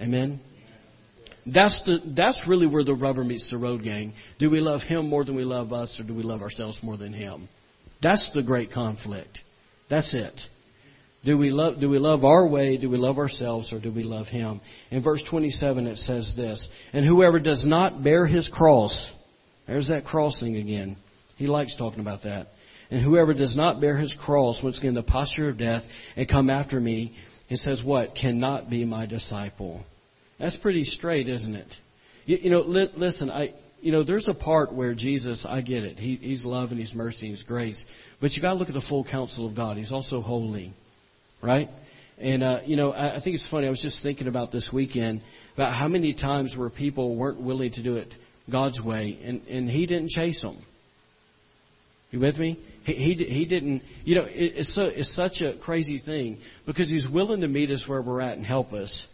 Amen. 0.00 0.40
That's 1.44 1.82
the 1.82 1.98
that's 2.14 2.46
really 2.46 2.66
where 2.66 2.84
the 2.84 2.94
rubber 2.94 3.24
meets 3.24 3.50
the 3.50 3.58
road, 3.58 3.82
gang. 3.82 4.14
Do 4.38 4.50
we 4.50 4.60
love 4.60 4.82
him 4.82 5.08
more 5.08 5.24
than 5.24 5.36
we 5.36 5.44
love 5.44 5.72
us, 5.72 5.98
or 6.00 6.04
do 6.04 6.14
we 6.14 6.22
love 6.22 6.42
ourselves 6.42 6.80
more 6.82 6.96
than 6.96 7.12
him? 7.12 7.48
That's 8.02 8.30
the 8.32 8.42
great 8.42 8.72
conflict. 8.72 9.40
That's 9.88 10.14
it. 10.14 10.40
Do 11.24 11.36
we 11.36 11.50
love 11.50 11.80
do 11.80 11.90
we 11.90 11.98
love 11.98 12.24
our 12.24 12.46
way, 12.48 12.78
do 12.78 12.88
we 12.88 12.96
love 12.96 13.18
ourselves, 13.18 13.72
or 13.72 13.80
do 13.80 13.92
we 13.92 14.04
love 14.04 14.26
him? 14.26 14.60
In 14.90 15.02
verse 15.02 15.22
twenty 15.22 15.50
seven 15.50 15.86
it 15.86 15.98
says 15.98 16.34
this 16.34 16.66
And 16.92 17.04
whoever 17.04 17.38
does 17.38 17.66
not 17.66 18.02
bear 18.02 18.26
his 18.26 18.48
cross 18.48 19.12
there's 19.70 19.86
that 19.86 20.04
crossing 20.04 20.56
again. 20.56 20.96
He 21.36 21.46
likes 21.46 21.76
talking 21.76 22.00
about 22.00 22.24
that. 22.24 22.48
And 22.90 23.00
whoever 23.00 23.32
does 23.32 23.56
not 23.56 23.80
bear 23.80 23.96
his 23.96 24.12
cross, 24.14 24.60
once 24.64 24.78
again 24.78 24.94
the 24.94 25.02
posture 25.04 25.48
of 25.48 25.58
death, 25.58 25.84
and 26.16 26.28
come 26.28 26.50
after 26.50 26.80
me, 26.80 27.14
it 27.48 27.58
says 27.58 27.80
what? 27.82 28.16
Cannot 28.16 28.68
be 28.68 28.84
my 28.84 29.06
disciple. 29.06 29.84
That's 30.40 30.56
pretty 30.56 30.82
straight, 30.82 31.28
isn't 31.28 31.54
it? 31.54 31.72
You, 32.26 32.38
you 32.38 32.50
know, 32.50 32.62
li- 32.62 32.90
listen, 32.96 33.30
I 33.30 33.54
you 33.80 33.92
know, 33.92 34.02
there's 34.02 34.28
a 34.28 34.34
part 34.34 34.72
where 34.72 34.94
Jesus, 34.94 35.46
I 35.48 35.62
get 35.62 35.84
it. 35.84 35.98
He, 35.98 36.16
he's 36.16 36.44
love 36.44 36.70
and 36.70 36.78
He's 36.78 36.94
mercy 36.94 37.26
and 37.26 37.36
He's 37.36 37.44
grace. 37.44 37.84
But 38.20 38.32
you 38.32 38.42
got 38.42 38.50
to 38.50 38.56
look 38.56 38.68
at 38.68 38.74
the 38.74 38.80
full 38.80 39.04
counsel 39.04 39.46
of 39.46 39.56
God. 39.56 39.76
He's 39.76 39.92
also 39.92 40.20
holy, 40.20 40.72
right? 41.42 41.68
And 42.18 42.42
uh, 42.42 42.60
you 42.66 42.76
know, 42.76 42.92
I, 42.92 43.16
I 43.16 43.20
think 43.22 43.34
it's 43.34 43.48
funny. 43.48 43.66
I 43.66 43.70
was 43.70 43.80
just 43.80 44.02
thinking 44.02 44.28
about 44.28 44.52
this 44.52 44.70
weekend 44.72 45.22
about 45.54 45.72
how 45.72 45.88
many 45.88 46.14
times 46.14 46.56
where 46.56 46.70
people 46.70 47.16
weren't 47.16 47.40
willing 47.40 47.72
to 47.72 47.82
do 47.82 47.96
it 47.96 48.12
God's 48.50 48.80
way, 48.80 49.18
and 49.24 49.42
and 49.46 49.70
He 49.70 49.86
didn't 49.86 50.10
chase 50.10 50.42
them. 50.42 50.58
You 52.10 52.20
with 52.20 52.36
me? 52.36 52.58
He 52.84 52.92
he, 52.92 53.14
he 53.24 53.46
didn't. 53.46 53.82
You 54.04 54.16
know, 54.16 54.24
it, 54.24 54.52
it's 54.56 54.74
so 54.74 54.84
it's 54.84 55.14
such 55.14 55.40
a 55.40 55.58
crazy 55.64 55.98
thing 55.98 56.38
because 56.66 56.90
He's 56.90 57.08
willing 57.08 57.40
to 57.40 57.48
meet 57.48 57.70
us 57.70 57.88
where 57.88 58.02
we're 58.02 58.20
at 58.20 58.36
and 58.36 58.44
help 58.44 58.72
us, 58.72 59.06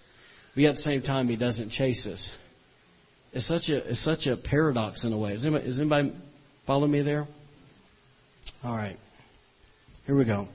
but 0.55 0.65
at 0.65 0.77
the 0.77 0.83
same 0.83 1.03
time 1.03 1.29
He 1.29 1.37
doesn't 1.37 1.71
chase 1.71 2.07
us. 2.07 2.37
It's 3.37 3.47
such 3.47 3.69
a 3.69 3.91
it's 3.91 4.03
such 4.03 4.27
a 4.27 4.35
paradox 4.35 5.05
in 5.05 5.13
a 5.13 5.19
way. 5.19 5.35
Is 5.35 5.45
anybody, 5.45 5.69
is 5.69 5.79
anybody 5.79 6.13
me 6.89 7.03
there? 7.03 7.29
All 8.65 8.75
right. 8.75 8.97
Here 10.07 10.17
we 10.17 10.25
go. 10.25 10.49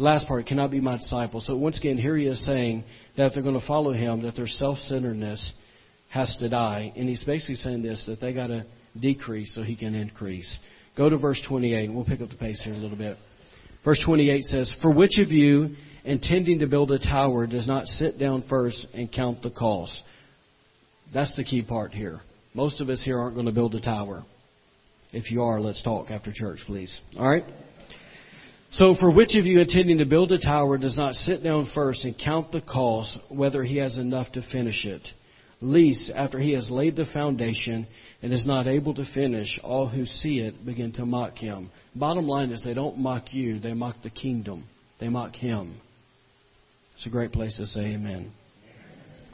Last 0.00 0.26
part 0.26 0.44
cannot 0.46 0.72
be 0.72 0.80
my 0.80 0.96
disciple. 0.96 1.40
So 1.40 1.56
once 1.56 1.78
again, 1.78 1.96
here 1.96 2.16
he 2.16 2.26
is 2.26 2.44
saying 2.44 2.82
that 3.16 3.26
if 3.26 3.34
they're 3.34 3.44
going 3.44 3.58
to 3.58 3.64
follow 3.64 3.92
him, 3.92 4.22
that 4.22 4.34
their 4.34 4.48
self-centeredness 4.48 5.52
has 6.10 6.36
to 6.38 6.48
die, 6.48 6.92
and 6.96 7.08
he's 7.08 7.22
basically 7.22 7.54
saying 7.54 7.82
this 7.82 8.06
that 8.06 8.20
they 8.20 8.34
got 8.34 8.48
to 8.48 8.66
decrease 8.98 9.54
so 9.54 9.62
he 9.62 9.76
can 9.76 9.94
increase. 9.94 10.58
Go 10.96 11.08
to 11.08 11.18
verse 11.18 11.40
28, 11.46 11.84
and 11.84 11.94
we'll 11.94 12.04
pick 12.04 12.20
up 12.20 12.30
the 12.30 12.34
pace 12.34 12.60
here 12.60 12.74
a 12.74 12.78
little 12.78 12.98
bit. 12.98 13.16
Verse 13.84 14.02
28 14.04 14.44
says, 14.44 14.72
"For 14.82 14.90
which 14.92 15.18
of 15.18 15.30
you, 15.30 15.76
intending 16.04 16.58
to 16.58 16.66
build 16.66 16.90
a 16.90 16.98
tower, 16.98 17.46
does 17.46 17.68
not 17.68 17.86
sit 17.86 18.18
down 18.18 18.42
first 18.42 18.88
and 18.92 19.12
count 19.12 19.42
the 19.42 19.50
cost?" 19.50 20.02
That's 21.12 21.36
the 21.36 21.44
key 21.44 21.62
part 21.62 21.92
here. 21.92 22.20
Most 22.54 22.80
of 22.80 22.88
us 22.88 23.02
here 23.02 23.18
aren't 23.18 23.34
going 23.34 23.46
to 23.46 23.52
build 23.52 23.74
a 23.74 23.80
tower. 23.80 24.24
If 25.12 25.30
you 25.30 25.42
are, 25.42 25.60
let's 25.60 25.82
talk 25.82 26.10
after 26.10 26.32
church, 26.32 26.60
please. 26.66 27.00
All 27.18 27.28
right? 27.28 27.44
So, 28.70 28.94
for 28.94 29.10
which 29.10 29.34
of 29.36 29.46
you 29.46 29.60
intending 29.60 29.98
to 29.98 30.04
build 30.04 30.30
a 30.32 30.38
tower 30.38 30.76
does 30.76 30.96
not 30.96 31.14
sit 31.14 31.42
down 31.42 31.64
first 31.74 32.04
and 32.04 32.18
count 32.18 32.50
the 32.50 32.60
cost, 32.60 33.18
whether 33.30 33.64
he 33.64 33.78
has 33.78 33.96
enough 33.96 34.32
to 34.32 34.42
finish 34.42 34.84
it? 34.84 35.08
Least, 35.62 36.12
after 36.14 36.38
he 36.38 36.52
has 36.52 36.70
laid 36.70 36.94
the 36.94 37.06
foundation 37.06 37.86
and 38.22 38.32
is 38.32 38.46
not 38.46 38.66
able 38.66 38.94
to 38.94 39.04
finish, 39.06 39.58
all 39.64 39.88
who 39.88 40.04
see 40.04 40.40
it 40.40 40.64
begin 40.64 40.92
to 40.92 41.06
mock 41.06 41.38
him. 41.38 41.70
Bottom 41.94 42.26
line 42.28 42.50
is 42.50 42.62
they 42.62 42.74
don't 42.74 42.98
mock 42.98 43.32
you, 43.32 43.58
they 43.58 43.72
mock 43.72 43.96
the 44.02 44.10
kingdom. 44.10 44.64
They 45.00 45.08
mock 45.08 45.34
him. 45.34 45.80
It's 46.96 47.06
a 47.06 47.10
great 47.10 47.32
place 47.32 47.56
to 47.56 47.66
say 47.66 47.94
amen. 47.94 48.32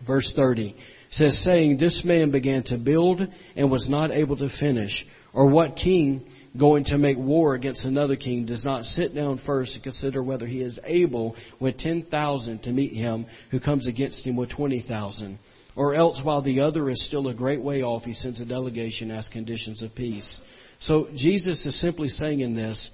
Verse 0.07 0.33
30 0.37 0.77
says, 1.15 1.43
saying, 1.43 1.79
This 1.79 2.05
man 2.05 2.31
began 2.31 2.63
to 2.65 2.79
build 2.79 3.27
and 3.57 3.71
was 3.71 3.89
not 3.89 4.11
able 4.11 4.37
to 4.37 4.49
finish. 4.49 5.07
Or 5.33 5.51
what 5.51 5.77
king 5.77 6.27
going 6.59 6.85
to 6.85 6.99
make 6.99 7.19
war 7.19 7.55
against 7.55 7.85
another 7.85 8.17
king 8.17 8.47
does 8.47 8.65
not 8.65 8.85
sit 8.85 9.15
down 9.15 9.39
first 9.39 9.75
and 9.75 9.83
consider 9.83 10.23
whether 10.23 10.47
he 10.47 10.61
is 10.61 10.79
able 10.85 11.35
with 11.61 11.79
10,000 11.79 12.63
to 12.63 12.71
meet 12.71 12.93
him 12.93 13.27
who 13.51 13.59
comes 13.59 13.89
against 13.89 14.25
him 14.25 14.37
with 14.37 14.51
20,000? 14.51 15.39
Or 15.77 15.95
else 15.95 16.21
while 16.23 16.43
the 16.43 16.61
other 16.61 16.89
is 16.89 17.05
still 17.05 17.29
a 17.29 17.35
great 17.35 17.63
way 17.63 17.83
off, 17.83 18.05
he 18.05 18.15
sends 18.15 18.41
a 18.41 18.45
delegation 18.45 19.11
as 19.11 19.29
conditions 19.29 19.83
of 19.83 19.95
peace. 19.95 20.41
So 20.79 21.09
Jesus 21.15 21.67
is 21.67 21.81
simply 21.81 22.09
saying 22.09 22.41
in 22.41 22.55
this, 22.55 22.91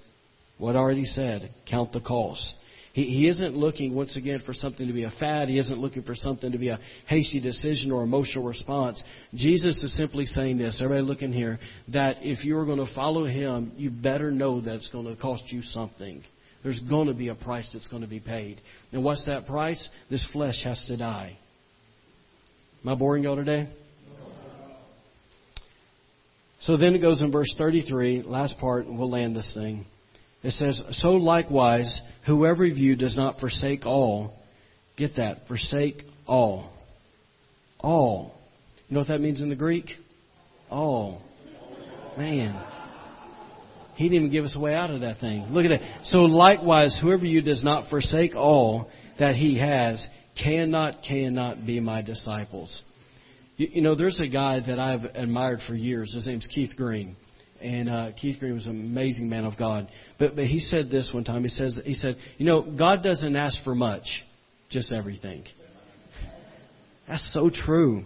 what 0.56 0.76
I 0.76 0.78
already 0.78 1.04
said, 1.04 1.50
count 1.66 1.92
the 1.92 2.00
cost. 2.00 2.54
He, 2.92 3.04
he 3.04 3.28
isn't 3.28 3.56
looking, 3.56 3.94
once 3.94 4.16
again, 4.16 4.40
for 4.40 4.52
something 4.52 4.86
to 4.86 4.92
be 4.92 5.04
a 5.04 5.10
fad. 5.10 5.48
He 5.48 5.58
isn't 5.58 5.78
looking 5.78 6.02
for 6.02 6.14
something 6.14 6.52
to 6.52 6.58
be 6.58 6.70
a 6.70 6.80
hasty 7.06 7.40
decision 7.40 7.92
or 7.92 8.02
emotional 8.02 8.44
response. 8.44 9.04
Jesus 9.32 9.82
is 9.84 9.96
simply 9.96 10.26
saying 10.26 10.58
this, 10.58 10.82
everybody 10.82 11.06
looking 11.06 11.32
here, 11.32 11.58
that 11.88 12.16
if 12.22 12.44
you 12.44 12.58
are 12.58 12.64
going 12.64 12.84
to 12.84 12.92
follow 12.92 13.24
Him, 13.24 13.72
you 13.76 13.90
better 13.90 14.32
know 14.32 14.60
that 14.60 14.74
it's 14.74 14.90
going 14.90 15.06
to 15.06 15.20
cost 15.20 15.52
you 15.52 15.62
something. 15.62 16.22
There's 16.62 16.80
going 16.80 17.06
to 17.06 17.14
be 17.14 17.28
a 17.28 17.34
price 17.34 17.70
that's 17.72 17.88
going 17.88 18.02
to 18.02 18.08
be 18.08 18.20
paid. 18.20 18.60
And 18.92 19.04
what's 19.04 19.26
that 19.26 19.46
price? 19.46 19.88
This 20.10 20.24
flesh 20.30 20.64
has 20.64 20.84
to 20.86 20.96
die. 20.96 21.38
Am 22.84 22.90
I 22.90 22.94
boring 22.96 23.22
y'all 23.22 23.36
today? 23.36 23.68
So 26.60 26.76
then 26.76 26.94
it 26.94 26.98
goes 26.98 27.22
in 27.22 27.32
verse 27.32 27.54
33, 27.56 28.22
last 28.22 28.58
part, 28.58 28.84
and 28.86 28.98
we'll 28.98 29.10
land 29.10 29.34
this 29.34 29.54
thing. 29.54 29.86
It 30.42 30.52
says, 30.52 30.82
So 30.92 31.12
likewise, 31.12 32.00
whoever 32.26 32.64
of 32.64 32.78
you 32.78 32.96
does 32.96 33.16
not 33.16 33.40
forsake 33.40 33.84
all, 33.84 34.34
get 34.96 35.16
that, 35.16 35.46
forsake 35.46 36.04
all. 36.26 36.72
All. 37.78 38.34
You 38.88 38.94
know 38.94 39.00
what 39.00 39.08
that 39.08 39.20
means 39.20 39.42
in 39.42 39.48
the 39.48 39.56
Greek? 39.56 39.96
All. 40.70 41.22
Man. 42.16 42.66
He 43.96 44.08
didn't 44.08 44.16
even 44.16 44.30
give 44.30 44.44
us 44.44 44.56
a 44.56 44.60
way 44.60 44.74
out 44.74 44.90
of 44.90 45.02
that 45.02 45.18
thing. 45.18 45.44
Look 45.50 45.66
at 45.66 45.80
that. 45.80 46.06
So 46.06 46.20
likewise, 46.20 46.98
whoever 46.98 47.26
you 47.26 47.42
does 47.42 47.62
not 47.62 47.90
forsake 47.90 48.34
all 48.34 48.90
that 49.18 49.36
he 49.36 49.58
has, 49.58 50.08
cannot, 50.42 51.02
cannot 51.06 51.66
be 51.66 51.80
my 51.80 52.00
disciples. 52.00 52.82
You, 53.58 53.68
you 53.72 53.82
know, 53.82 53.94
there's 53.94 54.20
a 54.20 54.26
guy 54.26 54.60
that 54.66 54.78
I've 54.78 55.04
admired 55.04 55.60
for 55.60 55.74
years. 55.74 56.14
His 56.14 56.26
name's 56.26 56.46
Keith 56.46 56.76
Green 56.76 57.14
and 57.60 57.88
uh, 57.88 58.12
Keith 58.16 58.38
Green 58.40 58.54
was 58.54 58.66
an 58.66 58.72
amazing 58.72 59.28
man 59.28 59.44
of 59.44 59.56
God. 59.56 59.88
But 60.18 60.36
but 60.36 60.46
he 60.46 60.60
said 60.60 60.90
this 60.90 61.12
one 61.12 61.24
time. 61.24 61.42
He 61.42 61.48
says 61.48 61.80
he 61.84 61.94
said, 61.94 62.16
you 62.38 62.46
know, 62.46 62.62
God 62.62 63.02
doesn't 63.02 63.36
ask 63.36 63.62
for 63.64 63.74
much, 63.74 64.24
just 64.68 64.92
everything. 64.92 65.44
That's 67.06 67.32
so 67.32 67.50
true. 67.50 68.04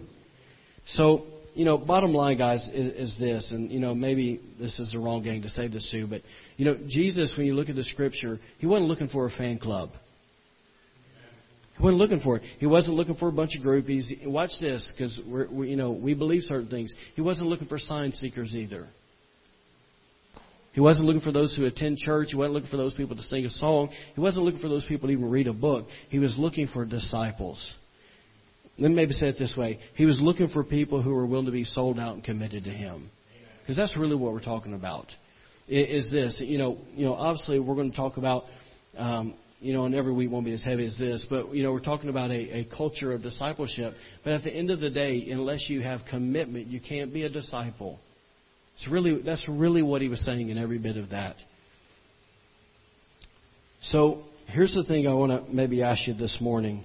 So 0.85 1.25
you 1.55 1.63
know, 1.63 1.77
bottom 1.77 2.13
line, 2.13 2.37
guys, 2.37 2.69
is, 2.69 3.13
is 3.13 3.19
this, 3.19 3.51
and 3.51 3.71
you 3.71 3.79
know, 3.79 3.95
maybe 3.95 4.41
this 4.59 4.77
is 4.77 4.91
the 4.91 4.99
wrong 4.99 5.23
gang 5.23 5.41
to 5.43 5.49
say 5.49 5.67
this 5.67 5.89
to, 5.91 6.05
but 6.05 6.21
you 6.57 6.65
know, 6.65 6.77
Jesus, 6.87 7.35
when 7.37 7.47
you 7.47 7.53
look 7.53 7.69
at 7.69 7.75
the 7.75 7.83
Scripture, 7.83 8.39
he 8.59 8.67
wasn't 8.67 8.89
looking 8.89 9.07
for 9.07 9.25
a 9.25 9.31
fan 9.31 9.57
club. 9.57 9.89
He 11.77 11.83
wasn't 11.83 11.99
looking 11.99 12.19
for 12.19 12.37
it. 12.37 12.43
He 12.59 12.65
wasn't 12.65 12.97
looking 12.97 13.15
for 13.15 13.29
a 13.29 13.31
bunch 13.31 13.57
of 13.57 13.63
groupies. 13.63 14.25
Watch 14.25 14.59
this, 14.59 14.93
because 14.95 15.19
we, 15.49 15.69
you 15.69 15.75
know, 15.77 15.91
we 15.91 16.13
believe 16.13 16.43
certain 16.43 16.69
things. 16.69 16.93
He 17.15 17.21
wasn't 17.21 17.49
looking 17.49 17.67
for 17.67 17.79
sign 17.79 18.11
seekers 18.11 18.55
either. 18.55 18.87
He 20.75 20.81
wasn't 20.81 21.07
looking 21.07 21.21
for 21.21 21.31
those 21.31 21.55
who 21.55 21.65
attend 21.65 21.99
church. 21.99 22.31
He 22.31 22.35
wasn't 22.35 22.55
looking 22.55 22.69
for 22.69 22.75
those 22.75 22.93
people 22.93 23.15
to 23.15 23.21
sing 23.21 23.45
a 23.45 23.49
song. 23.49 23.91
He 24.13 24.19
wasn't 24.19 24.45
looking 24.45 24.59
for 24.59 24.67
those 24.67 24.85
people 24.85 25.07
to 25.07 25.13
even 25.13 25.29
read 25.29 25.47
a 25.47 25.53
book. 25.53 25.87
He 26.09 26.19
was 26.19 26.37
looking 26.37 26.67
for 26.67 26.83
disciples. 26.83 27.73
Me 28.77 28.89
maybe 28.89 29.13
say 29.13 29.29
it 29.29 29.37
this 29.39 29.55
way. 29.55 29.79
He 29.93 30.05
was 30.05 30.19
looking 30.19 30.49
for 30.49 30.65
people 30.65 31.01
who 31.01 31.13
were 31.13 31.25
willing 31.25 31.45
to 31.45 31.51
be 31.53 31.63
sold 31.63 31.97
out 31.97 32.15
and 32.15 32.23
committed 32.25 32.65
to 32.65 32.71
Him. 32.71 33.09
Because 33.61 33.77
that's 33.77 33.95
really 33.95 34.17
what 34.17 34.33
we're 34.33 34.41
talking 34.41 34.73
about. 34.73 35.15
Is 35.69 36.11
this, 36.11 36.41
you 36.41 36.57
know, 36.57 36.77
you 36.93 37.05
know, 37.05 37.13
obviously 37.13 37.57
we're 37.57 37.75
going 37.75 37.91
to 37.91 37.95
talk 37.95 38.17
about, 38.17 38.43
um, 38.97 39.33
you 39.61 39.73
know, 39.73 39.85
and 39.85 39.95
every 39.95 40.13
week 40.13 40.29
won't 40.29 40.45
be 40.45 40.53
as 40.53 40.63
heavy 40.65 40.85
as 40.85 40.97
this, 40.99 41.25
but, 41.27 41.55
you 41.55 41.63
know, 41.63 41.71
we're 41.71 41.79
talking 41.79 42.09
about 42.09 42.31
a, 42.31 42.59
a 42.59 42.65
culture 42.65 43.13
of 43.13 43.23
discipleship. 43.23 43.93
But 44.25 44.33
at 44.33 44.43
the 44.43 44.51
end 44.51 44.71
of 44.71 44.81
the 44.81 44.89
day, 44.89 45.29
unless 45.31 45.69
you 45.69 45.81
have 45.81 46.01
commitment, 46.09 46.67
you 46.67 46.81
can't 46.81 47.13
be 47.13 47.23
a 47.23 47.29
disciple. 47.29 47.97
It's 48.75 48.87
really, 48.87 49.21
that's 49.21 49.47
really 49.47 49.81
what 49.81 50.01
he 50.01 50.09
was 50.09 50.23
saying 50.23 50.49
in 50.49 50.57
every 50.57 50.77
bit 50.77 50.97
of 50.97 51.09
that. 51.09 51.35
So 53.81 54.23
here's 54.47 54.73
the 54.73 54.83
thing 54.83 55.07
I 55.07 55.13
want 55.13 55.31
to 55.31 55.53
maybe 55.53 55.83
ask 55.83 56.07
you 56.07 56.13
this 56.13 56.39
morning. 56.41 56.83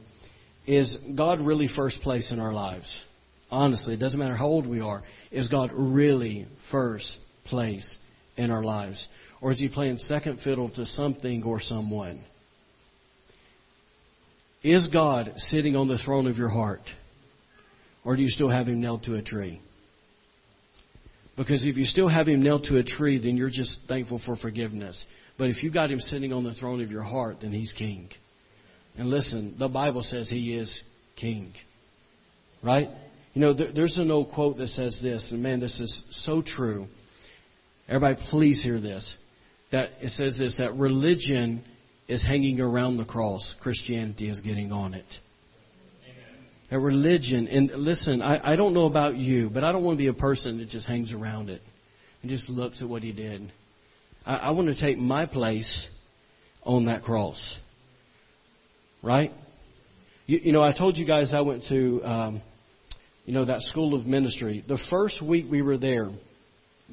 Is 0.66 0.97
God 1.16 1.41
really 1.41 1.68
first 1.68 2.03
place 2.03 2.30
in 2.30 2.38
our 2.38 2.53
lives? 2.53 3.03
Honestly, 3.51 3.95
it 3.95 4.01
doesn't 4.01 4.20
matter 4.20 4.36
how 4.36 4.47
old 4.47 4.66
we 4.66 4.80
are. 4.80 5.03
Is 5.32 5.49
God 5.49 5.70
really 5.72 6.47
first 6.70 7.18
place 7.45 7.99
in 8.36 8.51
our 8.51 8.62
lives? 8.62 9.09
Or 9.41 9.51
is 9.51 9.59
he 9.59 9.68
playing 9.68 9.99
second 9.99 10.41
fiddle 10.41 10.68
to 10.70 10.86
something 10.86 11.43
or 11.43 11.59
someone? 11.59 12.20
Is 14.62 14.88
God 14.88 15.32
sitting 15.38 15.74
on 15.74 15.88
the 15.88 15.99
throne 15.99 16.26
of 16.26 16.36
your 16.36 16.51
heart? 16.51 16.82
Or 18.05 18.14
do 18.14 18.22
you 18.22 18.28
still 18.28 18.51
have 18.51 18.66
him 18.68 18.80
nailed 18.80 19.05
to 19.05 19.14
a 19.14 19.22
tree? 19.22 19.61
Because 21.37 21.64
if 21.64 21.76
you 21.76 21.85
still 21.85 22.09
have 22.09 22.28
him 22.28 22.43
nailed 22.43 22.64
to 22.64 22.78
a 22.78 22.83
tree, 22.83 23.18
then 23.18 23.37
you're 23.37 23.51
just 23.51 23.81
thankful 23.89 24.18
for 24.18 24.37
forgiveness. 24.37 25.07
But 25.39 25.49
if 25.49 25.62
you 25.62 25.72
got 25.72 25.91
him 25.91 26.01
sitting 26.01 26.33
on 26.33 26.45
the 26.45 26.53
throne 26.53 26.83
of 26.83 26.91
your 26.91 27.03
heart, 27.03 27.39
then 27.41 27.53
he's 27.53 27.72
king. 27.72 28.11
And 28.99 29.09
listen, 29.09 29.57
the 29.59 29.68
Bible 29.68 30.03
says 30.03 30.28
he 30.28 30.55
is 30.55 30.83
king. 31.16 31.53
Right? 32.62 32.89
You 33.33 33.41
know, 33.41 33.55
there, 33.55 33.72
there's 33.72 33.97
an 33.97 34.11
old 34.11 34.33
quote 34.33 34.57
that 34.59 34.68
says 34.68 35.01
this, 35.01 35.33
and 35.33 35.43
man, 35.43 35.61
this 35.61 35.81
is 35.81 36.05
so 36.11 36.43
true. 36.43 36.87
Everybody, 37.89 38.20
please 38.28 38.62
hear 38.62 38.81
this. 38.81 39.16
That 39.72 39.91
it 40.01 40.11
says 40.11 40.37
this 40.37 40.57
that 40.59 40.74
religion 40.74 41.64
is 42.09 42.26
hanging 42.26 42.61
around 42.61 42.97
the 42.97 43.05
cross, 43.05 43.55
Christianity 43.62 44.28
is 44.28 44.41
getting 44.41 44.72
on 44.72 44.95
it. 44.95 45.07
That 46.71 46.79
religion, 46.79 47.49
and 47.49 47.71
listen, 47.73 48.23
I, 48.23 48.53
I 48.53 48.57
don't 48.57 48.75
know 48.75 48.87
about 48.87 49.16
you, 49.16 49.51
but 49.51 49.64
I 49.64 49.73
don't 49.73 49.83
want 49.83 49.99
to 49.99 50.03
be 50.03 50.09
a 50.09 50.12
person 50.12 50.59
that 50.59 50.68
just 50.68 50.87
hangs 50.87 51.12
around 51.12 51.51
it 51.51 51.61
and 52.23 52.31
just 52.31 52.49
looks 52.49 52.81
at 52.81 52.89
what 52.89 53.03
he 53.03 53.11
did. 53.12 53.53
I, 54.25 54.37
I 54.37 54.51
want 54.53 54.68
to 54.68 54.75
take 54.75 54.97
my 54.97 55.27
place 55.27 55.89
on 56.62 56.85
that 56.85 57.03
cross. 57.03 57.59
Right? 59.03 59.33
You, 60.27 60.39
you 60.39 60.53
know, 60.53 60.62
I 60.62 60.73
told 60.73 60.97
you 60.97 61.07
guys 61.07 61.35
I 61.35 61.41
went 61.41 61.64
to, 61.71 62.03
um, 62.05 62.43
you 63.25 63.35
know, 63.35 63.47
that 63.47 63.62
school 63.62 63.95
of 63.95 64.07
ministry. 64.07 64.64
The 64.66 64.79
first 64.79 65.21
week 65.21 65.47
we 65.51 65.62
were 65.62 65.77
there, 65.77 66.09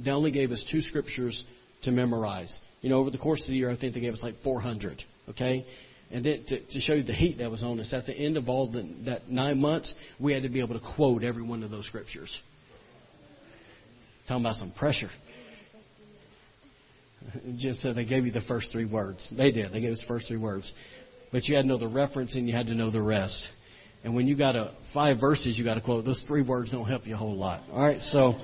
they 0.04 0.10
only 0.10 0.32
gave 0.32 0.52
us 0.52 0.66
two 0.70 0.82
scriptures 0.82 1.44
to 1.84 1.92
memorize. 1.92 2.58
You 2.82 2.90
know, 2.90 2.98
over 2.98 3.12
the 3.12 3.20
course 3.20 3.42
of 3.42 3.50
the 3.50 3.56
year, 3.56 3.70
I 3.70 3.78
think 3.78 3.94
they 3.94 4.00
gave 4.00 4.14
us 4.14 4.24
like 4.24 4.36
400. 4.44 5.04
Okay? 5.30 5.68
And 6.10 6.24
then 6.24 6.46
to, 6.48 6.60
to 6.60 6.80
show 6.80 6.94
you 6.94 7.04
the 7.04 7.14
heat 7.14 7.40
that 7.40 7.52
was 7.52 7.64
on 7.64 7.80
us, 7.80 7.92
at 7.94 8.06
the 8.06 8.14
end 8.14 8.38
of 8.38 8.48
all 8.48 8.72
the, 8.72 8.90
that 9.06 9.30
nine 9.30 9.60
months, 9.60 9.94
we 10.20 10.34
had 10.34 10.44
to 10.44 10.50
be 10.50 10.62
able 10.62 10.80
to 10.80 10.86
quote 10.96 11.24
every 11.24 11.44
one 11.44 11.64
of 11.64 11.72
those 11.72 11.86
scriptures. 11.86 12.42
Talking 14.28 14.44
about 14.44 14.56
some 14.56 14.72
pressure. 14.72 15.10
Just 17.58 17.82
so 17.82 17.94
they 17.94 18.06
gave 18.06 18.26
you 18.26 18.32
the 18.32 18.42
first 18.42 18.72
three 18.72 18.86
words. 18.86 19.30
They 19.36 19.52
did. 19.52 19.74
They 19.74 19.82
gave 19.82 19.92
us 19.92 20.02
the 20.02 20.08
first 20.08 20.30
three 20.30 20.38
words. 20.38 20.74
But 21.32 21.46
you 21.46 21.56
had 21.56 21.64
to 21.64 21.68
know 21.68 21.78
the 21.78 21.90
reference 21.90 22.36
and 22.36 22.48
you 22.48 22.54
had 22.54 22.68
to 22.68 22.76
know 22.76 22.90
the 22.90 23.02
rest. 23.02 23.50
And 24.04 24.16
when 24.16 24.28
you 24.28 24.38
got 24.38 24.56
a 24.56 24.74
five 24.94 25.20
verses 25.20 25.58
you 25.58 25.66
got 25.66 25.76
to 25.76 25.82
quote, 25.82 26.06
those 26.06 26.24
three 26.26 26.42
words 26.42 26.72
don't 26.72 26.86
help 26.86 27.06
you 27.06 27.16
a 27.16 27.18
whole 27.18 27.36
lot. 27.36 27.64
All 27.72 27.82
right, 27.86 28.02
so, 28.02 28.36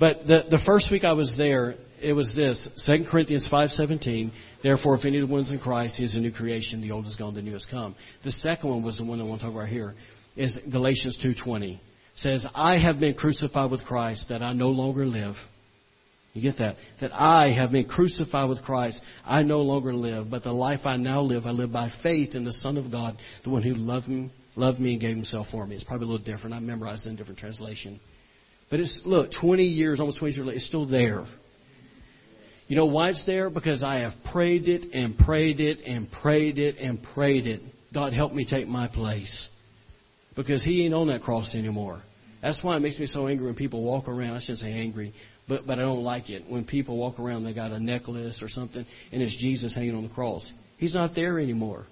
but 0.00 0.26
the 0.26 0.44
the 0.50 0.58
first 0.64 0.90
week 0.90 1.04
I 1.04 1.12
was 1.12 1.36
there, 1.36 1.76
it 2.00 2.12
was 2.12 2.34
this: 2.34 2.68
2 2.86 3.04
Corinthians 3.10 3.48
five 3.48 3.70
seventeen. 3.70 4.32
Therefore, 4.62 4.94
if 4.94 5.04
anyone 5.04 5.40
is 5.40 5.52
in 5.52 5.58
Christ, 5.58 5.98
he 5.98 6.04
is 6.04 6.16
a 6.16 6.20
new 6.20 6.32
creation. 6.32 6.80
The 6.80 6.92
old 6.92 7.06
is 7.06 7.16
gone, 7.16 7.34
the 7.34 7.42
new 7.42 7.52
has 7.52 7.66
come. 7.66 7.94
The 8.24 8.32
second 8.32 8.68
one 8.70 8.82
was 8.82 8.98
the 8.98 9.04
one 9.04 9.20
I 9.20 9.24
want 9.24 9.40
to 9.40 9.46
talk 9.46 9.54
about 9.54 9.68
here. 9.68 9.94
Is 10.36 10.58
Galatians 10.70 11.18
two 11.22 11.34
twenty 11.34 11.80
says, 12.14 12.46
"I 12.54 12.78
have 12.78 12.98
been 13.00 13.14
crucified 13.14 13.70
with 13.70 13.84
Christ, 13.84 14.28
that 14.28 14.42
I 14.42 14.52
no 14.52 14.68
longer 14.68 15.04
live." 15.06 15.36
You 16.32 16.42
get 16.42 16.58
that? 16.58 16.76
That 17.00 17.12
I 17.14 17.50
have 17.52 17.72
been 17.72 17.86
crucified 17.86 18.50
with 18.50 18.60
Christ. 18.62 19.00
I 19.24 19.42
no 19.42 19.62
longer 19.62 19.94
live, 19.94 20.28
but 20.30 20.42
the 20.44 20.52
life 20.52 20.80
I 20.84 20.98
now 20.98 21.22
live, 21.22 21.46
I 21.46 21.50
live 21.50 21.72
by 21.72 21.90
faith 22.02 22.34
in 22.34 22.44
the 22.44 22.52
Son 22.52 22.76
of 22.76 22.90
God, 22.92 23.16
the 23.42 23.48
one 23.48 23.62
who 23.62 23.72
loved 23.72 24.06
me, 24.06 24.30
loved 24.54 24.78
me 24.78 24.92
and 24.92 25.00
gave 25.00 25.16
himself 25.16 25.48
for 25.48 25.66
me. 25.66 25.74
It's 25.74 25.84
probably 25.84 26.08
a 26.08 26.10
little 26.10 26.26
different. 26.26 26.54
I 26.54 26.60
memorized 26.60 27.06
it 27.06 27.08
in 27.08 27.14
a 27.14 27.18
different 27.18 27.38
translation. 27.38 28.00
But 28.68 28.80
it's, 28.80 29.00
look, 29.06 29.30
20 29.32 29.64
years, 29.64 29.98
almost 29.98 30.18
20 30.18 30.34
years 30.34 30.46
later, 30.46 30.56
it's 30.56 30.66
still 30.66 30.86
there. 30.86 31.24
You 32.68 32.76
know 32.76 32.86
why 32.86 33.10
it's 33.10 33.24
there? 33.26 33.48
Because 33.48 33.82
I 33.82 34.00
have 34.00 34.12
prayed 34.32 34.68
it 34.68 34.86
and 34.92 35.16
prayed 35.16 35.60
it 35.60 35.80
and 35.86 36.10
prayed 36.10 36.58
it 36.58 36.76
and 36.78 37.02
prayed 37.14 37.46
it. 37.46 37.60
God 37.94 38.12
help 38.12 38.32
me 38.32 38.44
take 38.44 38.66
my 38.66 38.88
place. 38.88 39.48
Because 40.34 40.64
He 40.64 40.84
ain't 40.84 40.94
on 40.94 41.06
that 41.08 41.22
cross 41.22 41.54
anymore. 41.54 42.02
That's 42.42 42.62
why 42.62 42.76
it 42.76 42.80
makes 42.80 42.98
me 42.98 43.06
so 43.06 43.28
angry 43.28 43.46
when 43.46 43.54
people 43.54 43.82
walk 43.82 44.08
around. 44.08 44.36
I 44.36 44.40
shouldn't 44.40 44.58
say 44.58 44.72
angry, 44.72 45.14
but 45.48 45.66
but 45.66 45.78
I 45.78 45.82
don't 45.82 46.02
like 46.02 46.28
it 46.28 46.44
when 46.48 46.64
people 46.64 46.96
walk 46.96 47.18
around. 47.18 47.44
They 47.44 47.54
got 47.54 47.72
a 47.72 47.80
necklace 47.80 48.42
or 48.42 48.48
something, 48.48 48.84
and 49.12 49.22
it's 49.22 49.36
Jesus 49.36 49.74
hanging 49.74 49.94
on 49.94 50.02
the 50.08 50.14
cross. 50.14 50.52
He's 50.76 50.94
not 50.94 51.14
there 51.14 51.38
anymore. 51.38 51.86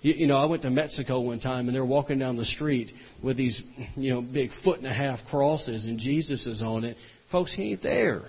You, 0.00 0.14
you 0.14 0.26
know, 0.26 0.36
I 0.36 0.44
went 0.44 0.62
to 0.62 0.70
Mexico 0.70 1.20
one 1.20 1.40
time, 1.40 1.66
and 1.66 1.74
they're 1.74 1.84
walking 1.84 2.18
down 2.18 2.36
the 2.36 2.44
street 2.44 2.92
with 3.22 3.36
these, 3.36 3.62
you 3.96 4.14
know, 4.14 4.20
big 4.20 4.50
foot 4.62 4.78
and 4.78 4.86
a 4.86 4.92
half 4.92 5.20
crosses, 5.30 5.86
and 5.86 5.98
Jesus 5.98 6.46
is 6.46 6.62
on 6.62 6.84
it. 6.84 6.96
Folks, 7.32 7.54
he 7.54 7.72
ain't 7.72 7.82
there, 7.82 8.22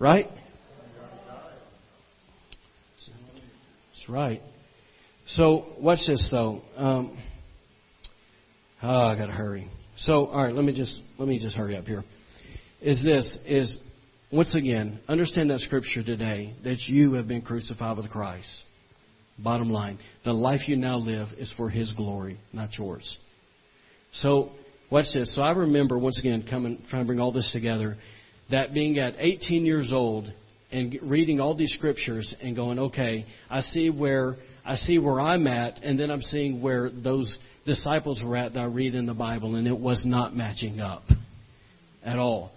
right? 0.00 0.26
That's 2.96 4.08
right. 4.08 4.40
So 5.26 5.66
watch 5.78 6.06
this 6.08 6.28
though. 6.30 6.62
Um, 6.76 7.16
oh, 8.82 8.88
I 8.88 9.16
got 9.16 9.26
to 9.26 9.32
hurry. 9.32 9.68
So, 9.96 10.26
all 10.26 10.42
right, 10.42 10.54
let 10.54 10.64
me 10.64 10.72
just 10.72 11.02
let 11.18 11.28
me 11.28 11.38
just 11.38 11.54
hurry 11.54 11.76
up 11.76 11.84
here. 11.84 12.02
Is 12.80 13.04
this 13.04 13.38
is 13.46 13.78
once 14.32 14.54
again 14.54 14.98
understand 15.06 15.50
that 15.50 15.60
scripture 15.60 16.02
today 16.02 16.54
that 16.64 16.78
you 16.88 17.12
have 17.14 17.28
been 17.28 17.42
crucified 17.42 17.98
with 17.98 18.10
Christ. 18.10 18.64
Bottom 19.38 19.70
line, 19.70 19.98
the 20.24 20.32
life 20.32 20.68
you 20.68 20.76
now 20.76 20.96
live 20.96 21.28
is 21.38 21.52
for 21.52 21.70
His 21.70 21.92
glory, 21.92 22.38
not 22.52 22.76
yours. 22.76 23.18
So, 24.12 24.50
watch 24.90 25.06
this. 25.14 25.34
So 25.34 25.42
I 25.42 25.52
remember 25.52 25.98
once 25.98 26.18
again 26.20 26.44
coming 26.48 26.82
trying 26.88 27.04
to 27.04 27.06
bring 27.06 27.20
all 27.20 27.32
this 27.32 27.52
together. 27.52 27.96
That 28.50 28.74
being 28.74 28.98
at 28.98 29.14
18 29.18 29.64
years 29.64 29.92
old 29.92 30.32
and 30.72 30.98
reading 31.02 31.40
all 31.40 31.54
these 31.54 31.72
scriptures 31.72 32.34
and 32.42 32.54
going, 32.56 32.78
okay, 32.78 33.26
I 33.48 33.60
see 33.60 33.90
where 33.90 34.36
I 34.64 34.76
see 34.76 34.98
where 34.98 35.20
I'm 35.20 35.46
at, 35.46 35.82
and 35.82 35.98
then 35.98 36.10
I'm 36.10 36.20
seeing 36.20 36.60
where 36.60 36.90
those 36.90 37.38
disciples 37.64 38.22
were 38.22 38.36
at 38.36 38.54
that 38.54 38.60
I 38.60 38.66
read 38.66 38.94
in 38.94 39.06
the 39.06 39.14
Bible, 39.14 39.56
and 39.56 39.66
it 39.66 39.78
was 39.78 40.04
not 40.04 40.36
matching 40.36 40.80
up 40.80 41.02
at 42.04 42.18
all. 42.18 42.52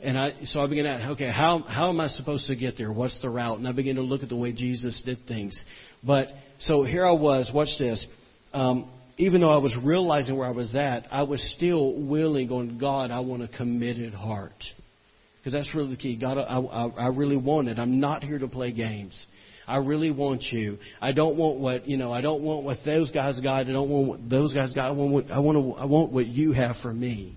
And 0.00 0.18
I, 0.18 0.44
so 0.44 0.62
I 0.62 0.66
began 0.66 0.84
to, 0.84 1.10
okay, 1.12 1.30
how, 1.30 1.60
how 1.60 1.90
am 1.90 2.00
I 2.00 2.08
supposed 2.08 2.48
to 2.48 2.56
get 2.56 2.76
there? 2.76 2.92
What's 2.92 3.20
the 3.22 3.30
route? 3.30 3.58
And 3.58 3.68
I 3.68 3.72
began 3.72 3.96
to 3.96 4.02
look 4.02 4.22
at 4.22 4.28
the 4.28 4.36
way 4.36 4.52
Jesus 4.52 5.00
did 5.02 5.18
things. 5.26 5.64
But, 6.02 6.28
so 6.58 6.82
here 6.82 7.06
I 7.06 7.12
was, 7.12 7.50
watch 7.54 7.78
this. 7.78 8.06
Um, 8.52 8.90
even 9.16 9.40
though 9.40 9.50
I 9.50 9.58
was 9.58 9.76
realizing 9.76 10.36
where 10.36 10.48
I 10.48 10.52
was 10.52 10.74
at, 10.74 11.06
I 11.10 11.22
was 11.22 11.42
still 11.54 12.06
willing 12.06 12.50
on 12.50 12.78
God, 12.78 13.10
I 13.10 13.20
want 13.20 13.42
a 13.42 13.48
committed 13.48 14.12
heart. 14.12 14.64
Because 15.44 15.52
that's 15.52 15.74
really 15.74 15.90
the 15.90 15.98
key. 15.98 16.18
God, 16.18 16.38
I, 16.38 16.58
I, 16.58 16.86
I 16.86 17.08
really 17.08 17.36
want 17.36 17.68
it. 17.68 17.78
I'm 17.78 18.00
not 18.00 18.24
here 18.24 18.38
to 18.38 18.48
play 18.48 18.72
games. 18.72 19.26
I 19.68 19.76
really 19.76 20.10
want 20.10 20.42
you. 20.44 20.78
I 21.02 21.12
don't 21.12 21.36
want 21.36 21.58
what 21.58 21.86
you 21.86 21.98
know. 21.98 22.10
I 22.10 22.22
don't 22.22 22.42
want 22.42 22.64
what 22.64 22.78
those 22.82 23.10
guys 23.10 23.40
got. 23.40 23.66
I 23.66 23.72
don't 23.72 23.90
want 23.90 24.08
what 24.08 24.30
those 24.30 24.54
guys 24.54 24.72
got. 24.72 24.88
I 24.88 24.92
want 24.92 25.12
what 25.12 25.30
I 25.30 25.40
want. 25.40 25.58
To, 25.58 25.82
I 25.82 25.84
want 25.84 26.12
what 26.12 26.26
you 26.26 26.52
have 26.52 26.76
for 26.76 26.90
me, 26.90 27.36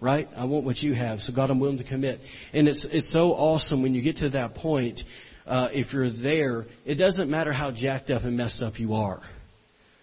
right? 0.00 0.26
I 0.36 0.46
want 0.46 0.64
what 0.64 0.78
you 0.78 0.92
have. 0.94 1.20
So 1.20 1.32
God, 1.32 1.50
I'm 1.50 1.60
willing 1.60 1.78
to 1.78 1.84
commit. 1.84 2.18
And 2.52 2.66
it's 2.66 2.84
it's 2.90 3.12
so 3.12 3.30
awesome 3.30 3.80
when 3.80 3.94
you 3.94 4.02
get 4.02 4.16
to 4.16 4.30
that 4.30 4.54
point. 4.54 5.00
Uh, 5.46 5.68
if 5.70 5.92
you're 5.92 6.10
there, 6.10 6.64
it 6.84 6.96
doesn't 6.96 7.30
matter 7.30 7.52
how 7.52 7.70
jacked 7.70 8.10
up 8.10 8.24
and 8.24 8.36
messed 8.36 8.60
up 8.60 8.80
you 8.80 8.94
are, 8.94 9.20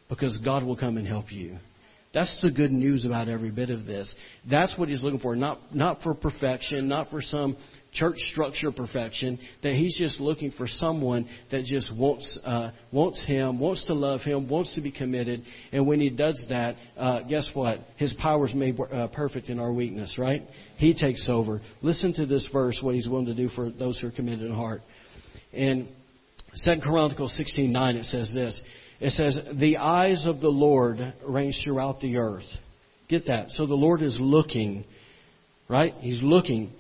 because 0.08 0.38
God 0.38 0.64
will 0.64 0.78
come 0.78 0.96
and 0.96 1.06
help 1.06 1.30
you. 1.30 1.58
That's 2.14 2.40
the 2.42 2.52
good 2.52 2.72
news 2.72 3.06
about 3.06 3.28
every 3.28 3.50
bit 3.50 3.72
of 3.72 3.86
this. 3.86 4.14
That's 4.48 4.78
what 4.78 4.88
he's 4.88 5.04
looking 5.04 5.20
for. 5.20 5.36
Not, 5.36 5.74
not 5.74 6.04
for 6.04 6.14
perfection, 6.14 6.88
not 6.88 7.10
for 7.10 7.22
some 7.22 7.58
church 7.92 8.20
structure 8.20 8.72
perfection, 8.72 9.40
that 9.64 9.74
he's 9.74 9.98
just 9.98 10.20
looking 10.20 10.52
for 10.52 10.68
someone 10.68 11.28
that 11.50 11.64
just 11.66 11.96
wants, 11.98 12.40
uh, 12.44 12.72
wants 12.92 13.26
him, 13.26 13.60
wants 13.60 13.86
to 13.86 13.96
love 13.96 14.22
him, 14.22 14.48
wants 14.48 14.76
to 14.76 14.82
be 14.82 14.92
committed. 14.92 15.42
And 15.72 15.88
when 15.88 16.00
he 16.00 16.12
does 16.12 16.46
that, 16.50 16.76
uh, 16.98 17.24
guess 17.24 17.50
what? 17.56 17.80
His 17.98 18.14
power 18.14 18.46
is 18.46 18.54
made 18.54 18.80
uh, 18.80 19.08
perfect 19.08 19.50
in 19.50 19.60
our 19.60 19.74
weakness, 19.74 20.20
right? 20.20 20.44
He 20.78 20.94
takes 20.94 21.30
over. 21.30 21.62
Listen 21.82 22.14
to 22.14 22.28
this 22.28 22.48
verse, 22.54 22.80
what 22.82 22.94
he's 22.94 23.10
willing 23.10 23.26
to 23.26 23.36
do 23.36 23.50
for 23.50 23.72
those 23.72 24.00
who 24.00 24.08
are 24.08 24.12
committed 24.12 24.46
in 24.46 24.54
heart. 24.54 24.82
In 25.52 25.88
2 26.64 26.82
Chronicles 26.82 27.36
16:9, 27.40 27.96
it 27.96 28.06
says 28.06 28.32
this. 28.34 28.62
It 29.04 29.12
says, 29.12 29.40
The 29.54 29.78
eyes 29.78 30.26
of 30.26 30.40
the 30.40 30.50
Lord 30.50 30.98
range 31.28 31.62
throughout 31.64 32.00
the 32.00 32.18
earth. 32.18 32.50
Get 33.10 33.28
that. 33.28 33.52
So 33.52 33.66
the 33.66 33.76
Lord 33.76 34.02
is 34.02 34.20
looking, 34.20 34.86
right? 35.70 35.94
He's 36.00 36.24
looking 36.24 36.72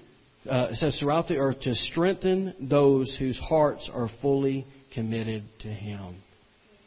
uh, 0.47 0.69
it 0.71 0.75
says 0.75 0.99
throughout 0.99 1.27
the 1.27 1.37
earth 1.37 1.61
to 1.61 1.75
strengthen 1.75 2.53
those 2.59 3.15
whose 3.17 3.39
hearts 3.39 3.89
are 3.93 4.09
fully 4.21 4.65
committed 4.93 5.43
to 5.59 5.67
Him. 5.67 6.15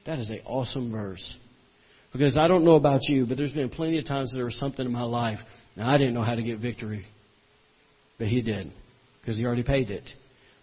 That 0.05 0.19
is 0.19 0.31
an 0.31 0.41
awesome 0.45 0.91
verse. 0.91 1.37
Because 2.13 2.37
I 2.37 2.49
don't 2.49 2.65
know 2.65 2.77
about 2.77 3.05
you, 3.05 3.27
but 3.27 3.37
there's 3.37 3.53
been 3.53 3.69
plenty 3.69 3.99
of 3.99 4.07
times 4.07 4.31
that 4.31 4.37
there 4.37 4.45
was 4.45 4.59
something 4.59 4.85
in 4.85 4.93
my 4.93 5.03
life 5.03 5.39
and 5.75 5.85
I 5.85 5.99
didn't 5.99 6.15
know 6.15 6.23
how 6.23 6.35
to 6.35 6.43
get 6.43 6.59
victory. 6.59 7.05
But 8.19 8.29
He 8.29 8.43
did. 8.43 8.71
Because 9.21 9.39
He 9.39 9.45
already 9.45 9.63
paid 9.63 9.91
it. 9.91 10.09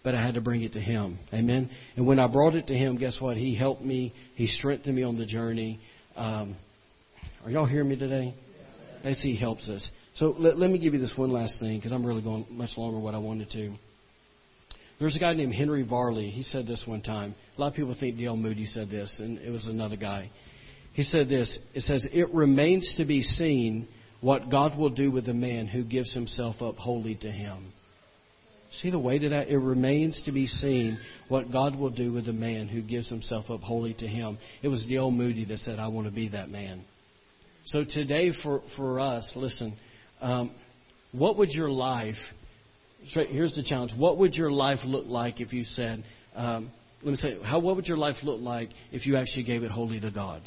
But 0.04 0.14
I 0.14 0.22
had 0.22 0.34
to 0.34 0.40
bring 0.40 0.62
it 0.62 0.74
to 0.74 0.80
Him. 0.80 1.18
Amen. 1.32 1.70
And 1.96 2.06
when 2.06 2.20
I 2.20 2.28
brought 2.28 2.54
it 2.54 2.68
to 2.68 2.74
Him, 2.74 2.98
guess 2.98 3.20
what? 3.20 3.36
He 3.36 3.56
helped 3.56 3.82
me. 3.82 4.12
He 4.36 4.46
strengthened 4.46 4.94
me 4.94 5.02
on 5.02 5.18
the 5.18 5.26
journey. 5.26 5.80
Um, 6.14 6.54
are 7.44 7.50
y'all 7.50 7.66
hearing 7.66 7.88
me 7.88 7.96
today? 7.96 8.34
That's 9.02 9.22
He 9.22 9.34
helps 9.34 9.68
us. 9.68 9.90
So 10.14 10.36
let, 10.38 10.56
let 10.58 10.70
me 10.70 10.78
give 10.78 10.94
you 10.94 11.00
this 11.00 11.16
one 11.16 11.30
last 11.30 11.58
thing 11.58 11.78
because 11.78 11.90
I'm 11.90 12.06
really 12.06 12.22
going 12.22 12.46
much 12.50 12.78
longer 12.78 12.96
than 12.96 13.02
what 13.02 13.14
I 13.14 13.18
wanted 13.18 13.50
to. 13.50 13.74
There's 15.00 15.16
a 15.16 15.18
guy 15.18 15.32
named 15.34 15.54
Henry 15.54 15.82
Varley. 15.82 16.30
He 16.30 16.42
said 16.42 16.66
this 16.66 16.86
one 16.86 17.02
time. 17.02 17.34
A 17.56 17.60
lot 17.60 17.68
of 17.68 17.74
people 17.74 17.96
think 17.98 18.16
D.L. 18.16 18.36
Moody 18.36 18.66
said 18.66 18.90
this, 18.90 19.18
and 19.18 19.38
it 19.38 19.50
was 19.50 19.66
another 19.66 19.96
guy. 19.96 20.30
He 20.92 21.02
said 21.02 21.28
this. 21.28 21.58
It 21.74 21.80
says, 21.80 22.06
It 22.12 22.32
remains 22.32 22.94
to 22.96 23.04
be 23.04 23.22
seen 23.22 23.88
what 24.20 24.50
God 24.50 24.78
will 24.78 24.90
do 24.90 25.10
with 25.10 25.28
a 25.28 25.34
man 25.34 25.66
who 25.66 25.82
gives 25.82 26.14
himself 26.14 26.62
up 26.62 26.76
wholly 26.76 27.16
to 27.16 27.30
him. 27.30 27.72
See 28.74 28.90
the 28.90 28.98
weight 28.98 29.22
of 29.22 29.30
that? 29.30 29.48
It 29.48 29.58
remains 29.58 30.22
to 30.22 30.32
be 30.32 30.48
seen 30.48 30.98
what 31.28 31.52
God 31.52 31.78
will 31.78 31.90
do 31.90 32.12
with 32.12 32.28
a 32.28 32.32
man 32.32 32.66
who 32.66 32.82
gives 32.82 33.08
himself 33.08 33.48
up 33.48 33.60
wholly 33.60 33.94
to 33.94 34.06
him. 34.06 34.36
It 34.62 34.68
was 34.68 34.84
D.L. 34.84 35.12
Moody 35.12 35.44
that 35.44 35.58
said, 35.60 35.78
I 35.78 35.88
want 35.88 36.08
to 36.08 36.12
be 36.12 36.30
that 36.30 36.48
man. 36.48 36.84
So 37.66 37.84
today 37.84 38.32
for, 38.32 38.62
for 38.76 38.98
us, 38.98 39.32
listen, 39.36 39.74
um, 40.20 40.50
what 41.12 41.38
would 41.38 41.52
your 41.52 41.70
life, 41.70 42.16
here's 43.04 43.54
the 43.54 43.62
challenge, 43.62 43.92
what 43.96 44.18
would 44.18 44.34
your 44.34 44.50
life 44.50 44.80
look 44.84 45.06
like 45.06 45.40
if 45.40 45.52
you 45.52 45.62
said, 45.62 46.02
um, 46.34 46.70
let 47.02 47.10
me 47.12 47.16
say, 47.16 47.38
how, 47.44 47.60
what 47.60 47.76
would 47.76 47.86
your 47.86 47.96
life 47.96 48.16
look 48.24 48.40
like 48.40 48.70
if 48.90 49.06
you 49.06 49.16
actually 49.16 49.44
gave 49.44 49.62
it 49.62 49.70
wholly 49.70 50.00
to 50.00 50.10
God? 50.10 50.42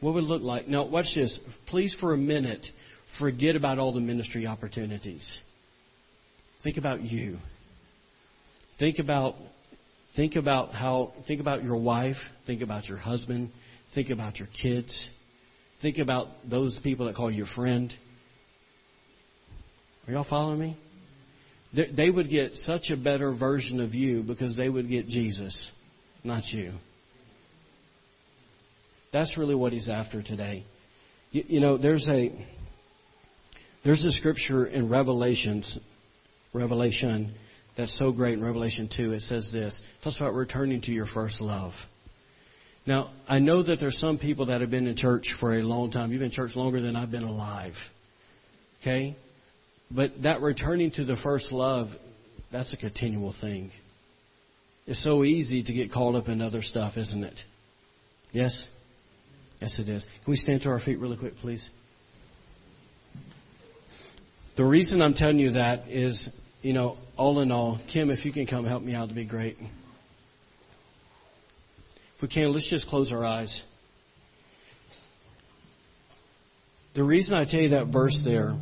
What 0.00 0.14
would 0.14 0.24
it 0.24 0.26
look 0.26 0.42
like? 0.42 0.66
Now, 0.66 0.86
watch 0.86 1.14
this. 1.14 1.38
Please, 1.68 1.94
for 1.94 2.12
a 2.12 2.18
minute, 2.18 2.66
forget 3.20 3.54
about 3.54 3.78
all 3.78 3.92
the 3.92 4.00
ministry 4.00 4.48
opportunities. 4.48 5.40
Think 6.62 6.76
about 6.76 7.02
you. 7.02 7.38
Think 8.78 8.98
about 8.98 9.34
think 10.16 10.36
about 10.36 10.72
how 10.72 11.12
think 11.26 11.40
about 11.40 11.64
your 11.64 11.76
wife, 11.76 12.16
think 12.46 12.62
about 12.62 12.88
your 12.88 12.98
husband, 12.98 13.50
think 13.94 14.10
about 14.10 14.38
your 14.38 14.48
kids. 14.60 15.08
Think 15.80 15.98
about 15.98 16.28
those 16.48 16.78
people 16.82 17.06
that 17.06 17.16
call 17.16 17.30
you 17.30 17.44
a 17.44 17.46
friend. 17.46 17.92
Are 20.06 20.12
y'all 20.12 20.26
following 20.28 20.60
me? 20.60 20.76
They 21.74 22.10
would 22.10 22.28
get 22.28 22.54
such 22.54 22.90
a 22.90 22.96
better 22.96 23.34
version 23.34 23.80
of 23.80 23.94
you 23.94 24.22
because 24.22 24.56
they 24.56 24.68
would 24.68 24.88
get 24.88 25.08
Jesus, 25.08 25.70
not 26.22 26.44
you. 26.52 26.72
That's 29.12 29.38
really 29.38 29.54
what 29.54 29.72
he's 29.72 29.88
after 29.88 30.22
today. 30.22 30.64
You, 31.30 31.44
you 31.46 31.60
know, 31.60 31.78
there's 31.78 32.08
a 32.08 32.30
there's 33.84 34.04
a 34.04 34.12
scripture 34.12 34.66
in 34.66 34.88
Revelations, 34.88 35.78
Revelation, 36.52 37.34
that's 37.76 37.96
so 37.98 38.12
great 38.12 38.34
in 38.34 38.44
Revelation 38.44 38.88
2. 38.94 39.12
It 39.12 39.20
says 39.20 39.50
this. 39.52 39.80
It 39.80 40.04
talks 40.04 40.18
about 40.18 40.34
returning 40.34 40.82
to 40.82 40.92
your 40.92 41.06
first 41.06 41.40
love. 41.40 41.72
Now, 42.86 43.10
I 43.28 43.38
know 43.38 43.62
that 43.62 43.78
there's 43.80 43.98
some 43.98 44.18
people 44.18 44.46
that 44.46 44.60
have 44.60 44.70
been 44.70 44.86
in 44.86 44.96
church 44.96 45.34
for 45.38 45.54
a 45.54 45.62
long 45.62 45.90
time. 45.90 46.10
You've 46.10 46.18
been 46.18 46.26
in 46.26 46.32
church 46.32 46.56
longer 46.56 46.80
than 46.80 46.96
I've 46.96 47.10
been 47.10 47.22
alive. 47.22 47.74
Okay? 48.80 49.16
But 49.90 50.22
that 50.24 50.40
returning 50.40 50.90
to 50.92 51.04
the 51.04 51.16
first 51.16 51.52
love, 51.52 51.88
that's 52.50 52.74
a 52.74 52.76
continual 52.76 53.32
thing. 53.38 53.70
It's 54.86 55.02
so 55.02 55.22
easy 55.22 55.62
to 55.62 55.72
get 55.72 55.92
caught 55.92 56.16
up 56.16 56.28
in 56.28 56.40
other 56.40 56.60
stuff, 56.60 56.96
isn't 56.96 57.22
it? 57.22 57.40
Yes? 58.32 58.66
Yes, 59.60 59.78
it 59.78 59.88
is. 59.88 60.04
Can 60.24 60.30
we 60.30 60.36
stand 60.36 60.62
to 60.62 60.70
our 60.70 60.80
feet 60.80 60.98
really 60.98 61.16
quick, 61.16 61.36
please? 61.36 61.70
The 64.56 64.64
reason 64.64 65.00
I'm 65.00 65.14
telling 65.14 65.38
you 65.38 65.52
that 65.52 65.88
is, 65.88 66.28
you 66.62 66.72
know, 66.72 66.96
all 67.16 67.40
in 67.40 67.50
all, 67.50 67.80
Kim, 67.92 68.10
if 68.10 68.24
you 68.24 68.32
can 68.32 68.46
come 68.46 68.64
help 68.64 68.82
me 68.82 68.94
out, 68.94 69.04
it'd 69.04 69.16
be 69.16 69.24
great. 69.24 69.56
If 72.16 72.22
we 72.22 72.28
can, 72.28 72.52
let's 72.52 72.70
just 72.70 72.88
close 72.88 73.12
our 73.12 73.24
eyes. 73.24 73.62
The 76.94 77.02
reason 77.02 77.34
I 77.34 77.44
tell 77.44 77.60
you 77.60 77.70
that 77.70 77.88
verse 77.88 78.22
there, 78.24 78.54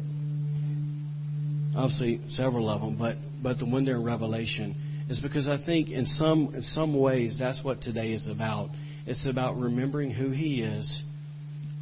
obviously 1.77 2.21
several 2.31 2.71
of 2.71 2.81
them, 2.81 2.97
but 2.97 3.17
but 3.43 3.59
the 3.59 3.67
one 3.67 3.85
there 3.85 3.97
in 3.97 4.05
Revelation 4.05 4.75
is 5.11 5.21
because 5.21 5.49
I 5.49 5.59
think 5.59 5.91
in 5.91 6.07
some 6.07 6.55
in 6.55 6.63
some 6.63 6.99
ways 6.99 7.39
that's 7.39 7.63
what 7.63 7.83
today 7.83 8.13
is 8.13 8.29
about. 8.29 8.71
It's 9.07 9.27
about 9.27 9.59
remembering 9.59 10.11
who 10.11 10.31
He 10.31 10.63
is, 10.63 11.03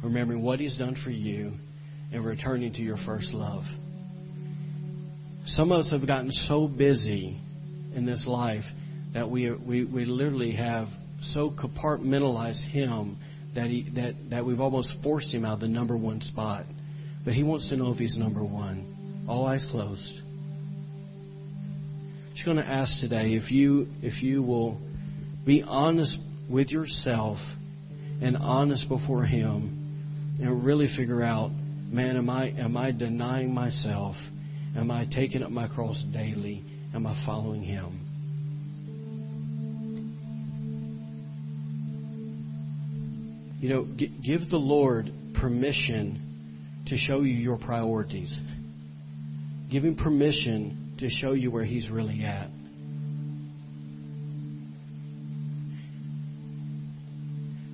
remembering 0.03 0.41
what 0.41 0.59
He's 0.59 0.77
done 0.77 0.95
for 0.95 1.11
you, 1.11 1.51
and 2.11 2.25
returning 2.25 2.73
to 2.73 2.81
your 2.81 2.97
first 2.97 3.33
love. 3.33 3.63
Some 5.49 5.71
of 5.71 5.79
us 5.79 5.91
have 5.91 6.05
gotten 6.05 6.31
so 6.31 6.67
busy 6.67 7.35
in 7.95 8.05
this 8.05 8.27
life 8.27 8.65
that 9.13 9.31
we, 9.31 9.49
we, 9.51 9.83
we 9.83 10.05
literally 10.05 10.51
have 10.51 10.89
so 11.21 11.49
compartmentalized 11.49 12.61
Him 12.61 13.17
that, 13.55 13.65
he, 13.65 13.89
that, 13.95 14.13
that 14.29 14.45
we've 14.45 14.59
almost 14.59 15.01
forced 15.01 15.33
Him 15.33 15.45
out 15.45 15.55
of 15.55 15.59
the 15.61 15.67
number 15.67 15.97
one 15.97 16.21
spot. 16.21 16.65
But 17.25 17.33
He 17.33 17.41
wants 17.41 17.69
to 17.69 17.77
know 17.77 17.91
if 17.91 17.97
He's 17.97 18.15
number 18.15 18.43
one. 18.43 19.25
All 19.27 19.47
eyes 19.47 19.65
closed. 19.69 20.21
Just 22.33 22.45
going 22.45 22.57
to 22.57 22.67
ask 22.67 22.99
today 22.99 23.33
if 23.33 23.51
you 23.51 23.87
if 24.03 24.21
you 24.21 24.43
will 24.43 24.79
be 25.47 25.63
honest 25.63 26.19
with 26.47 26.69
yourself 26.71 27.39
and 28.21 28.37
honest 28.37 28.87
before 28.87 29.25
Him 29.25 30.37
and 30.39 30.63
really 30.63 30.87
figure 30.95 31.23
out, 31.23 31.49
man, 31.89 32.17
am 32.17 32.29
I, 32.29 32.49
am 32.51 32.77
I 32.77 32.91
denying 32.91 33.51
myself? 33.51 34.15
Am 34.75 34.91
I 34.91 35.05
taking 35.11 35.43
up 35.43 35.51
my 35.51 35.67
cross 35.67 36.03
daily? 36.03 36.63
Am 36.93 37.05
I 37.05 37.15
following 37.25 37.63
Him? 37.63 38.05
You 43.59 43.69
know, 43.69 43.83
give 43.83 44.49
the 44.49 44.57
Lord 44.57 45.11
permission 45.39 46.21
to 46.87 46.97
show 46.97 47.21
you 47.21 47.33
your 47.33 47.57
priorities. 47.57 48.39
Give 49.71 49.83
Him 49.83 49.95
permission 49.95 50.95
to 50.99 51.09
show 51.09 51.33
you 51.33 51.51
where 51.51 51.65
He's 51.65 51.89
really 51.89 52.23
at. 52.23 52.49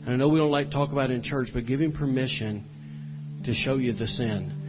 And 0.05 0.13
I 0.13 0.17
know 0.17 0.29
we 0.29 0.37
don't 0.37 0.51
like 0.51 0.67
to 0.67 0.71
talk 0.71 0.91
about 0.91 1.09
it 1.09 1.15
in 1.15 1.23
church, 1.23 1.49
but 1.51 1.65
give 1.65 1.81
him 1.81 1.91
permission 1.91 2.63
to 3.45 3.53
show 3.55 3.77
you 3.77 3.91
the 3.91 4.05
sin. 4.05 4.64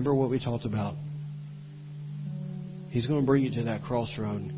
Remember 0.00 0.14
what 0.14 0.30
we 0.30 0.42
talked 0.42 0.64
about. 0.64 0.94
He's 2.88 3.06
going 3.06 3.20
to 3.20 3.26
bring 3.26 3.42
you 3.42 3.50
to 3.50 3.64
that 3.64 3.82
crossroad. 3.82 4.50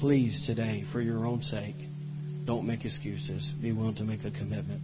Please, 0.00 0.44
today, 0.44 0.82
for 0.92 1.00
your 1.00 1.24
own 1.24 1.42
sake, 1.42 1.76
don't 2.44 2.66
make 2.66 2.84
excuses. 2.84 3.54
Be 3.62 3.70
willing 3.70 3.94
to 3.94 4.02
make 4.02 4.24
a 4.24 4.32
commitment. 4.32 4.82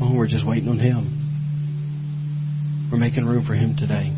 Oh, 0.00 0.16
we're 0.16 0.26
just 0.26 0.46
waiting 0.46 0.70
on 0.70 0.78
Him. 0.78 2.88
We're 2.90 2.96
making 2.96 3.26
room 3.26 3.44
for 3.44 3.52
Him 3.52 3.76
today. 3.76 4.10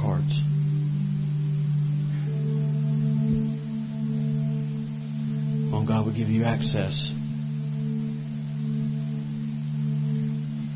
Hearts. 0.00 0.42
Oh, 5.72 5.84
God, 5.86 6.06
we 6.06 6.16
give 6.16 6.28
you 6.28 6.44
access. 6.44 7.12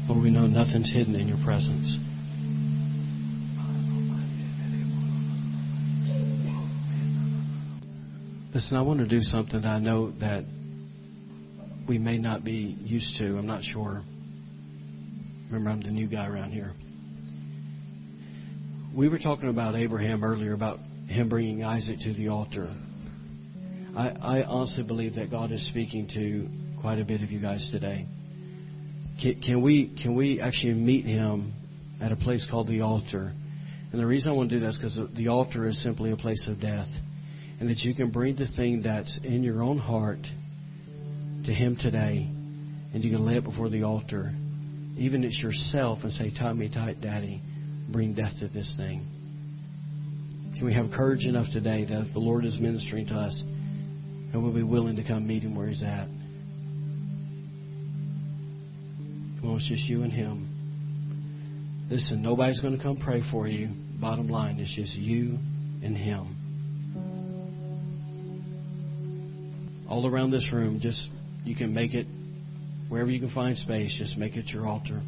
Lord, 0.09 0.23
we 0.23 0.31
know 0.31 0.47
nothing's 0.47 0.93
hidden 0.93 1.15
in 1.15 1.27
your 1.27 1.39
presence. 1.45 1.99
Listen, 8.55 8.77
I 8.77 8.83
want 8.83 9.01
to 9.01 9.09
do 9.09 9.21
something 9.23 9.63
that 9.63 9.69
I 9.69 9.79
know 9.81 10.11
that 10.21 10.45
we 11.89 11.99
may 11.99 12.19
not 12.19 12.45
be 12.45 12.77
used 12.81 13.17
to. 13.19 13.37
I'm 13.37 13.47
not 13.47 13.65
sure. 13.65 14.03
Remember, 15.47 15.71
I'm 15.71 15.81
the 15.81 15.91
new 15.91 16.07
guy 16.07 16.29
around 16.29 16.53
here. 16.53 16.71
We 18.97 19.09
were 19.09 19.19
talking 19.19 19.49
about 19.49 19.75
Abraham 19.75 20.23
earlier, 20.23 20.55
about 20.55 20.79
him 21.09 21.29
bringing 21.29 21.65
Isaac 21.65 21.99
to 22.03 22.15
the 22.15 22.29
altar. 22.29 22.73
I, 23.97 24.11
I 24.23 24.43
honestly 24.45 24.85
believe 24.85 25.17
that 25.17 25.33
God 25.33 25.51
is 25.51 25.67
speaking 25.67 26.07
to 26.15 26.47
quite 26.81 27.01
a 27.01 27.05
bit 27.05 27.21
of 27.21 27.33
you 27.33 27.41
guys 27.41 27.69
today. 27.73 28.07
Can, 29.21 29.41
can 29.41 29.63
we 29.63 29.93
can 30.01 30.15
we 30.15 30.41
actually 30.41 30.75
meet 30.75 31.07
Him 31.07 31.55
at 32.01 32.13
a 32.13 32.17
place 32.17 32.47
called 32.49 32.69
the 32.69 32.83
altar? 32.83 33.33
And 33.91 34.01
the 34.01 34.07
reason 34.07 34.31
I 34.31 34.37
want 34.37 34.51
to 34.51 34.57
do 34.57 34.61
that 34.61 34.69
is 34.69 34.77
because 34.77 35.01
the 35.17 35.27
altar 35.27 35.67
is 35.67 35.83
simply 35.83 36.13
a 36.13 36.17
place 36.17 36.47
of 36.47 36.61
death 36.61 36.89
and 37.59 37.69
that 37.71 37.81
you 37.81 37.97
can 37.97 38.11
bring 38.11 38.37
the 38.37 38.47
thing 38.47 38.83
that's 38.83 39.19
in 39.25 39.43
your 39.43 39.61
own 39.65 39.79
heart 39.79 40.23
to 41.47 41.53
Him 41.53 41.77
today, 41.77 42.29
and 42.95 43.05
you 43.05 43.11
can 43.11 43.27
lay 43.27 43.39
it 43.39 43.45
before 43.45 43.71
the 43.71 43.83
altar, 43.83 44.31
even 44.97 45.25
it's 45.25 45.43
yourself, 45.43 46.05
and 46.05 46.13
say, 46.13 46.31
"Tie 46.31 46.53
me 46.53 46.69
tight, 46.69 47.01
Daddy 47.01 47.41
bring 47.89 48.15
death 48.15 48.33
to 48.41 48.49
this 48.49 48.77
thing. 48.77 49.07
Can 50.57 50.67
we 50.67 50.75
have 50.75 50.91
courage 50.91 51.25
enough 51.25 51.47
today 51.53 51.85
that 51.85 52.07
if 52.07 52.13
the 52.13 52.21
Lord 52.21 52.45
is 52.45 52.61
ministering 52.61 53.07
to 53.07 53.15
us, 53.15 53.43
and 53.43 54.43
we'll 54.43 54.55
be 54.55 54.63
willing 54.63 54.97
to 54.97 55.05
come 55.05 55.27
meet 55.27 55.43
Him 55.43 55.57
where 55.57 55.69
He's 55.69 55.83
at? 55.83 56.07
Come 59.41 59.51
on, 59.51 59.57
it's 59.57 59.69
just 59.69 59.89
you 59.89 60.03
and 60.03 60.13
Him. 60.13 61.87
Listen, 61.91 62.23
nobody's 62.23 62.61
going 62.61 62.77
to 62.77 62.83
come 62.83 62.97
pray 62.97 63.23
for 63.31 63.47
you. 63.47 63.69
Bottom 64.01 64.29
line, 64.29 64.59
it's 64.59 64.75
just 64.75 64.97
you 64.97 65.39
and 65.83 65.97
Him. 65.97 66.37
All 69.89 70.07
around 70.07 70.31
this 70.31 70.53
room, 70.53 70.81
just 70.81 71.11
you 71.45 71.55
can 71.55 71.75
make 71.75 71.95
it 71.95 72.07
wherever 72.89 73.11
you 73.11 73.21
can 73.21 73.31
find 73.31 73.59
space, 73.59 73.97
just 73.99 74.17
make 74.17 74.37
it 74.37 74.51
your 74.51 74.67
altar. 74.67 75.03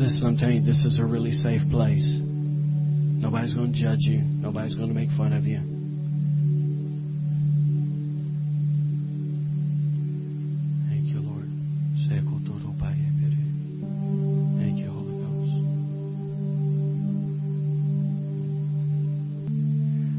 Listen, 0.00 0.28
I'm 0.28 0.36
telling 0.38 0.56
you, 0.56 0.62
this 0.62 0.86
is 0.86 0.98
a 0.98 1.04
really 1.04 1.32
safe 1.32 1.60
place. 1.70 2.18
Nobody's 2.22 3.52
going 3.52 3.74
to 3.74 3.78
judge 3.78 4.00
you, 4.00 4.22
nobody's 4.22 4.74
going 4.74 4.88
to 4.88 4.94
make 4.94 5.10
fun 5.10 5.34
of 5.34 5.44
you. 5.44 5.58
Thank 10.88 11.12
you, 11.12 11.20
Lord. 11.20 11.44
Thank 14.56 14.78
you, 14.78 14.88
Holy 14.88 15.20
Ghost. 15.20 15.52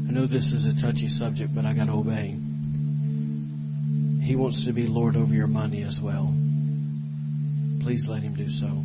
I 0.08 0.12
know 0.12 0.28
this 0.28 0.52
is 0.52 0.68
a 0.68 0.80
touchy 0.80 1.08
subject, 1.08 1.52
but 1.56 1.64
I 1.64 1.74
got 1.74 1.86
to 1.86 1.94
obey. 1.94 2.38
He 4.24 4.36
wants 4.36 4.64
to 4.66 4.72
be 4.72 4.86
Lord 4.86 5.16
over 5.16 5.34
your 5.34 5.48
money 5.48 5.82
as 5.82 5.98
well. 6.00 6.32
Please 7.80 8.06
let 8.08 8.22
him 8.22 8.34
do 8.36 8.48
so. 8.48 8.84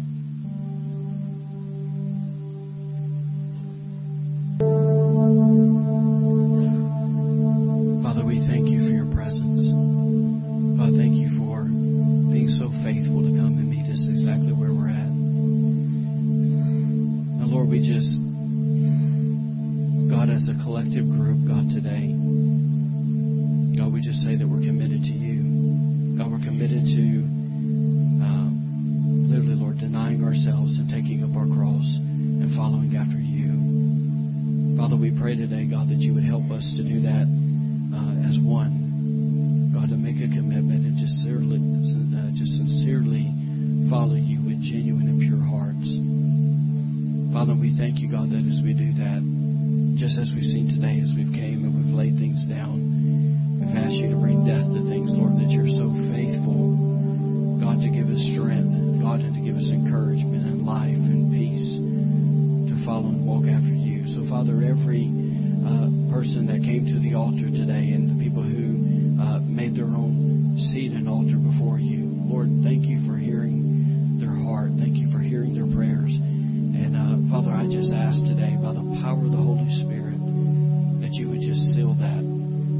Father, 47.38 47.54
we 47.54 47.70
thank 47.78 48.02
you, 48.02 48.10
God, 48.10 48.34
that 48.34 48.42
as 48.50 48.66
we 48.66 48.74
do 48.74 48.98
that, 48.98 49.22
just 49.94 50.18
as 50.18 50.34
we've 50.34 50.42
seen 50.42 50.74
today, 50.74 50.98
as 51.06 51.14
we've 51.14 51.30
came 51.30 51.70
and 51.70 51.78
we've 51.78 51.94
laid 51.94 52.18
things 52.18 52.50
down, 52.50 53.62
we've 53.62 53.78
asked 53.78 53.94
you 53.94 54.10
to 54.10 54.18
bring 54.18 54.42
death 54.42 54.66
to 54.66 54.82
things, 54.90 55.14
Lord, 55.14 55.38
that 55.38 55.54
you're 55.54 55.70
so 55.70 55.94
faithful, 56.10 57.62
God, 57.62 57.86
to 57.86 57.94
give 57.94 58.10
us 58.10 58.26
strength, 58.34 58.74
God, 59.06 59.22
and 59.22 59.38
to 59.38 59.42
give 59.46 59.54
us 59.54 59.70
encouragement 59.70 60.50
and 60.50 60.66
life 60.66 60.98
and 60.98 61.30
peace 61.30 61.78
to 61.78 62.76
follow 62.90 63.14
and 63.14 63.22
walk 63.22 63.46
after 63.46 63.70
you. 63.70 64.10
So, 64.10 64.26
Father, 64.26 64.58
every 64.66 65.06
uh, 65.62 66.10
person 66.10 66.50
that 66.50 66.66
came 66.66 66.90
to 66.90 66.98
the 66.98 67.14
altar 67.14 67.54
today 67.54 67.94
and 67.94 68.18
the 68.18 68.18
people 68.18 68.42
who 68.42 68.82
uh, 69.22 69.46
made 69.46 69.78
their 69.78 69.94
own 69.94 70.58
seat 70.58 70.90
and 70.90 71.06
altar 71.06 71.38
before 71.38 71.78
you. 71.78 72.18
Lord, 72.18 72.66
thank 72.66 72.90
you 72.90 73.06
for 73.06 73.14
hearing 73.14 74.18
their 74.18 74.34
heart. 74.34 74.74
Thank 74.82 74.98
you 74.98 75.14
for 75.14 75.22
hearing 75.22 75.54
their 75.54 75.70
prayer. 75.70 75.87
Father, 77.30 77.52
I 77.52 77.68
just 77.68 77.92
ask 77.92 78.24
today 78.24 78.56
by 78.56 78.72
the 78.72 78.88
power 79.04 79.20
of 79.20 79.32
the 79.32 79.44
Holy 79.44 79.68
Spirit 79.84 80.16
that 81.04 81.12
you 81.20 81.28
would 81.28 81.44
just 81.44 81.76
seal 81.76 81.92
that. 82.00 82.24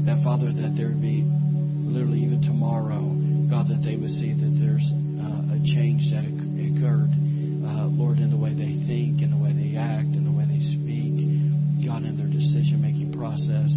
That, 0.08 0.24
Father, 0.24 0.48
that 0.48 0.72
there 0.72 0.88
would 0.88 1.04
be 1.04 1.20
literally 1.20 2.24
even 2.24 2.40
tomorrow, 2.40 3.12
God, 3.52 3.68
that 3.68 3.84
they 3.84 4.00
would 4.00 4.10
see 4.10 4.32
that 4.32 4.52
there's 4.56 4.88
uh, 5.20 5.52
a 5.52 5.60
change 5.60 6.08
that 6.16 6.24
occurred, 6.24 7.12
uh, 7.12 7.92
Lord, 7.92 8.24
in 8.24 8.32
the 8.32 8.40
way 8.40 8.56
they 8.56 8.72
think, 8.88 9.20
in 9.20 9.28
the 9.28 9.36
way 9.36 9.52
they 9.52 9.76
act, 9.76 10.16
in 10.16 10.24
the 10.24 10.32
way 10.32 10.48
they 10.48 10.64
speak, 10.64 11.84
God, 11.84 12.08
in 12.08 12.16
their 12.16 12.32
decision 12.32 12.80
making 12.80 13.12
process. 13.12 13.68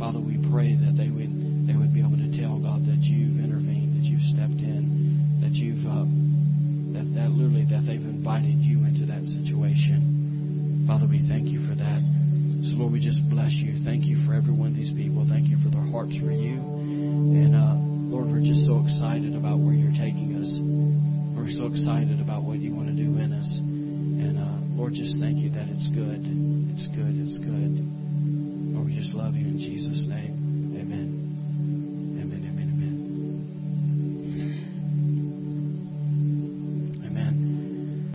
Father, 0.00 0.24
we 0.24 0.40
pray 0.48 0.72
that 0.72 0.96
they 0.96 1.12
would 1.12 1.33